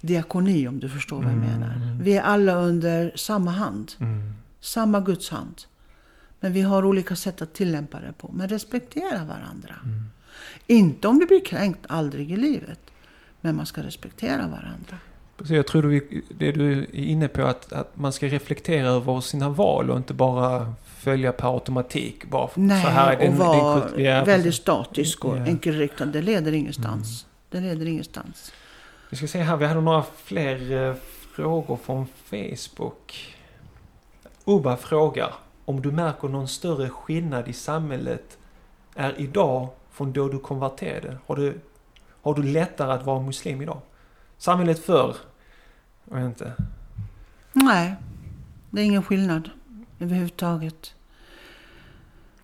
diakoni 0.00 0.68
om 0.68 0.80
du 0.80 0.88
förstår 0.88 1.16
vad 1.16 1.32
jag 1.32 1.32
Mm. 1.32 1.50
menar. 1.60 1.98
Vi 2.02 2.16
är 2.16 2.22
alla 2.22 2.54
under 2.54 3.12
samma 3.16 3.50
hand. 3.50 3.92
Mm. 3.98 4.32
Samma 4.60 5.00
Guds 5.00 5.30
hand. 5.30 5.54
Men 6.40 6.52
vi 6.52 6.60
har 6.62 6.84
olika 6.84 7.16
sätt 7.16 7.42
att 7.42 7.54
tillämpa 7.54 8.00
det 8.00 8.12
på. 8.18 8.30
Men 8.32 8.48
respektera 8.48 9.24
varandra. 9.24 9.74
Mm. 9.84 10.04
Inte 10.66 11.08
om 11.08 11.18
du 11.18 11.26
blir 11.26 11.44
kränkt, 11.44 11.80
aldrig 11.88 12.30
i 12.32 12.36
livet. 12.36 12.80
Men 13.40 13.56
man 13.56 13.66
ska 13.66 13.82
respektera 13.82 14.36
varandra. 14.48 14.98
Jag 15.56 15.66
tror 15.66 15.82
du, 15.82 16.22
det 16.38 16.52
du 16.52 16.72
är 16.82 16.94
inne 16.94 17.28
på 17.28 17.42
att, 17.42 17.72
att 17.72 17.96
man 17.96 18.12
ska 18.12 18.26
reflektera 18.26 18.88
över 18.88 19.20
sina 19.20 19.48
val 19.48 19.90
och 19.90 19.96
inte 19.96 20.14
bara 20.14 20.74
följa 20.96 21.32
per 21.32 21.54
automatik. 21.54 22.30
Bara 22.30 22.48
Nej, 22.54 22.82
så 22.84 22.88
här 22.88 23.12
är 23.12 23.16
och 23.16 23.22
den- 23.22 23.38
vara 23.38 24.00
ja, 24.00 24.24
väldigt 24.24 24.54
statisk 24.54 25.24
och 25.24 25.36
Ja. 25.38 25.42
enkelriktad. 25.46 26.06
Det 26.06 26.22
leder 26.22 26.52
ingenstans. 26.52 27.26
Det 27.50 27.60
leder 27.60 27.86
ingenstans. 27.86 28.52
Vi 29.10 29.16
ska 29.16 29.26
se 29.26 29.38
här, 29.42 29.56
vi 29.56 29.66
hade 29.66 29.80
några 29.80 30.04
fler 30.24 30.88
eh, 30.88 30.94
frågor 31.32 31.76
från 31.84 32.06
Facebook. 32.30 33.34
Ubba 34.44 34.76
frågar 34.76 35.34
om 35.68 35.82
du 35.82 35.92
märker 35.92 36.28
någon 36.28 36.48
större 36.48 36.88
skillnad 36.88 37.48
i 37.48 37.52
samhället 37.52 38.38
är 38.94 39.20
idag 39.20 39.68
från 39.90 40.12
då 40.12 40.28
du 40.28 40.38
konverterade? 40.38 41.18
Har 41.26 41.36
du, 41.36 41.60
har 42.22 42.34
du 42.34 42.42
lättare 42.42 42.92
att 42.92 43.06
vara 43.06 43.22
muslim 43.22 43.62
idag? 43.62 43.80
Samhället 44.38 44.78
förr? 44.78 45.16
Jag 46.04 46.16
vet 46.16 46.24
inte. 46.24 46.52
Nej, 47.52 47.94
det 48.70 48.80
är 48.80 48.84
ingen 48.84 49.02
skillnad 49.02 49.50
överhuvudtaget. 49.98 50.94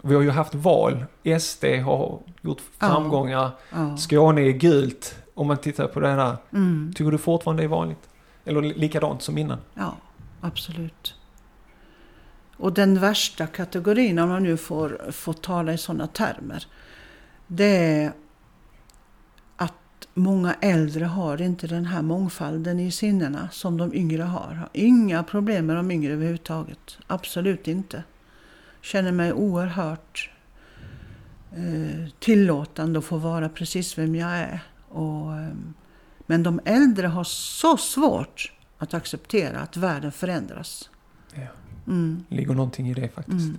Vi 0.03 0.15
har 0.15 0.23
ju 0.23 0.31
haft 0.31 0.55
val. 0.55 1.05
SD 1.41 1.65
har 1.65 2.19
gjort 2.41 2.61
framgångar. 2.79 3.51
Ja. 3.73 3.97
Skåne 3.97 4.41
är 4.41 4.53
gult. 4.53 5.15
Om 5.35 5.47
man 5.47 5.57
tittar 5.57 5.87
på 5.87 6.01
det 6.01 6.09
här. 6.09 6.37
Mm. 6.53 6.93
Tycker 6.97 7.11
du 7.11 7.19
fortfarande 7.19 7.63
det 7.63 7.67
är 7.67 7.69
vanligt? 7.69 8.09
Eller 8.45 8.63
likadant 8.63 9.23
som 9.23 9.39
innan? 9.39 9.59
Ja, 9.75 9.97
absolut. 10.41 11.15
Och 12.57 12.73
den 12.73 13.01
värsta 13.01 13.47
kategorin, 13.47 14.19
om 14.19 14.29
man 14.29 14.43
nu 14.43 14.57
får, 14.57 15.11
får 15.13 15.33
tala 15.33 15.73
i 15.73 15.79
sådana 15.79 16.07
termer, 16.07 16.67
det 17.47 17.65
är 17.77 18.13
att 19.57 20.09
många 20.15 20.55
äldre 20.61 21.05
har 21.05 21.43
inte 21.43 21.67
den 21.67 21.85
här 21.85 22.03
mångfalden 22.03 22.81
i 22.81 22.91
sinnena 22.91 23.49
som 23.53 23.77
de 23.77 23.95
yngre 23.95 24.23
har. 24.23 24.55
Har 24.55 24.69
inga 24.73 25.23
problem 25.23 25.67
med 25.67 25.77
de 25.77 25.91
yngre 25.91 26.13
överhuvudtaget. 26.13 26.99
Absolut 27.07 27.69
inte. 27.69 28.03
Känner 28.81 29.13
mig 29.13 29.33
oerhört 29.33 30.31
eh, 31.57 32.09
tillåtande 32.19 32.99
att 32.99 33.05
få 33.05 33.17
vara 33.17 33.49
precis 33.49 33.99
vem 33.99 34.15
jag 34.15 34.31
är. 34.31 34.61
Och, 34.89 35.37
eh, 35.37 35.55
men 36.27 36.43
de 36.43 36.61
äldre 36.65 37.07
har 37.07 37.25
så 37.25 37.77
svårt 37.77 38.53
att 38.79 38.95
acceptera 38.95 39.61
att 39.61 39.77
världen 39.77 40.13
förändras. 40.13 40.91
Ja. 41.35 41.47
Mm. 41.87 42.25
ligger 42.29 42.55
någonting 42.55 42.89
i 42.91 42.95
det 42.95 43.09
faktiskt. 43.15 43.45
Mm. 43.49 43.59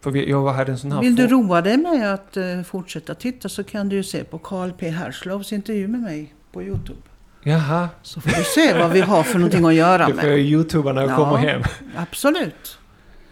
För 0.00 0.16
jag 0.16 0.52
hade 0.52 0.72
en 0.72 0.78
sån 0.78 0.92
här... 0.92 1.00
Vill 1.00 1.16
du 1.16 1.26
roa 1.26 1.62
dig 1.62 1.76
med 1.76 2.14
att 2.14 2.36
eh, 2.36 2.62
fortsätta 2.62 3.14
titta 3.14 3.48
så 3.48 3.64
kan 3.64 3.88
du 3.88 3.96
ju 3.96 4.02
se 4.02 4.24
på 4.24 4.38
Carl 4.38 4.72
P 4.72 4.88
Herslovs 4.90 5.52
intervju 5.52 5.88
med 5.88 6.00
mig 6.00 6.34
på 6.52 6.62
Youtube. 6.62 7.00
Jaha, 7.42 7.88
Så 8.02 8.20
får 8.20 8.30
du 8.38 8.44
se 8.44 8.78
vad 8.78 8.90
vi 8.90 9.00
har 9.00 9.22
för 9.22 9.38
någonting 9.38 9.64
att 9.66 9.74
göra 9.74 10.06
det 10.06 10.14
får 10.14 10.24
jag 10.24 10.30
med. 10.38 10.46
youtuba 10.46 10.92
när 10.92 11.02
jag 11.02 11.10
Ja. 11.10 11.16
kommer 11.16 11.36
hem. 11.36 11.62
Absolut. 11.96 12.78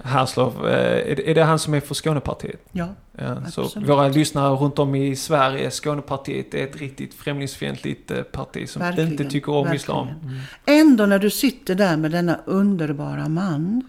Härslov, 0.02 0.68
eh, 0.68 1.28
är, 1.28 1.34
det- 1.34 1.42
han 1.44 1.58
som 1.58 1.74
är 1.74 1.80
för 1.80 1.94
Skånepartiet? 1.94 2.60
Ja. 2.72 2.88
Ja, 3.20 3.44
så 3.50 3.80
våra 3.80 4.08
lyssnare 4.08 4.54
runt 4.54 4.78
om 4.78 4.94
i 4.94 5.16
Sverige, 5.16 5.70
Skånepartiet 5.70 6.54
är 6.54 6.64
ett 6.64 6.76
riktigt 6.76 7.14
främlingsfientligt 7.14 8.10
eh, 8.10 8.22
parti 8.22 8.68
som 8.68 8.82
Verkligen, 8.82 9.10
inte 9.10 9.24
tycker 9.24 9.52
om 9.52 9.56
verkligen. 9.64 9.76
islam. 9.76 10.08
Mm. 10.08 10.38
Ändå 10.66 11.06
när 11.06 11.18
du 11.18 11.30
sitter 11.30 11.74
där 11.74 11.96
med 11.96 12.10
denna 12.10 12.38
underbara 12.46 13.28
man, 13.28 13.82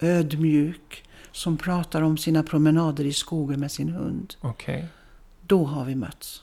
ödmjuk, 0.00 1.04
som 1.32 1.56
pratar 1.56 2.02
om 2.02 2.16
sina 2.18 2.42
promenader 2.42 3.04
i 3.04 3.12
skogen 3.12 3.60
med 3.60 3.70
sin 3.72 3.88
hund. 3.88 4.34
Okej. 4.40 4.86
Då 5.46 5.64
har 5.64 5.84
vi 5.84 5.94
mötts. 5.94 6.42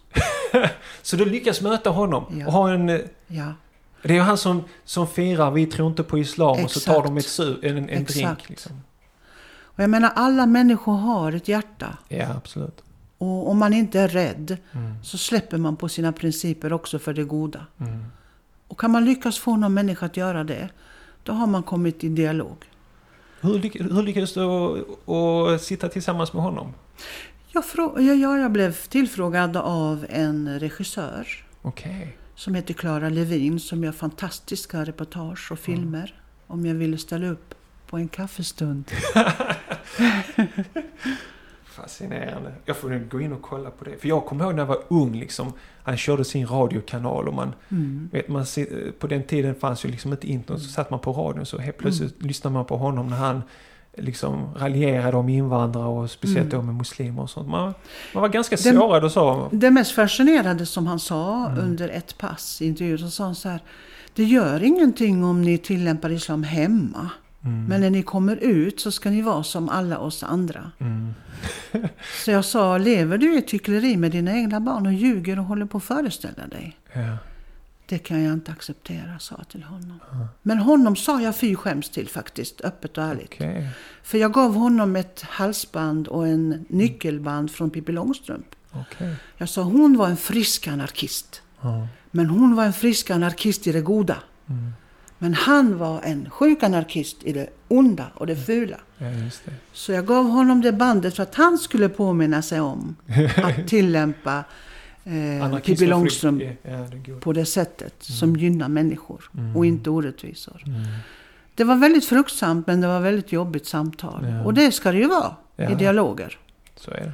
Så 1.01 1.15
du 1.15 1.25
lyckas 1.25 1.61
möta 1.61 1.89
honom 1.89 2.25
Ja. 2.39 2.47
och 2.47 2.53
ha 2.53 2.73
en... 2.73 2.89
eh, 2.89 2.99
Ja, 3.27 3.53
Det 4.01 4.09
är 4.09 4.13
ju 4.13 4.19
han 4.21 4.37
som, 4.37 4.63
som 4.85 5.07
firar 5.07 5.51
vi 5.51 5.65
tror 5.65 5.89
inte 5.89 6.03
på 6.03 6.17
islam 6.19 6.63
och 6.63 6.71
så 6.71 6.79
tar 6.79 6.93
Exakt. 6.93 7.07
de 7.07 7.17
ett 7.17 7.25
su, 7.25 7.59
en, 7.63 7.77
en 7.77 7.85
drink. 7.85 8.09
Exakt. 8.09 8.49
Liksom. 8.49 8.81
och 9.47 9.79
jag 9.83 9.89
menar 9.89 10.11
alla 10.15 10.45
människor 10.45 10.93
har 10.93 11.31
ett 11.31 11.47
hjärta. 11.47 11.97
Ja, 12.07 12.27
absolut. 12.35 12.83
Och 13.17 13.49
om 13.49 13.57
man 13.57 13.73
inte 13.73 13.99
är 13.99 14.07
rädd 14.07 14.57
Mm. 14.71 14.93
så 15.03 15.17
släpper 15.17 15.57
man 15.57 15.75
på 15.75 15.89
sina 15.89 16.11
principer 16.11 16.73
också 16.73 16.99
för 16.99 17.13
det 17.13 17.23
goda. 17.23 17.65
Mm. 17.79 18.05
Och 18.67 18.79
kan 18.79 18.91
man 18.91 19.05
lyckas 19.05 19.39
få 19.39 19.55
någon 19.55 19.73
människa 19.73 20.05
att 20.05 20.17
göra 20.17 20.43
det, 20.43 20.69
då 21.23 21.33
har 21.33 21.47
man 21.47 21.63
kommit 21.63 22.03
i 22.03 22.09
dialog. 22.09 22.55
Hur, 23.43 23.59
lyck, 23.59 23.75
hur 23.81 24.01
lyckades 24.03 24.33
du 24.33 24.41
att- 25.13 25.61
sitta 25.61 25.89
tillsammans 25.89 26.33
med 26.33 26.43
honom? 26.43 26.73
Jag, 27.51 27.63
frå- 27.63 28.01
ja, 28.01 28.13
ja, 28.13 28.37
jag 28.37 28.51
blev 28.51 28.71
tillfrågad 28.73 29.57
av 29.57 30.05
en 30.09 30.59
regissör 30.59 31.27
Okej. 31.61 32.17
som 32.35 32.55
heter 32.55 32.73
Clara 32.73 33.09
Levin 33.09 33.59
som 33.59 33.83
gör 33.83 33.91
fantastiska 33.91 34.83
reportage 34.83 35.51
och 35.51 35.59
filmer. 35.59 36.21
Om 36.47 36.65
jag 36.65 36.75
ville 36.75 36.97
ställa 36.97 37.27
upp 37.27 37.53
på 37.87 37.97
en 37.97 38.07
kaffestund. 38.07 38.91
Fascinerande. 41.75 42.51
Jag 42.65 42.77
får 42.77 43.09
gå 43.09 43.21
in 43.21 43.33
och 43.33 43.41
kolla 43.41 43.69
på 43.69 43.85
det. 43.85 43.97
För 44.01 44.07
jag 44.07 44.25
kommer 44.25 44.43
ihåg 44.45 44.53
när 44.53 44.61
jag 44.61 44.67
var 44.67 44.79
ung 44.87 45.15
liksom. 45.19 45.53
Han 45.83 45.97
körde 45.97 46.25
sin 46.25 46.47
radiokanal 46.47 47.27
och 47.27 47.33
man, 47.33 47.53
Mm. 47.69 48.09
vet, 48.11 48.27
man 48.27 48.43
sit- 48.45 48.99
på 48.99 49.07
den 49.07 49.23
tiden 49.23 49.55
fanns 49.55 49.85
ju 49.85 49.89
liksom 49.89 50.11
inte 50.11 50.27
internet. 50.27 50.61
Så 50.61 50.69
satt 50.69 50.89
man 50.89 50.99
på 50.99 51.11
radion 51.13 51.45
så 51.45 51.57
helt 51.57 51.77
plötsligt 51.77 52.21
lyssnade 52.23 52.53
man 52.53 52.65
på 52.65 52.77
honom 52.77 53.07
när 53.07 53.17
han 53.17 53.41
liksom 53.97 54.53
raljerade 54.55 55.17
om 55.17 55.29
invandrare 55.29 55.87
och 55.87 56.11
speciellt 56.11 56.53
Mm. 56.53 56.59
då 56.59 56.61
med 56.61 56.75
muslimer 56.75 57.21
och 57.21 57.29
sånt. 57.29 57.49
Man, 57.49 57.73
man 58.13 58.21
var 58.21 58.29
ganska 58.29 58.57
sårad 58.57 59.03
och 59.03 59.11
så. 59.11 59.49
Det 59.51 59.71
mest 59.71 59.91
fascinerande 59.91 60.65
som 60.65 60.87
han 60.87 60.99
sa 60.99 61.47
Mm. 61.47 61.59
under 61.65 61.89
ett 61.89 62.17
pass 62.17 62.61
i 62.61 62.65
intervjun, 62.67 62.97
så 62.99 63.09
sa 63.09 63.23
han 63.23 63.35
så 63.35 63.49
här. 63.49 63.59
Det 64.15 64.23
gör 64.23 64.63
ingenting 64.63 65.23
om 65.23 65.41
ni 65.41 65.57
tillämpar 65.57 66.09
islam 66.11 66.43
hemma. 66.43 67.09
Mm. 67.45 67.65
Men 67.65 67.81
när 67.81 67.89
ni 67.89 68.03
kommer 68.03 68.35
ut 68.35 68.79
så 68.79 68.91
ska 68.91 69.09
ni 69.09 69.21
vara 69.21 69.43
som 69.43 69.69
alla 69.69 69.97
oss 69.97 70.23
andra. 70.23 70.71
Mm. 70.79 71.13
Så 72.25 72.31
jag 72.31 72.45
sa, 72.45 72.77
lever 72.77 73.17
du 73.17 73.35
i 73.35 73.37
ett 73.37 73.51
hyckleri 73.51 73.97
med 73.97 74.11
dina 74.11 74.33
egna 74.33 74.59
barn 74.59 74.85
och 74.85 74.93
ljuger 74.93 75.39
och 75.39 75.45
håller 75.45 75.65
på 75.65 75.77
att 75.77 75.83
föreställa 75.83 76.47
dig? 76.47 76.77
Ja. 76.93 77.17
Det 77.85 77.97
kan 77.97 78.23
jag 78.23 78.33
inte 78.33 78.51
acceptera, 78.51 79.19
sa 79.19 79.35
jag 79.37 79.47
till 79.47 79.63
honom. 79.63 79.99
Men 80.41 80.57
honom 80.57 80.95
sa 80.95 81.21
jag 81.21 81.35
fy 81.35 81.55
skäms 81.55 81.89
till 81.89 82.09
faktiskt, 82.09 82.61
öppet 82.61 82.97
och 82.97 83.03
ärligt. 83.03 83.33
Okej. 83.33 83.69
För 84.03 84.17
jag 84.17 84.33
gav 84.33 84.53
honom 84.55 84.95
ett 84.95 85.21
halsband 85.21 86.07
och 86.07 86.27
en 86.27 86.65
nyckelband 86.69 87.51
från 87.51 87.69
Pippi 87.69 87.91
Långstrump. 87.91 88.45
Okej. 88.71 89.15
Jag 89.37 89.49
sa, 89.49 89.61
hon 89.61 89.97
var 89.97 90.07
en 90.07 90.17
frisk 90.17 90.67
anarkist. 90.67 91.41
Ja. 91.61 91.87
Men 92.11 92.25
hon 92.25 92.55
var 92.55 92.65
en 92.65 92.73
frisk 92.73 93.09
anarkist 93.09 93.67
i 93.67 93.71
det 93.71 93.81
goda. 93.81 94.17
Mm. 94.49 94.73
Men 95.23 95.33
han 95.33 95.77
var 95.77 96.01
en 96.01 96.29
sjuk 96.29 96.63
anarkist 96.63 97.17
i 97.23 97.33
det 97.33 97.47
onda 97.67 98.05
och 98.15 98.27
det 98.27 98.35
fula. 98.35 98.77
ja, 98.97 99.05
det. 99.05 99.51
Så 99.73 99.91
jag 99.91 100.05
gav 100.05 100.25
honom 100.29 100.61
det 100.61 100.71
bandet 100.71 101.15
för 101.15 101.23
att 101.23 101.35
han 101.35 101.57
skulle 101.57 101.89
påminna 101.89 102.41
sig 102.41 102.59
om 102.59 102.95
att 103.43 103.67
tillämpa 103.67 104.43
eh, 105.03 105.57
Pippi 105.59 105.85
Långstrump 105.85 106.43
Ja, 106.63 106.87
på 107.21 107.33
det 107.33 107.45
sättet 107.45 107.95
som 108.03 108.35
gynnar 108.35 108.67
människor 108.69 109.29
Mm. 109.37 109.55
och 109.55 109.65
inte 109.65 109.89
orättvisor. 109.89 110.63
Mm. 110.65 110.81
Det 111.55 111.63
var 111.63 111.75
väldigt 111.75 112.05
fruktsamt 112.05 112.67
men 112.67 112.81
det 112.81 112.87
var 112.87 112.99
väldigt 112.99 113.31
jobbigt 113.31 113.65
samtal. 113.65 114.25
Ja. 114.27 114.43
Och 114.43 114.53
det 114.53 114.71
ska 114.71 114.91
det 114.91 114.97
ju 114.97 115.07
vara 115.07 115.35
i 115.71 115.75
dialoger. 115.75 116.37
Så 116.75 116.91
är 116.91 116.97
det. 117.01 117.11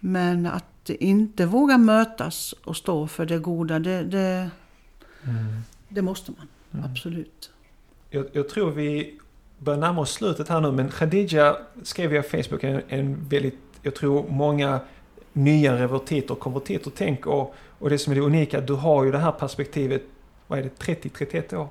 Men 0.00 0.46
att 0.46 0.90
inte 0.90 1.46
våga 1.46 1.78
mötas 1.78 2.54
och 2.64 2.76
stå 2.76 3.06
för 3.06 3.26
det 3.26 3.38
goda, 3.38 3.78
det, 3.78 4.02
det, 4.02 4.50
Mm. 5.24 5.60
det 5.88 6.02
måste 6.02 6.30
man. 6.38 6.46
Mm. 6.74 6.90
Absolut. 6.90 7.50
Jag, 8.10 8.26
jag 8.32 8.48
tror 8.48 8.70
vi 8.70 9.18
börjar 9.58 9.80
närma 9.80 10.00
oss 10.00 10.12
slutet 10.12 10.48
här 10.48 10.60
nu, 10.60 10.72
men 10.72 10.88
Khadija 10.88 11.56
skrev 11.82 12.10
via 12.10 12.22
Facebook 12.22 12.64
en, 12.64 12.82
en 12.88 13.28
väldigt, 13.28 13.58
jag 13.82 13.94
tror 13.94 14.28
många 14.28 14.80
nya 15.32 15.78
revertiter 15.78 16.32
och 16.32 16.40
konvertiter 16.40 16.90
tänker. 16.90 17.30
Och, 17.30 17.54
och 17.78 17.90
det 17.90 17.98
som 17.98 18.10
är 18.12 18.14
det 18.14 18.22
unika, 18.22 18.60
du 18.60 18.72
har 18.72 19.04
ju 19.04 19.12
det 19.12 19.18
här 19.18 19.32
perspektivet, 19.32 20.02
vad 20.46 20.58
är 20.58 20.62
det, 20.62 20.84
30-31 20.84 21.54
år? 21.54 21.68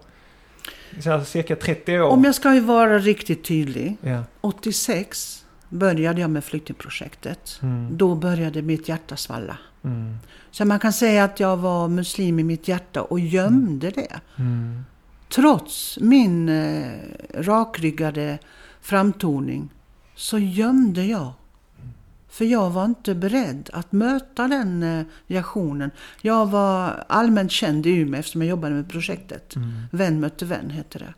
Så 1.02 1.24
cirka 1.26 1.56
30 1.56 2.00
år. 2.00 2.10
Om 2.10 2.24
jag 2.24 2.36
ska 2.36 2.54
ju 2.54 2.60
vara 2.60 3.00
riktigt 3.00 3.44
tydlig. 3.44 3.98
Ja. 4.02 4.24
86 4.42 5.46
började 5.70 6.22
jag 6.22 6.30
med 6.30 6.44
flyktingprojektet. 6.44 7.60
Mm. 7.62 7.98
Då 7.98 8.16
började 8.16 8.62
mitt 8.62 8.90
hjärta 8.90 9.16
svalla. 9.16 9.58
Mm. 9.84 10.18
Så 10.52 10.66
man 10.66 10.80
kan 10.80 10.94
säga 10.94 11.24
att 11.24 11.40
jag 11.40 11.58
var 11.58 11.88
muslim 11.88 12.40
i 12.40 12.44
mitt 12.44 12.68
hjärta 12.68 13.02
och 13.02 13.20
gömde 13.20 13.90
det. 13.90 14.20
Mm. 14.36 14.86
Trots 15.30 15.98
min 16.02 16.50
eh, 16.50 16.92
rakryggade 17.34 18.40
framtoning 18.82 19.70
så 20.16 20.40
gömde 20.40 21.06
jag. 21.06 21.34
För 22.30 22.46
jag 22.46 22.70
var 22.70 22.86
inte 22.86 23.16
beredd 23.16 23.70
att 23.74 23.92
möta 23.92 24.48
den 24.48 24.84
eh, 24.84 25.06
reaktionen. 25.28 25.92
Jag 26.22 26.46
var 26.46 27.04
allmänt 27.10 27.52
känd 27.52 27.86
i 27.86 27.90
Umeå 27.90 28.20
eftersom 28.20 28.42
jag 28.42 28.50
jobbade 28.50 28.76
med 28.76 28.90
projektet. 28.90 29.56
Mm. 29.56 29.72
Vän 29.92 30.20
mötte 30.20 30.46
vän 30.46 30.70
heter 30.70 31.00
det. 31.00 31.14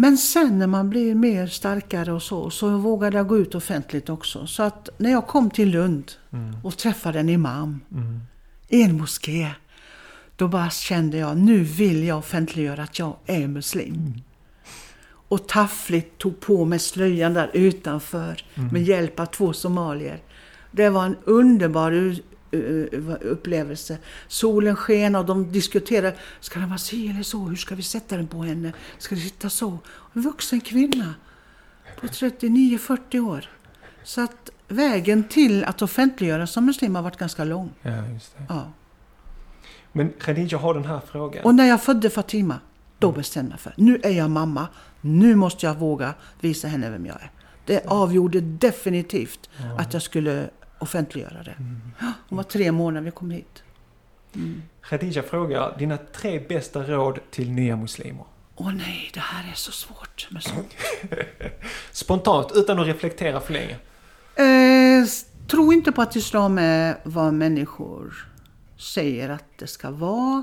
Men 0.00 0.18
sen 0.18 0.58
när 0.58 0.66
man 0.66 0.90
blir 0.90 1.14
mer 1.14 1.46
starkare 1.46 2.12
och 2.12 2.22
så, 2.22 2.50
så 2.50 2.76
vågade 2.76 3.16
jag 3.16 3.28
gå 3.28 3.38
ut 3.38 3.54
offentligt 3.54 4.08
också. 4.08 4.46
Så 4.46 4.62
att 4.62 4.88
när 4.98 5.10
jag 5.10 5.26
kom 5.26 5.50
till 5.50 5.70
Lund 5.70 6.12
Mm. 6.32 6.56
och 6.64 6.76
träffade 6.76 7.20
en 7.20 7.28
imam 7.28 7.80
Mm. 7.92 8.20
i 8.68 8.82
en 8.82 8.98
moské. 8.98 9.50
Då 10.36 10.48
bara 10.48 10.70
kände 10.70 11.16
jag, 11.18 11.36
nu 11.36 11.58
vill 11.62 12.04
jag 12.04 12.18
offentliggöra 12.18 12.82
att 12.82 12.98
jag 12.98 13.16
är 13.26 13.48
muslim. 13.48 14.12
Och 15.28 15.48
taffligt 15.48 16.18
tog 16.18 16.40
på 16.40 16.64
mig 16.64 16.78
slöjan 16.78 17.34
där 17.34 17.50
utanför 17.54 18.44
med 18.72 18.82
hjälp 18.82 19.20
av 19.20 19.26
två 19.26 19.52
somalier. 19.52 20.18
Det 20.70 20.88
var 20.90 21.06
en 21.06 21.16
underbar 21.24 22.16
upplevelse. 23.20 23.98
Solen 24.28 24.76
sken 24.76 25.14
och 25.14 25.24
de 25.24 25.52
diskuterar, 25.52 26.14
ska 26.40 26.60
den 26.60 26.68
vara 26.68 26.78
si 26.78 27.10
eller 27.10 27.22
så? 27.22 27.38
Hur 27.38 27.56
ska 27.56 27.74
vi 27.74 27.82
sätta 27.82 28.16
den 28.16 28.26
på 28.26 28.42
henne? 28.42 28.72
Ska 28.98 29.14
det 29.14 29.20
sitta 29.20 29.50
så? 29.50 29.78
En 30.12 30.22
vuxen 30.22 30.60
kvinna 30.60 31.14
på 32.00 32.06
39-40 32.06 33.18
år. 33.18 33.50
Så 34.04 34.20
att 34.20 34.50
vägen 34.68 35.24
till 35.24 35.64
att 35.64 35.82
offentliggöra 35.82 36.46
som 36.46 36.66
muslim 36.66 36.94
har 36.94 37.02
varit 37.02 37.16
ganska 37.16 37.44
lång. 37.44 37.70
Ja, 37.82 38.06
just 38.06 38.38
det. 38.38 38.44
Ja. 38.48 38.72
Men 39.92 40.12
Khadija 40.20 40.58
har 40.58 40.74
den 40.74 40.84
här 40.84 41.00
frågan. 41.10 41.44
Och 41.44 41.54
när 41.54 41.64
jag 41.64 41.82
födde 41.82 42.10
Fatima, 42.10 42.60
då 42.98 43.12
bestämde 43.12 43.50
jag 43.50 43.60
för 43.60 43.74
nu 43.76 44.00
är 44.02 44.10
jag 44.10 44.30
mamma. 44.30 44.68
Nu 45.00 45.34
måste 45.34 45.66
jag 45.66 45.74
våga 45.74 46.14
visa 46.40 46.68
henne 46.68 46.90
vem 46.90 47.06
jag 47.06 47.16
är. 47.16 47.30
Det 47.66 47.86
avgjorde 47.86 48.40
definitivt 48.40 49.50
att 49.78 49.92
jag 49.92 50.02
skulle 50.02 50.50
offentliggöra 50.78 51.42
det. 51.42 51.54
Hon 52.28 52.36
var 52.36 52.42
tre 52.42 52.72
månader 52.72 53.00
när 53.00 53.04
vi 53.04 53.10
kom 53.10 53.30
hit. 53.30 53.62
Khadija 54.82 55.22
frågar 55.22 55.78
dina 55.78 55.96
tre 55.96 56.40
bästa 56.48 56.82
råd 56.82 57.18
till 57.30 57.50
nya 57.50 57.76
muslimer. 57.76 58.24
Åh 58.54 58.72
nej, 58.74 59.10
det 59.14 59.20
här 59.20 59.50
är 59.50 59.54
så 59.54 59.72
svårt 59.72 60.28
med 60.30 60.42
sånt. 60.42 60.74
Spontant, 61.92 62.52
utan 62.54 62.78
att 62.78 62.86
reflektera 62.86 63.40
för 63.40 63.52
länge. 63.52 63.76
Eh, 64.34 65.06
tro 65.46 65.72
inte 65.72 65.92
på 65.92 66.02
att 66.02 66.16
islam 66.16 66.58
är 66.58 66.96
vad 67.02 67.34
människor 67.34 68.28
säger 68.76 69.28
att 69.28 69.44
det 69.56 69.66
ska 69.66 69.90
vara. 69.90 70.42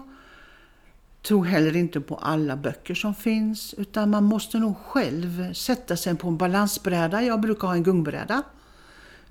Tro 1.22 1.44
heller 1.44 1.76
inte 1.76 2.02
på 2.02 2.16
alla 2.16 2.56
böcker 2.56 2.96
som 2.96 3.16
finns. 3.16 3.74
Utan 3.74 4.10
man 4.10 4.24
måste 4.24 4.58
nog 4.58 4.78
själv 4.78 5.54
sätta 5.54 5.98
sig 5.98 6.16
på 6.16 6.28
en 6.28 6.38
balansbräda. 6.38 7.22
Jag 7.22 7.42
brukar 7.42 7.68
ha 7.68 7.76
en 7.76 7.84
gungbräda. 7.84 8.44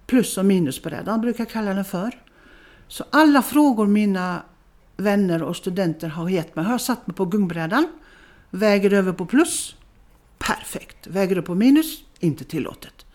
Plus 0.07 0.39
och 0.39 0.45
minusbrädan 0.45 1.21
brukar 1.21 1.45
jag 1.45 1.51
kalla 1.51 1.75
den 1.75 1.85
för. 1.85 2.21
Så 2.89 3.05
alla 3.11 3.43
frågor 3.43 3.87
mina 3.87 4.43
vänner 4.97 5.43
och 5.43 5.57
studenter 5.57 6.09
har 6.09 6.29
gett 6.29 6.57
mig 6.57 6.65
har 6.65 6.73
jag 6.73 6.81
satt 6.81 7.07
mig 7.07 7.17
på 7.17 7.25
gungbrädan. 7.25 7.87
Väger 8.51 8.93
över 8.93 9.13
på 9.13 9.27
plus. 9.27 9.77
Perfekt. 10.39 11.07
Väger 11.07 11.39
upp 11.39 11.47
på 11.47 11.55
minus. 11.55 12.05
Inte 12.21 12.45
tillåtet. 12.45 13.07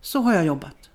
Så 0.00 0.20
har 0.20 0.34
jag 0.34 0.44
jobbat. 0.44 0.90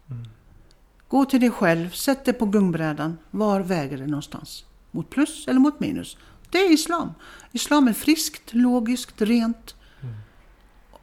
Gå 1.08 1.26
till 1.26 1.40
dig 1.40 1.52
själv, 1.52 1.90
sätt 1.90 2.26
dig 2.26 2.34
på 2.34 2.46
gungbrädan. 2.46 3.18
Var 3.32 3.60
väger 3.60 3.98
det 3.98 4.08
någonstans? 4.08 4.66
Mot 4.92 5.10
plus 5.10 5.48
eller 5.48 5.60
mot 5.60 5.80
minus? 5.80 6.18
Det 6.50 6.58
är 6.58 6.74
islam. 6.74 7.14
Islam 7.52 7.88
är 7.88 7.94
friskt, 7.94 8.54
logiskt, 8.54 9.22
rent. 9.22 9.76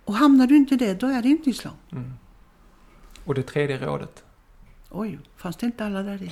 Och 0.04 0.14
hamnar 0.14 0.46
du 0.46 0.56
inte 0.56 0.74
i 0.74 0.78
det, 0.78 0.94
då 0.94 1.06
är 1.06 1.22
det 1.22 1.28
inte 1.28 1.50
islam. 1.50 1.74
Och 3.24 3.34
det 3.34 3.42
tredje 3.42 3.78
rådet. 3.78 4.22
Oj, 4.90 5.18
fanns 5.36 5.56
det 5.56 5.66
inte 5.66 5.84
alla 5.84 6.02
där 6.02 6.20
i? 6.22 6.30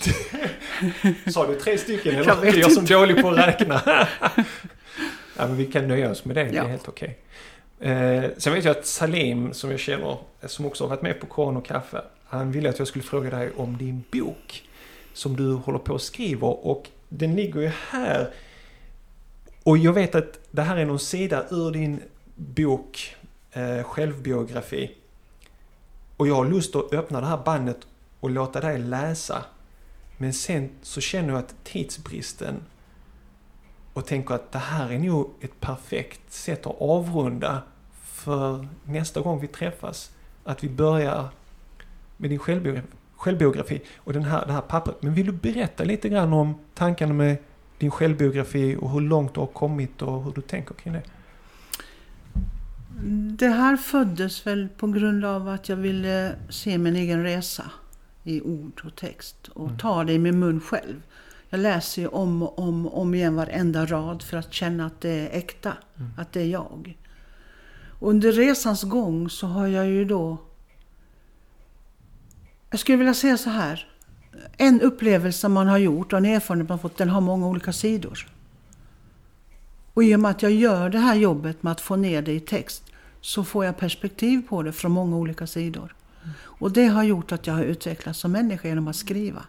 Sa 1.32 1.46
du 1.46 1.54
tre 1.54 1.78
stycken 1.78 2.14
Jag 2.14 2.22
eller? 2.28 2.40
vet 2.40 2.54
är 2.54 2.58
jag 2.58 2.72
som 2.72 2.84
dålig 2.84 3.22
på 3.22 3.28
att 3.30 3.38
räkna? 3.38 3.80
ja, 5.36 5.46
men 5.46 5.56
vi 5.56 5.66
kan 5.66 5.88
nöja 5.88 6.10
oss 6.10 6.24
med 6.24 6.36
det. 6.36 6.44
Det 6.44 6.54
Ja. 6.56 6.64
är 6.64 6.68
helt 6.68 6.88
okej. 6.88 7.18
Eh, 7.80 8.24
sen 8.36 8.52
vet 8.54 8.64
jag 8.64 8.76
att 8.76 8.86
Salim, 8.86 9.52
som 9.52 9.70
jag 9.70 9.80
känner, 9.80 10.16
som 10.46 10.66
också 10.66 10.84
har 10.84 10.88
varit 10.88 11.02
med 11.02 11.20
på 11.20 11.26
Koran 11.26 11.56
och 11.56 11.64
kaffe, 11.66 12.02
han 12.24 12.52
ville 12.52 12.68
att 12.68 12.78
jag 12.78 12.88
skulle 12.88 13.02
fråga 13.04 13.30
dig 13.30 13.50
om 13.56 13.76
din 13.78 14.04
bok 14.12 14.62
som 15.12 15.36
du 15.36 15.52
håller 15.52 15.78
på 15.78 15.92
och 15.92 16.02
skriver 16.02 16.66
och 16.66 16.88
den 17.08 17.34
ligger 17.34 17.60
ju 17.60 17.70
här. 17.90 18.30
Och 19.62 19.78
jag 19.78 19.92
vet 19.92 20.14
att 20.14 20.38
det 20.50 20.62
här 20.62 20.76
är 20.76 20.84
någon 20.84 20.98
sida 20.98 21.44
ur 21.50 21.70
din 21.70 22.00
bok, 22.34 23.16
eh, 23.52 23.82
självbiografi. 23.82 24.90
Och 26.16 26.28
jag 26.28 26.34
har 26.34 26.44
lust 26.44 26.76
att 26.76 26.92
öppna 26.92 27.20
det 27.20 27.26
här 27.26 27.40
bandet 27.44 27.78
och 28.20 28.30
låta 28.30 28.60
dig 28.60 28.78
läsa. 28.78 29.44
Men 30.18 30.32
sen 30.32 30.70
så 30.82 31.00
känner 31.00 31.28
jag 31.28 31.38
att 31.38 31.54
tidsbristen 31.64 32.62
och 33.92 34.06
tänker 34.06 34.34
att 34.34 34.52
det 34.52 34.58
här 34.58 34.90
är 34.90 34.98
nog 34.98 35.30
ett 35.40 35.60
perfekt 35.60 36.32
sätt 36.32 36.66
att 36.66 36.80
avrunda 36.80 37.62
för 38.02 38.68
nästa 38.84 39.20
gång 39.20 39.40
vi 39.40 39.48
träffas. 39.48 40.10
Att 40.44 40.64
vi 40.64 40.68
börjar 40.68 41.28
med 42.16 42.30
din 42.30 42.38
självbiografi, 42.38 42.88
självbiografi 43.16 43.82
och 43.96 44.12
den 44.12 44.24
här, 44.24 44.46
det 44.46 44.52
här 44.52 44.60
pappret. 44.60 45.02
Men 45.02 45.14
vill 45.14 45.26
du 45.26 45.32
berätta 45.32 45.84
lite 45.84 46.08
grann 46.08 46.32
om 46.32 46.54
tankarna 46.74 47.14
med 47.14 47.36
din 47.78 47.90
självbiografi 47.90 48.76
och 48.80 48.90
hur 48.90 49.00
långt 49.00 49.34
du 49.34 49.40
har 49.40 49.46
kommit 49.46 50.02
och 50.02 50.24
hur 50.24 50.32
du 50.32 50.40
tänker 50.40 50.74
kring 50.74 50.92
det? 50.92 51.02
Det 53.38 53.48
här 53.48 53.76
föddes 53.76 54.46
väl 54.46 54.68
på 54.68 54.86
grund 54.86 55.24
av 55.24 55.48
att 55.48 55.68
jag 55.68 55.76
ville 55.76 56.34
se 56.48 56.78
min 56.78 56.96
egen 56.96 57.22
resa 57.22 57.70
i 58.24 58.40
ord 58.40 58.80
och 58.84 58.96
text 58.96 59.48
och 59.48 59.70
ta 59.78 60.04
det 60.04 60.12
i 60.12 60.18
min 60.18 60.38
mun 60.38 60.60
själv. 60.60 61.02
Jag 61.48 61.60
läser 61.60 62.02
ju 62.02 62.08
om 62.08 62.42
och 62.42 62.58
om, 62.58 62.86
om 62.86 63.14
igen 63.14 63.34
varenda 63.34 63.86
rad 63.86 64.22
för 64.22 64.36
att 64.36 64.52
känna 64.52 64.86
att 64.86 65.00
det 65.00 65.10
är 65.10 65.38
äkta, 65.38 65.72
att 66.18 66.32
det 66.32 66.40
är 66.40 66.46
jag. 66.46 66.98
Och 67.98 68.10
under 68.10 68.32
resans 68.32 68.82
gång 68.82 69.30
så 69.30 69.46
har 69.46 69.66
jag 69.66 69.86
ju 69.86 70.04
då... 70.04 70.36
Jag 72.70 72.80
skulle 72.80 72.98
vilja 72.98 73.14
säga 73.14 73.38
så 73.38 73.50
här. 73.50 73.88
En 74.56 74.80
upplevelse 74.80 75.48
man 75.48 75.66
har 75.66 75.78
gjort 75.78 76.12
och 76.12 76.18
en 76.18 76.24
erfarenhet 76.24 76.68
man 76.68 76.78
fått, 76.78 76.96
den 76.96 77.08
har 77.08 77.20
många 77.20 77.46
olika 77.46 77.72
sidor. 77.72 78.28
Och 79.94 80.04
i 80.04 80.14
och 80.16 80.20
med 80.20 80.30
att 80.30 80.42
jag 80.42 80.52
gör 80.52 80.90
det 80.90 80.98
här 80.98 81.14
jobbet 81.14 81.62
med 81.62 81.72
att 81.72 81.80
få 81.80 81.96
ner 81.96 82.22
det 82.22 82.32
i 82.32 82.40
text 82.40 82.84
så 83.20 83.44
får 83.44 83.64
jag 83.64 83.76
perspektiv 83.76 84.48
på 84.48 84.62
det 84.62 84.72
från 84.72 84.92
många 84.92 85.16
olika 85.16 85.46
sidor. 85.46 85.94
Och 86.40 86.72
det 86.72 86.86
har 86.86 87.02
gjort 87.02 87.32
att 87.32 87.46
jag 87.46 87.54
har 87.54 87.64
utvecklats 87.64 88.18
som 88.18 88.32
människa 88.32 88.68
genom 88.68 88.88
att 88.88 88.96
skriva. 88.96 89.44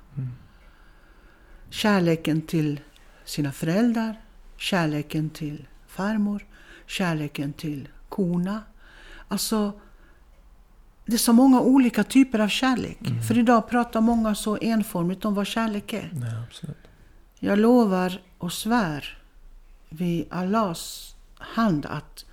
Kärleken 1.69 2.41
till 2.41 2.79
sina 3.25 3.51
föräldrar, 3.51 4.21
kärleken 4.57 5.29
till 5.29 5.67
farmor, 5.87 6.45
kärleken 6.85 7.53
till 7.53 7.87
korna. 8.09 8.61
Alltså, 9.27 9.71
det 11.05 11.13
är 11.13 11.17
så 11.17 11.33
många 11.33 11.61
olika 11.61 12.03
typer 12.03 12.39
av 12.39 12.47
kärlek. 12.47 12.99
För 13.27 13.37
idag 13.37 13.69
pratar 13.69 14.01
många 14.01 14.35
så 14.35 14.57
enformigt 14.61 15.25
om 15.25 15.35
vad 15.35 15.47
kärlek 15.47 15.93
är. 15.93 16.09
Nej, 16.13 16.31
absolut. 16.47 16.77
Jag 17.39 17.59
lovar 17.59 18.21
och 18.37 18.53
svär 18.53 19.22
vid 19.93 20.27
Allahs 20.29 21.15
hand 21.37 21.85
att 21.85 22.25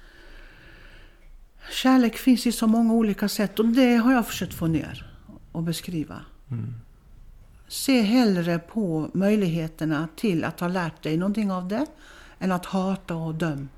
kärlek 1.71 2.17
finns 2.17 2.47
i 2.47 2.53
så 2.53 2.67
många 2.67 2.93
olika 2.93 3.29
sätt 3.29 3.59
och 3.59 3.67
det 3.67 3.97
har 3.97 4.13
jag 4.13 4.27
försökt 4.27 4.55
få 4.55 4.67
ner 4.67 5.13
och 5.53 5.63
beskriva. 5.63 6.21
Se 7.69 8.01
hellre 8.01 8.59
på 8.59 9.11
möjligheterna 9.15 10.09
till 10.17 10.45
att 10.45 10.61
ha 10.61 10.69
lärt 10.69 11.03
dig 11.03 11.17
någonting 11.17 11.53
av 11.53 11.69
det 11.69 11.87
än 12.39 12.53
att 12.53 12.67
hata 12.67 13.15
och 13.15 13.35
döma. 13.35 13.69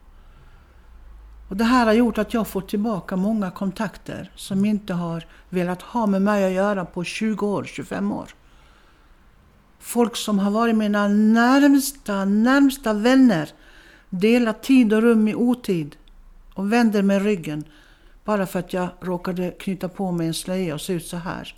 Och 1.49 1.57
det 1.57 1.65
här 1.65 1.87
har 1.87 1.93
gjort 1.93 2.19
att 2.19 2.35
jag 2.35 2.49
får 2.49 2.61
tillbaka 2.61 3.17
många 3.17 3.51
kontakter 3.51 4.31
som 4.37 4.65
inte 4.65 4.95
har 4.95 5.27
velat 5.49 5.83
ha 5.83 6.07
med 6.07 6.23
mig 6.23 6.45
att 6.45 6.53
göra 6.53 6.85
på 6.85 7.05
20 7.05 7.47
år, 7.47 7.65
25 7.65 8.13
år. 8.13 8.29
Folk 9.79 10.17
som 10.17 10.39
har 10.39 10.51
varit 10.51 10.77
mina 10.77 11.09
närmsta, 11.09 12.25
närmsta 12.25 12.93
vänner. 12.93 13.51
Delat 14.15 14.63
tid 14.63 14.93
och 14.93 15.03
rum 15.03 15.29
i 15.29 15.35
otid. 15.35 15.97
Och 16.55 16.73
vänder 16.73 17.03
mig 17.03 17.19
ryggen. 17.19 17.65
Bara 18.25 18.47
för 18.47 18.59
att 18.59 18.73
jag 18.73 18.89
råkade 19.01 19.51
knyta 19.51 19.89
på 19.89 20.13
mig 20.13 20.27
en 20.27 20.35
slöja 20.35 20.75
och 20.75 20.81
se 20.81 20.93
ut 20.93 21.07
så 21.07 21.17
här. 21.17 21.55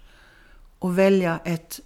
Och 0.78 0.98
välja 0.98 1.40
ett 1.44 1.80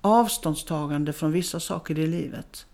avståndstagande 0.00 1.12
från 1.12 1.32
vissa 1.32 1.60
saker 1.60 1.98
i 1.98 2.06
livet. 2.06 2.66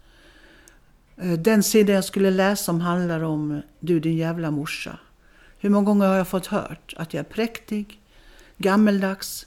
Eh, 1.17 1.33
Den 1.33 1.63
sida 1.63 1.93
jag 1.93 2.05
skulle 2.05 2.31
läsa 2.31 2.73
om 2.73 2.81
handlar 2.81 3.21
om 3.21 3.63
Du 3.81 4.01
din 4.01 4.17
jävla 4.17 4.51
morsa. 4.51 4.99
Hur 5.59 5.71
många 5.71 5.85
gånger 5.85 6.07
har 6.07 6.17
jag 6.17 6.29
fått 6.29 6.47
hört 6.47 6.95
att 6.97 7.15
jag 7.15 7.21
är 7.21 7.31
präktig, 7.31 8.01
gammeldags, 8.57 9.47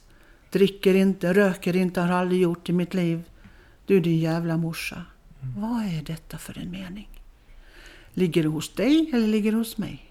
dricker 0.50 0.94
inte, 0.94 1.34
röker 1.34 1.76
inte, 1.76 2.02
har 2.02 2.10
aldrig 2.10 2.42
gjort 2.42 2.70
i 2.70 2.74
mitt 2.74 2.94
liv. 2.94 3.24
Du 3.86 4.00
din 4.00 4.20
jävla 4.20 4.58
morsa. 4.58 5.06
Vad 5.58 5.84
är 5.84 6.04
detta 6.06 6.38
för 6.38 6.58
en 6.60 6.72
mening? 6.72 7.21
Ligger 8.14 8.44
det 8.44 8.50
hos 8.50 8.74
dig 8.74 9.10
eller 9.14 9.28
ligger 9.28 9.52
det 9.52 9.58
hos 9.58 9.78
mig? 9.78 10.06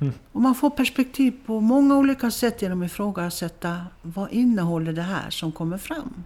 Och 0.32 0.40
man 0.40 0.54
får 0.54 0.70
perspektiv 0.70 1.34
på 1.46 1.60
många 1.60 1.96
olika 1.96 2.30
sätt 2.30 2.62
genom 2.62 2.82
att 2.82 2.86
ifrågasätta 2.86 3.86
vad 4.02 4.32
innehåller 4.32 4.92
det 4.92 5.02
här 5.02 5.30
som 5.30 5.52
kommer 5.52 5.78
fram. 5.78 6.24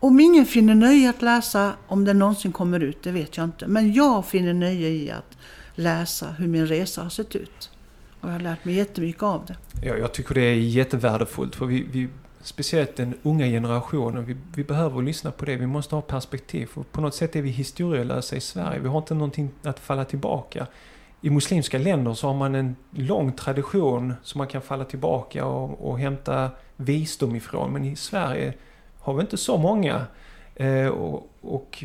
Om 0.00 0.20
ingen 0.20 0.46
finner 0.46 0.74
nöje 0.74 1.10
att 1.10 1.22
läsa, 1.22 1.72
om 1.86 2.04
det 2.04 2.14
någonsin 2.14 2.52
kommer 2.52 2.80
ut, 2.80 3.02
det 3.02 3.10
vet 3.10 3.36
jag 3.36 3.44
inte. 3.44 3.66
Men 3.66 3.92
jag 3.92 4.26
finner 4.26 4.54
nöje 4.54 4.88
i 4.88 5.10
att 5.10 5.38
läsa 5.74 6.30
hur 6.30 6.46
min 6.46 6.66
resa 6.66 7.02
har 7.02 7.10
sett 7.10 7.36
ut. 7.36 7.70
Och 8.20 8.28
jag 8.28 8.32
har 8.32 8.40
lärt 8.40 8.64
mig 8.64 8.74
jättemycket 8.74 9.22
av 9.22 9.46
det. 9.46 9.56
Ja, 9.82 9.96
jag 9.96 10.12
tycker 10.12 10.34
det 10.34 10.40
är 10.40 10.54
jättevärdefullt 10.54 11.56
för 11.56 11.66
vi, 11.66 11.86
vi 11.92 12.08
speciellt 12.48 12.96
den 12.96 13.14
unga 13.22 13.46
generationen, 13.46 14.24
vi, 14.24 14.36
vi 14.54 14.64
behöver 14.64 15.02
lyssna 15.02 15.30
på 15.30 15.44
det. 15.44 15.56
Vi 15.56 15.66
måste 15.66 15.94
ha 15.94 16.02
perspektiv. 16.02 16.66
För 16.66 16.82
på 16.82 17.00
något 17.00 17.14
sätt 17.14 17.36
är 17.36 17.42
vi 17.42 17.50
historielösa 17.50 18.36
i 18.36 18.40
Sverige. 18.40 18.80
Vi 18.80 18.88
har 18.88 18.98
inte 18.98 19.14
någonting 19.14 19.50
att 19.62 19.78
falla 19.78 20.04
tillbaka 20.04 20.66
i 21.20 21.30
muslimska 21.30 21.78
länder 21.78 22.14
så 22.14 22.26
har 22.26 22.34
man 22.34 22.54
en 22.54 22.76
lång 22.90 23.32
tradition 23.32 24.14
som 24.22 24.38
man 24.38 24.46
kan 24.46 24.62
falla 24.62 24.84
tillbaka 24.84 25.46
och, 25.46 25.88
och 25.90 25.98
hämta 25.98 26.50
visdom 26.76 27.36
ifrån. 27.36 27.72
Men 27.72 27.84
i 27.84 27.96
Sverige 27.96 28.54
har 28.98 29.14
vi 29.14 29.20
inte 29.20 29.36
så 29.36 29.56
många. 29.56 30.06
Eh, 30.54 30.86
och, 30.86 31.30
och, 31.40 31.84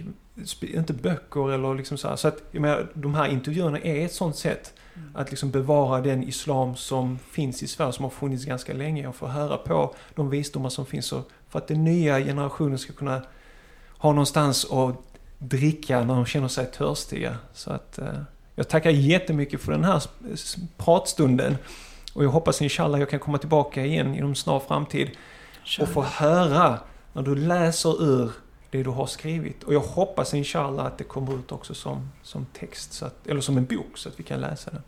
inte 0.62 0.94
böcker 0.94 1.52
eller 1.52 1.76
liksom 1.76 1.98
så 1.98 2.08
här. 2.08 2.16
Så 2.16 2.28
att 2.28 2.44
jag 2.52 2.62
menar, 2.62 2.92
de 2.94 3.16
här 3.16 3.28
intervjuerna 3.28 3.80
är 3.80 4.06
ett 4.06 4.14
sånt 4.14 4.36
sätt 4.36 4.74
mm. 4.96 5.16
att 5.16 5.30
liksom 5.30 5.52
bevara 5.52 6.02
den 6.02 6.24
islam 6.24 6.76
som 6.76 7.20
finns 7.32 7.64
i 7.64 7.68
Sverige, 7.68 7.94
som 7.94 8.04
har 8.04 8.10
funnits 8.10 8.46
ganska 8.46 8.74
länge 8.74 9.08
och 9.08 9.16
få 9.16 9.28
höra 9.28 9.58
på 9.58 9.96
de 10.16 10.30
visdomar 10.30 10.70
som 10.70 10.86
finns. 10.86 11.12
Och 11.12 11.30
för 11.50 11.60
att 11.60 11.68
den 11.68 11.84
nya 11.84 12.20
generationen 12.20 12.78
ska 12.78 12.94
kunna 12.94 13.22
ha 13.98 14.12
någonstans 14.12 14.72
att 14.72 14.96
dricka 15.38 16.04
när 16.04 16.16
de 16.16 16.26
känner 16.26 16.48
sig 16.48 16.66
törstiga. 16.66 17.38
Så 17.54 17.72
att 17.72 17.98
eh, 17.98 18.22
jag 18.56 18.70
tackar 18.70 18.90
jättemycket 18.90 19.62
för 19.62 19.72
den 19.72 19.84
här 19.84 20.04
pratstunden. 20.78 21.58
Och 22.14 22.24
jag 22.24 22.30
hoppas 22.30 22.62
inshallah 22.62 23.00
jag 23.00 23.10
kan 23.10 23.20
komma 23.20 23.38
tillbaka 23.38 23.86
igen 23.86 24.16
inom 24.16 24.36
snar 24.36 24.60
framtid. 24.60 25.10
Och 25.80 25.90
få 25.90 26.02
höra 26.02 26.80
när 27.14 27.22
du 27.22 27.36
läser 27.36 28.04
ur 28.04 28.32
det 28.78 28.84
du 28.84 28.90
har 28.90 29.08
skrivit. 29.08 29.64
Och 29.64 29.74
jag 29.74 29.80
hoppas 29.80 30.34
inshallah 30.34 30.86
att 30.86 30.98
det 30.98 31.04
kommer 31.04 31.40
ut 31.40 31.52
också 31.52 31.74
som, 31.74 32.10
som 32.24 32.46
text, 32.54 32.94
så 32.94 33.06
att, 33.06 33.28
eller 33.28 33.42
som 33.42 33.58
en 33.58 33.66
bok, 33.66 33.98
så 33.98 34.10
att 34.10 34.20
vi 34.20 34.24
kan 34.24 34.42
läsa 34.42 34.72
den. 34.72 34.82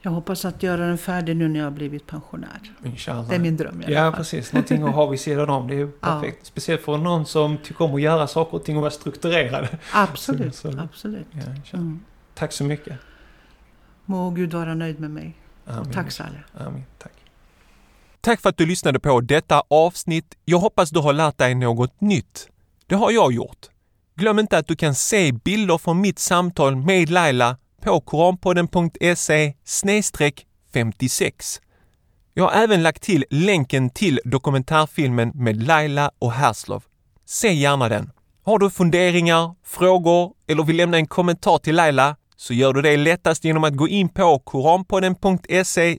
Jag 0.00 0.10
hoppas 0.10 0.44
att 0.44 0.62
göra 0.62 0.86
den 0.86 0.98
färdig 0.98 1.36
nu 1.36 1.48
när 1.48 1.60
jag 1.60 1.66
har 1.66 1.70
blivit 1.70 2.06
pensionär. 2.06 2.74
Inshallah. 2.84 3.28
Det 3.28 3.34
är 3.34 3.38
min 3.38 3.56
dröm 3.56 3.82
i 3.82 3.92
Ja, 3.92 4.12
precis. 4.16 4.52
Någonting 4.52 4.82
att 4.82 4.94
ha 4.94 5.06
vid 5.06 5.20
sidan 5.20 5.50
om. 5.50 5.68
Det 5.68 5.74
är 5.74 5.86
perfekt. 6.00 6.38
Ja. 6.40 6.44
Speciellt 6.46 6.82
för 6.82 6.96
någon 6.96 7.26
som 7.26 7.58
tycker 7.58 7.84
om 7.84 7.94
att 7.94 8.00
göra 8.00 8.26
saker 8.26 8.56
och 8.56 8.64
ting 8.64 8.76
och 8.76 8.82
vara 8.82 8.90
strukturerad. 8.90 9.68
Absolut, 9.92 10.54
så, 10.54 10.72
så. 10.72 10.78
absolut. 10.78 11.26
Ja, 11.32 11.78
mm. 11.78 12.00
Tack 12.34 12.52
så 12.52 12.64
mycket. 12.64 12.98
Må 14.04 14.30
Gud 14.30 14.52
vara 14.52 14.74
nöjd 14.74 15.00
med 15.00 15.10
mig. 15.10 15.36
Amen. 15.66 15.92
tack 15.92 16.10
Saleh. 16.10 16.40
Amen. 16.54 16.84
Tack. 16.98 17.12
Tack 18.22 18.40
för 18.40 18.48
att 18.48 18.56
du 18.56 18.66
lyssnade 18.66 19.00
på 19.00 19.20
detta 19.20 19.62
avsnitt. 19.70 20.34
Jag 20.44 20.58
hoppas 20.58 20.90
du 20.90 21.00
har 21.00 21.12
lärt 21.12 21.38
dig 21.38 21.54
något 21.54 22.00
nytt. 22.00 22.48
Det 22.86 22.94
har 22.94 23.10
jag 23.10 23.32
gjort. 23.32 23.66
Glöm 24.16 24.38
inte 24.38 24.58
att 24.58 24.66
du 24.66 24.76
kan 24.76 24.94
se 24.94 25.32
bilder 25.32 25.78
från 25.78 26.00
mitt 26.00 26.18
samtal 26.18 26.76
med 26.76 27.10
Laila 27.10 27.56
på 27.82 28.00
koranpodden.se 28.00 29.54
56. 30.72 31.60
Jag 32.34 32.44
har 32.44 32.52
även 32.52 32.82
lagt 32.82 33.02
till 33.02 33.24
länken 33.30 33.90
till 33.90 34.20
dokumentärfilmen 34.24 35.32
med 35.34 35.62
Laila 35.62 36.10
och 36.18 36.32
Herslov. 36.32 36.84
Se 37.26 37.52
gärna 37.52 37.88
den. 37.88 38.10
Har 38.44 38.58
du 38.58 38.70
funderingar, 38.70 39.54
frågor 39.64 40.32
eller 40.48 40.62
vill 40.62 40.76
lämna 40.76 40.96
en 40.96 41.06
kommentar 41.06 41.58
till 41.58 41.76
Laila 41.76 42.16
så 42.36 42.54
gör 42.54 42.72
du 42.72 42.82
det 42.82 42.96
lättast 42.96 43.44
genom 43.44 43.64
att 43.64 43.76
gå 43.76 43.88
in 43.88 44.08
på 44.08 44.38
koranpodden.se 44.38 45.98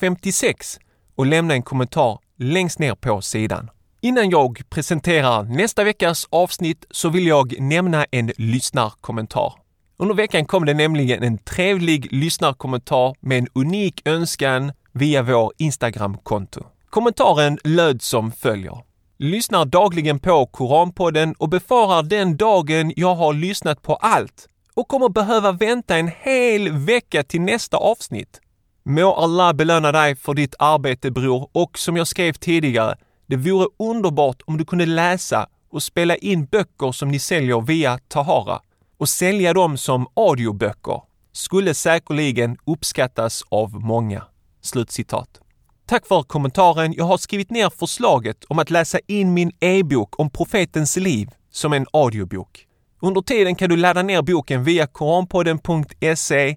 56 0.00 0.78
och 1.16 1.26
lämna 1.26 1.54
en 1.54 1.62
kommentar 1.62 2.18
längst 2.38 2.78
ner 2.78 2.94
på 2.94 3.20
sidan. 3.20 3.70
Innan 4.00 4.30
jag 4.30 4.62
presenterar 4.70 5.42
nästa 5.42 5.84
veckas 5.84 6.26
avsnitt 6.30 6.84
så 6.90 7.08
vill 7.08 7.26
jag 7.26 7.60
nämna 7.60 8.06
en 8.10 8.32
lyssnarkommentar. 8.36 9.52
Under 9.96 10.14
veckan 10.14 10.46
kom 10.46 10.64
det 10.64 10.74
nämligen 10.74 11.22
en 11.22 11.38
trevlig 11.38 12.12
lyssnarkommentar 12.12 13.14
med 13.20 13.38
en 13.38 13.48
unik 13.54 14.08
önskan 14.08 14.72
via 14.92 15.22
vår 15.22 15.52
Instagram-konto. 15.58 16.64
Kommentaren 16.90 17.58
löd 17.64 18.02
som 18.02 18.32
följer. 18.32 18.78
Lyssnar 19.18 19.64
dagligen 19.64 20.18
på 20.18 20.46
Koranpodden 20.46 21.34
och 21.38 21.48
befarar 21.48 22.02
den 22.02 22.36
dagen 22.36 22.92
jag 22.96 23.14
har 23.14 23.32
lyssnat 23.32 23.82
på 23.82 23.94
allt 23.94 24.48
och 24.74 24.88
kommer 24.88 25.08
behöva 25.08 25.52
vänta 25.52 25.96
en 25.96 26.10
hel 26.20 26.72
vecka 26.72 27.22
till 27.22 27.40
nästa 27.40 27.76
avsnitt. 27.76 28.40
Må 28.88 29.14
Allah 29.14 29.52
belöna 29.52 29.92
dig 29.92 30.16
för 30.16 30.34
ditt 30.34 30.54
arbete 30.58 31.10
bror 31.10 31.48
och 31.52 31.78
som 31.78 31.96
jag 31.96 32.06
skrev 32.06 32.32
tidigare, 32.32 32.96
det 33.26 33.36
vore 33.36 33.68
underbart 33.78 34.42
om 34.46 34.56
du 34.56 34.64
kunde 34.64 34.86
läsa 34.86 35.46
och 35.70 35.82
spela 35.82 36.16
in 36.16 36.44
böcker 36.44 36.92
som 36.92 37.08
ni 37.08 37.18
säljer 37.18 37.60
via 37.60 37.98
Tahara 38.08 38.60
och 38.98 39.08
sälja 39.08 39.54
dem 39.54 39.78
som 39.78 40.06
audioböcker 40.14 41.02
skulle 41.32 41.74
säkerligen 41.74 42.56
uppskattas 42.66 43.42
av 43.48 43.74
många. 43.74 44.22
Slutcitat. 44.60 45.40
Tack 45.86 46.06
för 46.06 46.22
kommentaren. 46.22 46.92
Jag 46.92 47.04
har 47.04 47.18
skrivit 47.18 47.50
ner 47.50 47.70
förslaget 47.70 48.44
om 48.44 48.58
att 48.58 48.70
läsa 48.70 48.98
in 49.06 49.34
min 49.34 49.52
e-bok 49.60 50.20
om 50.20 50.30
profetens 50.30 50.96
liv 50.96 51.28
som 51.50 51.72
en 51.72 51.86
audiobok. 51.92 52.66
Under 53.00 53.20
tiden 53.20 53.54
kan 53.54 53.70
du 53.70 53.76
ladda 53.76 54.02
ner 54.02 54.22
boken 54.22 54.64
via 54.64 54.86
koranpodden.se 54.86 56.56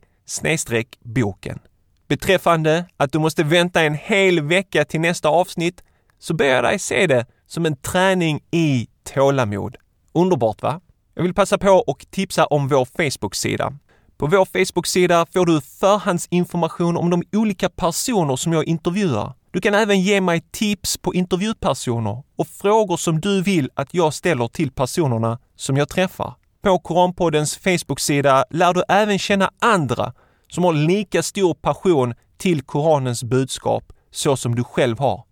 boken. 1.03 1.59
Beträffande 2.09 2.85
att 2.97 3.11
du 3.11 3.19
måste 3.19 3.43
vänta 3.43 3.81
en 3.81 3.95
hel 3.95 4.41
vecka 4.41 4.85
till 4.85 4.99
nästa 4.99 5.29
avsnitt 5.29 5.83
så 6.19 6.33
ber 6.33 6.45
jag 6.45 6.63
dig 6.63 6.79
se 6.79 7.07
det 7.07 7.25
som 7.47 7.65
en 7.65 7.75
träning 7.75 8.41
i 8.51 8.87
tålamod. 9.13 9.75
Underbart 10.13 10.61
va? 10.61 10.81
Jag 11.15 11.23
vill 11.23 11.33
passa 11.33 11.57
på 11.57 11.69
och 11.69 12.05
tipsa 12.09 12.45
om 12.45 12.67
vår 12.67 12.85
Facebook-sida. 12.85 13.73
På 14.17 14.27
vår 14.27 14.45
Facebook-sida 14.45 15.25
får 15.33 15.45
du 15.45 15.61
förhandsinformation 15.61 16.97
om 16.97 17.09
de 17.09 17.23
olika 17.31 17.69
personer 17.69 18.35
som 18.35 18.53
jag 18.53 18.65
intervjuar. 18.65 19.33
Du 19.51 19.61
kan 19.61 19.73
även 19.73 20.01
ge 20.01 20.21
mig 20.21 20.41
tips 20.51 20.97
på 20.97 21.13
intervjupersoner 21.13 22.23
och 22.35 22.47
frågor 22.47 22.97
som 22.97 23.21
du 23.21 23.41
vill 23.41 23.69
att 23.73 23.93
jag 23.93 24.13
ställer 24.13 24.47
till 24.47 24.71
personerna 24.71 25.39
som 25.55 25.77
jag 25.77 25.89
träffar. 25.89 26.33
På 26.61 26.79
Koranpoddens 26.79 27.57
Facebook-sida 27.57 28.45
lär 28.49 28.73
du 28.73 28.83
även 28.89 29.19
känna 29.19 29.51
andra 29.59 30.13
som 30.49 30.63
har 30.63 30.73
lika 30.73 31.23
stor 31.23 31.53
passion 31.53 32.13
till 32.37 32.61
Koranens 32.61 33.23
budskap 33.23 33.93
så 34.11 34.37
som 34.37 34.55
du 34.55 34.63
själv 34.63 34.99
har. 34.99 35.23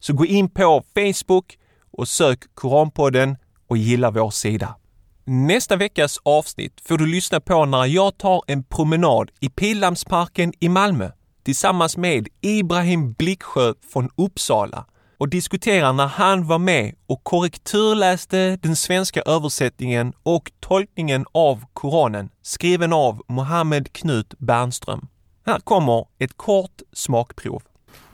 Så 0.00 0.12
gå 0.12 0.26
in 0.26 0.50
på 0.50 0.82
Facebook 0.94 1.58
och 1.92 2.08
sök 2.08 2.54
Koranpodden 2.54 3.36
och 3.68 3.76
gilla 3.76 4.10
vår 4.10 4.30
sida. 4.30 4.76
Nästa 5.24 5.76
veckas 5.76 6.18
avsnitt 6.22 6.80
får 6.84 6.98
du 6.98 7.06
lyssna 7.06 7.40
på 7.40 7.64
när 7.64 7.84
jag 7.84 8.18
tar 8.18 8.42
en 8.46 8.64
promenad 8.64 9.30
i 9.40 9.48
Pildammsparken 9.48 10.52
i 10.60 10.68
Malmö 10.68 11.10
tillsammans 11.42 11.96
med 11.96 12.28
Ibrahim 12.40 13.12
Blicksjö 13.12 13.74
från 13.92 14.10
Uppsala 14.16 14.86
och 15.20 15.28
diskuterar 15.28 15.92
när 15.92 16.06
han 16.06 16.46
var 16.46 16.58
med 16.58 16.94
och 17.06 17.24
korrekturläste 17.24 18.58
den 18.62 18.76
svenska 18.76 19.22
översättningen 19.22 20.12
och 20.22 20.52
tolkningen 20.60 21.24
av 21.32 21.64
Koranen 21.72 22.28
skriven 22.42 22.92
av 22.92 23.22
Mohammed 23.28 23.92
Knut 23.92 24.34
Bernström. 24.38 25.06
Här 25.46 25.58
kommer 25.58 26.06
ett 26.18 26.36
kort 26.36 26.82
smakprov. 26.92 27.62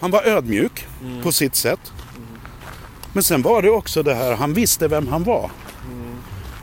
Han 0.01 0.11
var 0.11 0.23
ödmjuk 0.23 0.87
mm. 1.03 1.23
på 1.23 1.33
sitt 1.33 1.55
sätt. 1.55 1.93
Men 3.13 3.23
sen 3.23 3.43
var 3.43 3.63
det 3.63 3.71
också 3.71 4.03
det 4.03 4.15
här, 4.15 4.37
han 4.37 4.55
visste 4.55 4.89
vem 4.89 5.09
han 5.09 5.25
var. 5.25 5.51
Mm. 5.93 6.17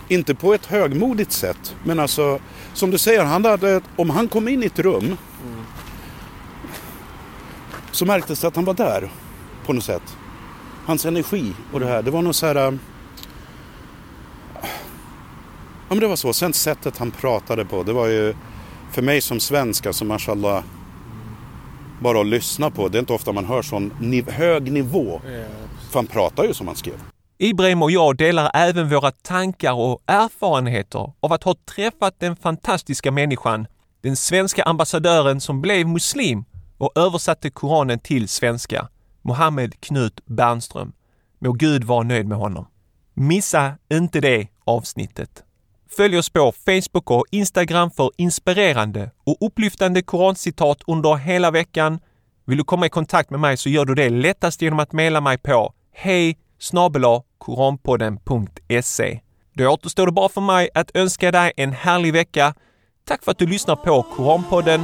Inte 0.08 0.36
på 0.36 0.54
ett 0.54 0.66
högmodigt 0.66 1.32
sätt, 1.32 1.76
men 1.84 2.00
alltså 2.00 2.40
som 2.74 2.92
du 2.92 2.98
säger, 2.98 3.24
han 3.24 3.46
hade, 3.46 3.82
om 3.96 4.10
han 4.10 4.28
kom 4.28 4.48
in 4.48 4.64
i 4.64 4.66
ett 4.66 4.80
rum 4.80 5.06
mm. 5.06 5.18
så 7.92 8.06
märktes 8.06 8.40
det 8.40 8.48
att 8.48 8.56
han 8.56 8.66
var 8.66 8.74
där 8.74 9.12
på 9.66 9.74
något 9.74 9.84
sätt. 9.84 10.18
Hans 10.86 11.06
energi 11.06 11.54
och 11.74 11.80
det 11.80 11.86
här, 11.86 12.02
det 12.02 12.12
var 12.12 12.22
något 12.22 12.36
så 12.36 12.46
här... 12.46 12.56
Äh, 12.56 12.74
ja 15.90 15.90
men 15.90 16.00
det 16.00 16.08
var 16.08 16.16
så. 16.16 16.34
Sen 16.34 16.54
sättet 16.54 16.98
han 16.98 17.12
pratade 17.12 17.66
på, 17.66 17.84
det 17.84 17.94
var 17.94 18.08
ju 18.08 18.36
för 18.92 19.02
mig 19.02 19.22
som 19.22 19.40
svensk, 19.40 19.86
alltså 19.86 20.06
mashallah, 20.06 20.64
bara 22.00 22.22
att 22.22 22.28
lyssna 22.28 22.72
på. 22.72 22.88
Det 22.88 22.98
är 22.98 23.00
inte 23.00 23.14
ofta 23.14 23.32
man 23.32 23.46
hör 23.46 23.62
sån 23.62 23.94
niv 24.00 24.32
hög 24.32 24.72
nivå. 24.72 25.22
För 25.92 26.00
han 26.00 26.08
pratar 26.08 26.44
ju 26.44 26.54
som 26.54 26.68
han 26.68 26.76
skrev. 26.76 26.96
Ibrahim 27.38 27.82
och 27.84 27.92
jag 27.92 28.18
delar 28.18 28.52
även 28.54 28.90
våra 28.90 29.12
tankar 29.12 29.74
och 29.74 30.02
erfarenheter 30.06 31.14
av 31.20 31.34
att 31.34 31.44
ha 31.44 31.56
träffat 31.76 32.20
den 32.20 32.36
fantastiska 32.36 33.12
människan, 33.12 33.68
den 34.02 34.16
svenska 34.16 34.64
ambassadören 34.64 35.42
som 35.42 35.62
blev 35.62 35.88
muslim 35.88 36.46
och 36.78 36.92
översatte 36.96 37.50
Koranen 37.50 38.00
till 38.00 38.28
svenska, 38.28 38.88
Mohammed 39.24 39.82
Knut 39.82 40.22
Bernström. 40.26 40.94
Må 41.40 41.52
Gud 41.52 41.84
vara 41.84 42.04
nöjd 42.04 42.28
med 42.28 42.38
honom. 42.38 42.68
Missa 43.14 43.74
inte 43.94 44.20
det 44.20 44.48
avsnittet. 44.66 45.44
Följ 45.98 46.18
oss 46.18 46.30
på 46.30 46.54
Facebook 46.66 47.12
och 47.12 47.26
Instagram 47.32 47.92
för 47.92 48.12
inspirerande 48.18 49.12
och 49.24 49.38
upplyftande 49.40 50.02
korancitat 50.02 50.82
under 50.88 51.16
hela 51.16 51.52
veckan. 51.52 52.00
Vill 52.46 52.58
du 52.58 52.64
komma 52.64 52.86
i 52.86 52.90
kontakt 52.90 53.30
med 53.30 53.40
mig 53.40 53.58
så 53.58 53.70
gör 53.70 53.86
du 53.86 53.96
det 53.96 54.10
lättast 54.10 54.62
genom 54.62 54.80
att 54.80 54.92
mejla 54.92 55.22
mig 55.22 55.38
på 55.38 55.74
hej 55.92 56.38
koranpodden.se. 57.38 59.20
Då 59.54 59.68
återstår 59.68 60.06
det 60.06 60.12
bara 60.12 60.30
för 60.30 60.42
mig 60.42 60.70
att 60.74 60.92
önska 60.94 61.32
dig 61.32 61.52
en 61.58 61.72
härlig 61.72 62.14
vecka. 62.14 62.54
Tack 63.06 63.24
för 63.24 63.32
att 63.32 63.38
du 63.38 63.48
lyssnar 63.48 63.76
på 63.76 64.04
Koranpodden. 64.16 64.84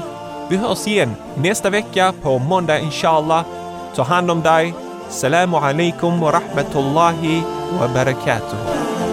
Vi 0.49 0.57
hörs 0.57 0.87
igen 0.87 1.13
nästa 1.37 1.69
vecka 1.69 2.13
på 2.21 2.39
måndag 2.39 2.79
inshallah. 2.79 3.58
Ta 3.95 4.03
hand 4.03 4.31
om 4.31 4.41
dig. 4.41 4.73
Salamu 5.09 5.57
alaikum 5.57 6.21
wa 6.21 6.31
rahmatullahi 6.31 7.43
wa 7.79 7.87
barakatuh. 7.87 9.08